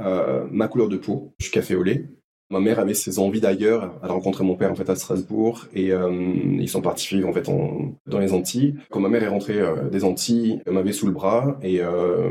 ma 0.52 0.68
couleur 0.68 0.88
de 0.90 0.98
peau. 0.98 1.34
Je 1.40 1.46
suis 1.46 1.54
café 1.54 1.76
au 1.76 1.84
lait. 1.84 2.06
Ma 2.54 2.60
mère 2.60 2.78
avait 2.78 2.94
ses 2.94 3.18
envies 3.18 3.42
d'ailleurs. 3.42 4.00
Elle 4.04 4.12
a 4.12 4.14
rencontré 4.14 4.44
mon 4.44 4.56
père 4.56 4.72
en 4.72 4.76
fait 4.76 4.88
à 4.88 4.96
Strasbourg 4.96 5.66
et 5.74 5.92
euh, 5.92 6.12
ils 6.60 6.70
sont 6.70 6.84
partis 6.84 7.16
vivre 7.16 7.28
en 7.28 7.34
fait 7.34 7.50
en, 7.50 7.96
dans 8.06 8.20
les 8.20 8.32
Antilles. 8.32 8.76
Quand 8.92 9.00
ma 9.00 9.10
mère 9.10 9.24
est 9.24 9.28
rentrée 9.28 9.60
euh, 9.60 9.90
des 9.90 10.04
Antilles, 10.04 10.62
elle 10.68 10.74
m'avait 10.74 10.92
sous 10.92 11.08
le 11.08 11.14
bras 11.14 11.58
et, 11.64 11.80
euh, 11.82 12.30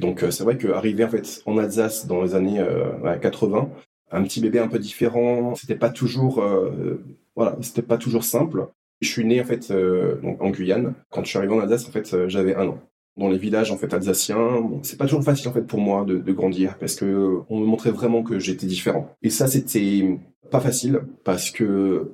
donc 0.00 0.24
c'est 0.30 0.42
vrai 0.42 0.56
qu'arriver 0.56 1.04
en 1.04 1.10
fait 1.10 1.42
en 1.44 1.58
Alsace 1.58 2.06
dans 2.06 2.22
les 2.22 2.34
années 2.34 2.64
80, 3.20 3.68
un 4.10 4.22
petit 4.22 4.40
bébé 4.40 4.58
un 4.58 4.68
peu 4.68 4.78
différent, 4.78 5.54
c'était 5.54 5.76
pas 5.76 5.90
toujours 5.90 6.42
voilà, 7.36 7.58
c'était 7.60 7.82
pas 7.82 7.98
toujours 7.98 8.24
simple. 8.24 8.68
Je 9.02 9.08
suis 9.08 9.26
né 9.26 9.38
en 9.42 9.44
fait 9.44 9.70
donc 10.22 10.40
en 10.40 10.48
Guyane. 10.48 10.94
Quand 11.10 11.22
je 11.24 11.28
suis 11.28 11.38
arrivé 11.38 11.52
en 11.52 11.60
Alsace, 11.60 11.86
en 11.86 11.90
fait, 11.90 12.28
j'avais 12.28 12.54
un 12.54 12.68
an 12.68 12.78
dans 13.18 13.28
les 13.28 13.38
villages 13.38 13.70
en 13.70 13.76
fait 13.76 13.92
alsaciens. 13.92 14.60
Bon, 14.60 14.80
c'est 14.82 14.96
pas 14.96 15.04
toujours 15.04 15.24
facile 15.24 15.48
en 15.48 15.52
fait 15.52 15.66
pour 15.66 15.80
moi 15.80 16.04
de, 16.04 16.18
grandir 16.32 16.78
parce 16.78 16.94
que 16.94 17.40
on 17.50 17.60
me 17.60 17.66
montrait 17.66 17.90
vraiment 17.90 18.22
que 18.22 18.38
j'étais 18.38 18.66
différent. 18.66 19.14
Et 19.22 19.30
ça 19.30 19.48
c'était 19.48 20.18
pas 20.50 20.60
facile 20.60 21.00
parce 21.24 21.50
que 21.50 22.12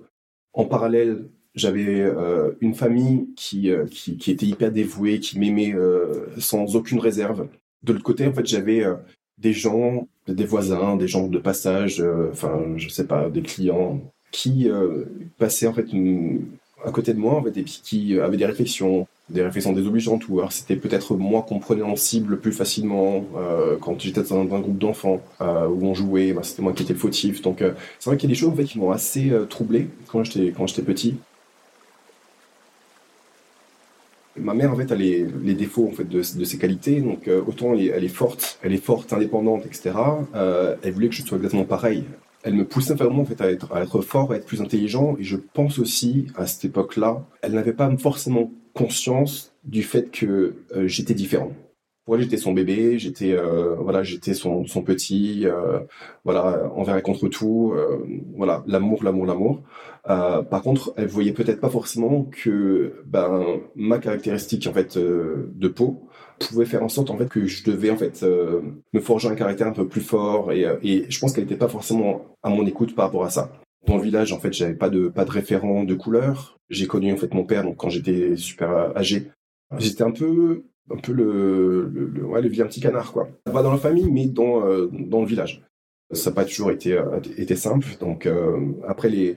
en 0.54 0.64
parallèle 0.64 1.28
j'avais 1.54 2.00
euh, 2.00 2.52
une 2.60 2.74
famille 2.74 3.28
qui, 3.36 3.70
euh, 3.70 3.86
qui, 3.86 4.16
qui 4.16 4.32
était 4.32 4.46
hyper 4.46 4.72
dévouée, 4.72 5.20
qui 5.20 5.38
m'aimait 5.38 5.72
euh, 5.72 6.26
sans 6.38 6.74
aucune 6.74 6.98
réserve. 6.98 7.46
De 7.84 7.92
l'autre 7.92 8.04
côté 8.04 8.26
en 8.26 8.32
fait 8.32 8.46
j'avais 8.46 8.84
des 9.38 9.52
gens, 9.52 10.08
des 10.26 10.46
voisins, 10.46 10.96
des 10.96 11.06
gens 11.06 11.28
de 11.28 11.38
passage, 11.38 12.02
enfin 12.32 12.62
je 12.76 12.88
sais 12.88 13.06
pas, 13.06 13.28
des 13.28 13.42
clients 13.42 14.00
qui 14.30 14.68
passaient 15.38 15.66
en 15.66 15.74
fait 15.74 15.86
à 16.82 16.90
côté 16.90 17.12
de 17.12 17.18
moi 17.18 17.34
en 17.34 17.42
fait 17.42 17.56
et 17.58 17.64
qui 17.64 18.18
avaient 18.18 18.38
des 18.38 18.46
réflexions 18.46 19.06
des 19.30 19.42
réflexions 19.42 19.72
désobligeantes 19.72 20.28
ou 20.28 20.38
alors 20.38 20.52
c'était 20.52 20.76
peut-être 20.76 21.16
moi 21.16 21.42
qu'on 21.48 21.58
prenait 21.58 21.82
en 21.82 21.96
cible 21.96 22.38
plus 22.38 22.52
facilement 22.52 23.24
euh, 23.36 23.76
quand 23.80 23.98
j'étais 23.98 24.22
dans 24.22 24.40
un, 24.40 24.44
groupe 24.44 24.78
d'enfants 24.78 25.22
euh, 25.40 25.66
où 25.66 25.86
on 25.86 25.94
jouait, 25.94 26.32
bah, 26.32 26.42
c'était 26.42 26.62
moi 26.62 26.72
qui 26.74 26.82
étais 26.82 26.94
fautif. 26.94 27.40
Donc 27.40 27.62
euh, 27.62 27.72
c'est 27.98 28.10
vrai 28.10 28.18
qu'il 28.18 28.28
y 28.28 28.32
a 28.32 28.34
des 28.34 28.38
choses 28.38 28.50
en 28.50 28.56
fait 28.56 28.64
qui 28.64 28.78
m'ont 28.78 28.90
assez 28.90 29.30
euh, 29.30 29.46
troublé 29.46 29.88
quand 30.08 30.24
j'étais 30.24 30.52
quand 30.52 30.66
j'étais 30.66 30.82
petit. 30.82 31.16
Ma 34.36 34.52
mère 34.52 34.72
en 34.72 34.76
fait 34.76 34.90
a 34.90 34.96
les, 34.96 35.24
les 35.42 35.54
défauts 35.54 35.88
en 35.88 35.92
fait 35.92 36.08
de, 36.08 36.20
ses 36.22 36.58
qualités, 36.58 37.00
donc 37.00 37.28
euh, 37.28 37.40
autant 37.46 37.72
elle 37.72 37.82
est, 37.82 37.86
elle 37.86 38.04
est, 38.04 38.08
forte, 38.08 38.58
elle 38.62 38.72
est 38.72 38.84
forte, 38.84 39.12
indépendante, 39.12 39.64
etc. 39.64 39.92
elle 40.34 40.92
voulait 40.92 41.08
que 41.08 41.14
je 41.14 41.22
sois 41.22 41.36
exactement 41.36 41.64
pareil 41.64 42.02
elle 42.44 42.54
me 42.54 42.64
poussait 42.64 42.94
vraiment 42.94 43.22
en 43.22 43.24
fait 43.24 43.40
à 43.40 43.50
être, 43.50 43.72
à 43.74 43.82
être 43.82 44.02
fort, 44.02 44.30
à 44.30 44.36
être 44.36 44.46
plus 44.46 44.60
intelligent. 44.60 45.16
Et 45.18 45.24
je 45.24 45.36
pense 45.36 45.78
aussi 45.78 46.26
à 46.36 46.46
cette 46.46 46.66
époque-là, 46.66 47.26
elle 47.42 47.52
n'avait 47.52 47.72
pas 47.72 47.90
forcément 47.96 48.52
conscience 48.74 49.52
du 49.64 49.82
fait 49.82 50.10
que 50.10 50.56
euh, 50.76 50.86
j'étais 50.86 51.14
différent. 51.14 51.52
Pour 52.04 52.16
elle, 52.16 52.22
j'étais 52.22 52.36
son 52.36 52.52
bébé, 52.52 52.98
j'étais 52.98 53.32
euh, 53.32 53.76
voilà, 53.76 54.02
j'étais 54.02 54.34
son, 54.34 54.66
son 54.66 54.82
petit, 54.82 55.46
euh, 55.46 55.80
voilà, 56.24 56.70
envers 56.76 56.98
et 56.98 57.02
contre 57.02 57.28
tout, 57.28 57.74
voilà, 58.36 58.62
l'amour, 58.66 59.02
l'amour, 59.02 59.24
l'amour. 59.24 59.62
par 60.04 60.60
contre, 60.62 60.92
elle 60.98 61.06
voyait 61.06 61.32
peut-être 61.32 61.60
pas 61.60 61.70
forcément 61.70 62.24
que 62.30 63.02
ben 63.06 63.42
ma 63.74 63.98
caractéristique 63.98 64.66
en 64.66 64.74
fait 64.74 64.98
de 64.98 65.68
peau 65.68 66.06
pouvait 66.38 66.66
faire 66.66 66.82
en 66.82 66.88
sorte 66.88 67.10
en 67.10 67.16
fait 67.16 67.28
que 67.28 67.46
je 67.46 67.64
devais 67.64 67.90
en 67.90 67.96
fait 67.96 68.22
me 68.22 69.00
forger 69.00 69.28
un 69.28 69.34
caractère 69.34 69.66
un 69.66 69.72
peu 69.72 69.86
plus 69.86 70.00
fort 70.00 70.52
et, 70.52 70.66
et 70.82 71.06
je 71.08 71.18
pense 71.18 71.32
qu'elle 71.32 71.44
n'était 71.44 71.56
pas 71.56 71.68
forcément 71.68 72.26
à 72.42 72.50
mon 72.50 72.66
écoute 72.66 72.94
par 72.94 73.06
rapport 73.06 73.24
à 73.24 73.30
ça. 73.30 73.52
Dans 73.86 73.96
le 73.96 74.02
village, 74.02 74.32
en 74.32 74.40
fait, 74.40 74.52
j'avais 74.52 74.74
pas 74.74 74.88
de 74.88 75.08
pas 75.08 75.24
de 75.24 75.30
référent 75.30 75.84
de 75.84 75.94
couleur. 75.94 76.58
J'ai 76.70 76.86
connu 76.86 77.12
en 77.12 77.16
fait 77.16 77.34
mon 77.34 77.44
père 77.44 77.64
donc 77.64 77.76
quand 77.76 77.90
j'étais 77.90 78.36
super 78.36 78.96
âgé. 78.96 79.30
J'étais 79.78 80.02
un 80.02 80.10
peu 80.10 80.64
un 80.90 80.96
peu 80.96 81.12
le, 81.12 81.88
le, 81.92 82.06
le 82.06 82.24
ouais 82.24 82.42
le 82.42 82.50
petit 82.50 82.80
canard 82.80 83.12
quoi. 83.12 83.28
Pas 83.44 83.62
dans 83.62 83.72
la 83.72 83.78
famille 83.78 84.10
mais 84.10 84.26
dans 84.26 84.66
euh, 84.66 84.88
dans 84.90 85.20
le 85.20 85.26
village. 85.26 85.62
Ça 86.12 86.30
n'a 86.30 86.36
pas 86.36 86.44
toujours 86.44 86.70
été 86.70 86.94
euh, 86.94 87.20
été 87.36 87.56
simple. 87.56 87.88
Donc 88.00 88.26
euh, 88.26 88.72
après 88.86 89.08
les 89.08 89.36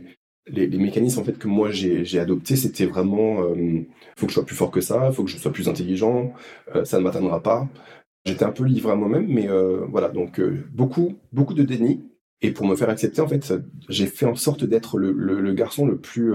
Les, 0.49 0.67
mécanismes 0.67 1.19
en 1.19 1.23
fait 1.23 1.37
que 1.37 1.47
moi 1.47 1.71
j'ai 1.71 2.19
adoptés, 2.19 2.55
c'était 2.55 2.85
vraiment 2.85 3.53
il 3.55 3.85
faut 4.15 4.27
que 4.27 4.31
je 4.31 4.35
sois 4.35 4.45
plus 4.45 4.55
fort 4.55 4.71
que 4.71 4.81
ça, 4.81 5.11
faut 5.11 5.23
que 5.23 5.29
je 5.29 5.37
sois 5.37 5.51
plus 5.51 5.67
intelligent, 5.67 6.33
ça 6.83 6.99
ne 6.99 7.03
m'atteindra 7.03 7.41
pas. 7.43 7.67
J'étais 8.25 8.45
un 8.45 8.51
peu 8.51 8.63
livré 8.63 8.91
à 8.91 8.95
moi-même, 8.95 9.27
mais 9.27 9.47
voilà 9.89 10.09
donc 10.09 10.41
beaucoup 10.71 11.15
beaucoup 11.33 11.53
de 11.53 11.63
déni. 11.63 12.01
Et 12.41 12.51
pour 12.51 12.67
me 12.67 12.75
faire 12.75 12.89
accepter, 12.89 13.19
en 13.19 13.27
fait, 13.27 13.51
j'ai 13.89 14.05
fait 14.05 14.27
en 14.27 14.35
sorte 14.35 14.63
d'être 14.63 14.99
le, 14.99 15.11
le, 15.11 15.53
garçon 15.53 15.87
le 15.87 15.97
plus 15.97 16.33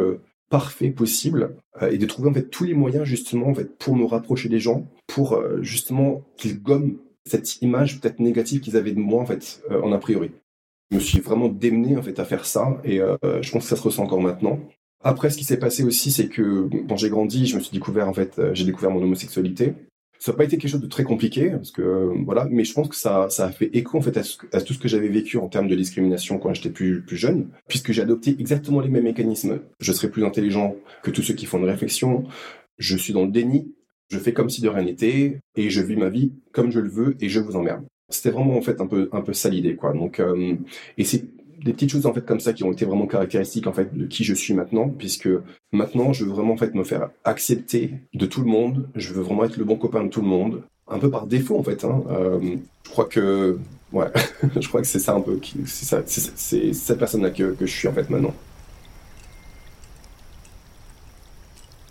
parfait 0.52 0.90
possible 0.90 1.56
euh, 1.80 1.90
et 1.90 1.96
de 1.96 2.04
trouver 2.04 2.28
en 2.28 2.34
fait 2.34 2.50
tous 2.50 2.64
les 2.64 2.74
moyens 2.74 3.04
justement 3.04 3.48
en 3.48 3.54
fait 3.54 3.78
pour 3.78 3.96
me 3.96 4.04
rapprocher 4.04 4.50
des 4.50 4.58
gens, 4.58 4.86
pour 5.06 5.32
euh, 5.32 5.62
justement 5.62 6.26
qu'ils 6.36 6.62
gomment 6.62 6.98
cette 7.24 7.62
image 7.62 7.98
peut-être 7.98 8.20
négative 8.20 8.60
qu'ils 8.60 8.76
avaient 8.76 8.92
de 8.92 8.98
moi 8.98 9.22
en 9.22 9.24
fait 9.24 9.62
euh, 9.70 9.80
en 9.80 9.92
a 9.92 9.98
priori. 9.98 10.30
Je 10.92 10.96
me 10.96 11.00
suis 11.00 11.18
vraiment 11.20 11.48
démené 11.48 11.96
en 11.96 12.02
fait 12.02 12.20
à 12.20 12.24
faire 12.24 12.44
ça 12.44 12.80
et 12.84 12.98
je 12.98 13.50
pense 13.50 13.64
que 13.64 13.68
ça 13.70 13.76
se 13.76 13.82
ressent 13.82 14.04
encore 14.04 14.20
maintenant. 14.20 14.60
Après, 15.02 15.30
ce 15.30 15.38
qui 15.38 15.44
s'est 15.44 15.58
passé 15.58 15.82
aussi, 15.82 16.12
c'est 16.12 16.28
que 16.28 16.68
quand 16.88 16.96
j'ai 16.96 17.08
grandi, 17.08 17.46
je 17.46 17.56
me 17.56 17.60
suis 17.60 17.72
découvert 17.72 18.08
en 18.08 18.12
fait, 18.12 18.40
j'ai 18.52 18.64
découvert 18.64 18.90
mon 18.90 19.02
homosexualité 19.02 19.74
ça 20.22 20.30
n'a 20.30 20.38
pas 20.38 20.44
été 20.44 20.56
quelque 20.56 20.70
chose 20.70 20.80
de 20.80 20.86
très 20.86 21.02
compliqué, 21.02 21.50
parce 21.50 21.72
que 21.72 22.12
voilà, 22.24 22.46
mais 22.48 22.62
je 22.62 22.72
pense 22.72 22.86
que 22.86 22.94
ça, 22.94 23.26
ça 23.28 23.46
a 23.46 23.50
fait 23.50 23.76
écho 23.76 23.98
en 23.98 24.00
fait 24.00 24.16
à, 24.52 24.60
tout 24.60 24.72
ce 24.72 24.78
que 24.78 24.86
j'avais 24.86 25.08
vécu 25.08 25.36
en 25.36 25.48
termes 25.48 25.66
de 25.66 25.74
discrimination 25.74 26.38
quand 26.38 26.54
j'étais 26.54 26.70
plus, 26.70 27.02
plus 27.02 27.16
jeune, 27.16 27.48
puisque 27.66 27.90
j'ai 27.90 28.02
adopté 28.02 28.36
exactement 28.38 28.78
les 28.78 28.88
mêmes 28.88 29.02
mécanismes. 29.02 29.58
Je 29.80 29.92
serai 29.92 30.08
plus 30.08 30.24
intelligent 30.24 30.76
que 31.02 31.10
tous 31.10 31.22
ceux 31.22 31.34
qui 31.34 31.44
font 31.44 31.58
une 31.58 31.64
réflexion. 31.64 32.22
Je 32.78 32.96
suis 32.96 33.12
dans 33.12 33.24
le 33.24 33.32
déni. 33.32 33.74
Je 34.10 34.18
fais 34.20 34.32
comme 34.32 34.48
si 34.48 34.60
de 34.60 34.68
rien 34.68 34.84
n'était 34.84 35.40
et 35.56 35.70
je 35.70 35.80
vis 35.80 35.96
ma 35.96 36.08
vie 36.08 36.30
comme 36.52 36.70
je 36.70 36.78
le 36.78 36.88
veux 36.88 37.16
et 37.18 37.28
je 37.28 37.40
vous 37.40 37.56
emmerde. 37.56 37.84
C'était 38.12 38.30
vraiment 38.30 38.56
en 38.56 38.62
fait 38.62 38.80
un 38.80 38.86
peu 38.86 39.08
un 39.12 39.20
peu 39.20 39.32
ça 39.32 39.48
l'idée 39.48 39.76
quoi. 39.76 39.92
Donc 39.92 40.20
euh, 40.20 40.54
et 40.98 41.04
c'est 41.04 41.24
des 41.64 41.72
petites 41.72 41.90
choses 41.90 42.06
en 42.06 42.12
fait 42.12 42.24
comme 42.24 42.40
ça 42.40 42.52
qui 42.52 42.64
ont 42.64 42.72
été 42.72 42.84
vraiment 42.84 43.06
caractéristiques 43.06 43.66
en 43.66 43.72
fait 43.72 43.96
de 43.96 44.06
qui 44.06 44.24
je 44.24 44.34
suis 44.34 44.54
maintenant 44.54 44.88
puisque 44.88 45.28
maintenant 45.72 46.12
je 46.12 46.24
veux 46.24 46.32
vraiment 46.32 46.54
en 46.54 46.56
fait 46.56 46.74
me 46.74 46.84
faire 46.84 47.10
accepter 47.24 47.94
de 48.14 48.26
tout 48.26 48.40
le 48.40 48.50
monde. 48.50 48.88
Je 48.94 49.12
veux 49.14 49.22
vraiment 49.22 49.44
être 49.44 49.56
le 49.56 49.64
bon 49.64 49.76
copain 49.76 50.04
de 50.04 50.08
tout 50.08 50.20
le 50.20 50.28
monde. 50.28 50.62
Un 50.88 50.98
peu 50.98 51.10
par 51.10 51.26
défaut 51.26 51.58
en 51.58 51.62
fait 51.62 51.84
hein. 51.84 52.02
euh, 52.10 52.56
je 52.84 52.90
crois 52.90 53.06
que 53.06 53.58
ouais 53.92 54.08
je 54.60 54.68
crois 54.68 54.80
que 54.80 54.86
c'est 54.86 54.98
ça 54.98 55.14
un 55.14 55.20
peu 55.20 55.40
c'est 55.64 56.08
c'est 56.08 56.72
cette 56.72 56.98
personne 56.98 57.22
là 57.22 57.30
que, 57.30 57.52
que 57.52 57.66
je 57.66 57.72
suis 57.72 57.88
en 57.88 57.92
fait 57.92 58.10
maintenant. 58.10 58.34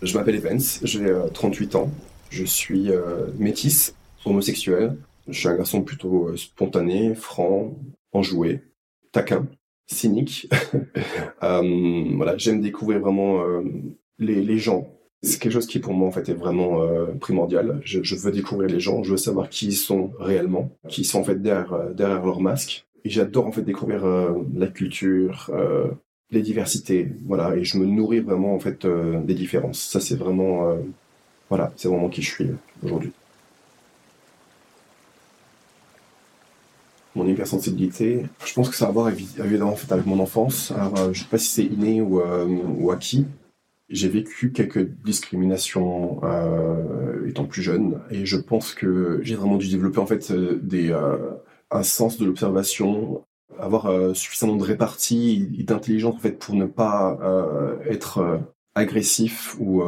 Je 0.02 0.18
m'appelle 0.18 0.34
Evans 0.34 0.60
j'ai 0.82 1.12
38 1.32 1.74
euh, 1.74 1.78
ans. 1.78 1.90
Je 2.30 2.44
suis 2.44 2.90
euh, 2.90 3.26
métisse 3.38 3.94
homosexuel 4.24 4.96
je 5.28 5.38
suis 5.38 5.48
un 5.48 5.56
garçon 5.56 5.82
plutôt 5.82 6.36
spontané 6.36 7.14
franc 7.14 7.74
enjoué 8.12 8.60
taquin 9.12 9.46
cynique. 9.86 10.48
euh, 11.42 12.04
voilà, 12.16 12.36
j'aime 12.36 12.60
découvrir 12.60 13.00
vraiment 13.00 13.42
euh, 13.42 13.62
les, 14.18 14.58
gens. 14.58 14.88
C'est 15.22 15.40
quelque 15.40 15.52
chose 15.52 15.66
qui 15.66 15.78
pour 15.78 15.92
moi 15.92 16.08
en 16.08 16.10
fait 16.10 16.28
est 16.28 16.34
vraiment 16.34 16.82
euh, 16.82 17.06
primordial. 17.20 17.80
Je, 17.84 18.14
veux 18.16 18.32
découvrir 18.32 18.68
les 18.68 18.80
gens, 18.80 19.02
je 19.02 19.12
veux 19.12 19.16
savoir 19.16 19.48
qui 19.48 19.66
ils 19.66 19.76
sont 19.76 20.12
réellement, 20.18 20.70
qui 20.88 21.04
sont 21.04 21.20
en 21.20 21.24
fait 21.24 21.38
euh, 21.46 21.92
derrière 21.92 22.24
leur 22.24 22.40
masque. 22.40 22.86
Et 23.04 23.10
j'adore 23.10 23.46
en 23.46 23.52
fait 23.52 23.62
découvrir 23.62 24.06
la 24.54 24.68
culture, 24.68 25.50
les 26.30 26.40
diversités, 26.40 27.08
voilà. 27.26 27.56
Et 27.56 27.64
je 27.64 27.76
me 27.76 27.84
nourris 27.84 28.20
vraiment 28.20 28.54
en 28.54 28.60
fait 28.60 28.86
des 28.86 29.34
différences. 29.34 29.80
Ça 29.80 29.98
c'est 29.98 30.14
vraiment, 30.14 30.72
voilà, 31.48 31.72
c'est 31.74 31.88
vraiment 31.88 32.08
qui 32.08 32.22
je 32.22 32.30
suis 32.30 32.46
aujourd'hui. 32.80 33.10
Mon 37.22 37.28
hypersensibilité. 37.28 38.24
Je 38.44 38.52
pense 38.54 38.68
que 38.68 38.76
ça 38.76 38.86
a 38.86 38.88
à 38.88 38.92
voir 38.92 39.08
évidemment 39.08 39.76
avec 39.90 40.06
mon 40.06 40.18
enfance. 40.18 40.72
Euh, 40.72 41.12
je 41.12 41.20
sais 41.20 41.28
pas 41.30 41.38
si 41.38 41.48
c'est 41.48 41.64
inné 41.64 42.00
ou, 42.00 42.20
euh, 42.20 42.46
ou 42.78 42.90
acquis. 42.90 43.26
J'ai 43.88 44.08
vécu 44.08 44.52
quelques 44.52 44.86
discriminations 45.04 46.20
euh, 46.24 47.28
étant 47.28 47.44
plus 47.44 47.62
jeune 47.62 48.00
et 48.10 48.24
je 48.24 48.36
pense 48.36 48.74
que 48.74 49.20
j'ai 49.22 49.34
vraiment 49.34 49.56
dû 49.56 49.68
développer 49.68 49.98
en 49.98 50.06
fait 50.06 50.32
des, 50.32 50.92
un 51.70 51.82
sens 51.82 52.16
de 52.16 52.24
l'observation, 52.24 53.22
avoir 53.58 54.16
suffisamment 54.16 54.56
de 54.56 54.62
répartie 54.62 55.50
et 55.58 55.62
d'intelligence 55.62 56.14
en 56.14 56.18
fait 56.18 56.38
pour 56.38 56.54
ne 56.54 56.64
pas 56.64 57.18
être 57.86 58.40
agressif 58.74 59.56
ou, 59.60 59.82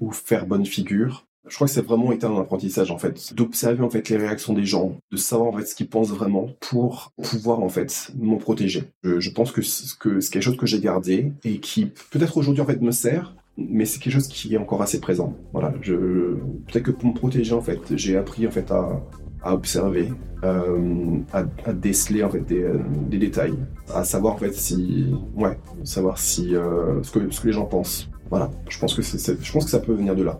ou, 0.00 0.12
faire 0.12 0.44
bonne 0.44 0.66
figure 0.66 1.26
je 1.50 1.56
crois 1.56 1.66
que 1.66 1.72
c'est 1.72 1.84
vraiment 1.84 2.12
été 2.12 2.26
un 2.26 2.36
apprentissage 2.38 2.90
en 2.90 2.98
fait, 2.98 3.34
d'observer 3.34 3.82
en 3.82 3.90
fait 3.90 4.08
les 4.08 4.16
réactions 4.16 4.54
des 4.54 4.64
gens, 4.64 4.96
de 5.10 5.16
savoir 5.16 5.50
en 5.50 5.58
fait 5.58 5.66
ce 5.66 5.74
qu'ils 5.74 5.88
pensent 5.88 6.10
vraiment 6.10 6.48
pour 6.60 7.12
pouvoir 7.20 7.60
en 7.60 7.68
fait 7.68 8.12
m'en 8.16 8.36
protéger. 8.36 8.84
Je, 9.02 9.30
pense 9.30 9.50
que 9.50 9.60
c'est 9.60 9.98
quelque 9.98 10.40
chose 10.40 10.56
que 10.56 10.66
j'ai 10.66 10.80
gardé 10.80 11.32
et 11.44 11.58
qui 11.58 11.86
peut-être 12.10 12.36
aujourd'hui 12.36 12.62
en 12.62 12.66
fait 12.66 12.80
me 12.80 12.92
sert, 12.92 13.34
mais 13.56 13.84
c'est 13.84 13.98
quelque 13.98 14.12
chose 14.12 14.28
qui 14.28 14.54
est 14.54 14.58
encore 14.58 14.80
assez 14.80 15.00
présent. 15.00 15.36
Voilà, 15.52 15.70
peut-être 15.70 16.84
que 16.84 16.90
pour 16.92 17.10
me 17.10 17.14
protéger 17.14 17.52
en 17.52 17.60
fait, 17.60 17.80
j'ai 17.96 18.16
appris 18.16 18.46
en 18.46 18.50
fait 18.52 18.70
à, 18.70 19.02
observer, 19.44 20.08
euh, 20.44 21.18
à, 21.32 21.72
déceler 21.72 22.22
en 22.22 22.30
fait 22.30 22.46
des, 22.46 23.18
détails, 23.18 23.58
à 23.92 24.04
savoir 24.04 24.34
en 24.34 24.38
fait 24.38 24.54
si, 24.54 25.12
ouais, 25.34 25.58
savoir 25.82 26.16
si 26.18 26.54
euh, 26.54 27.02
ce 27.02 27.10
que 27.10 27.46
les 27.46 27.52
gens 27.52 27.64
pensent. 27.64 28.08
Voilà, 28.30 28.48
je 28.68 28.78
pense 28.78 28.94
que 28.94 29.02
je 29.02 29.52
pense 29.52 29.64
que 29.64 29.70
ça 29.70 29.80
peut 29.80 29.94
venir 29.94 30.14
de 30.14 30.22
là. 30.22 30.38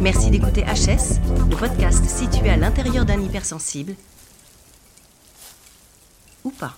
Merci 0.00 0.30
d'écouter 0.30 0.62
HS, 0.62 1.20
le 1.50 1.56
podcast 1.56 2.04
situé 2.04 2.48
à 2.50 2.56
l'intérieur 2.56 3.04
d'un 3.04 3.20
hypersensible. 3.20 3.94
Ou 6.44 6.50
pas. 6.50 6.74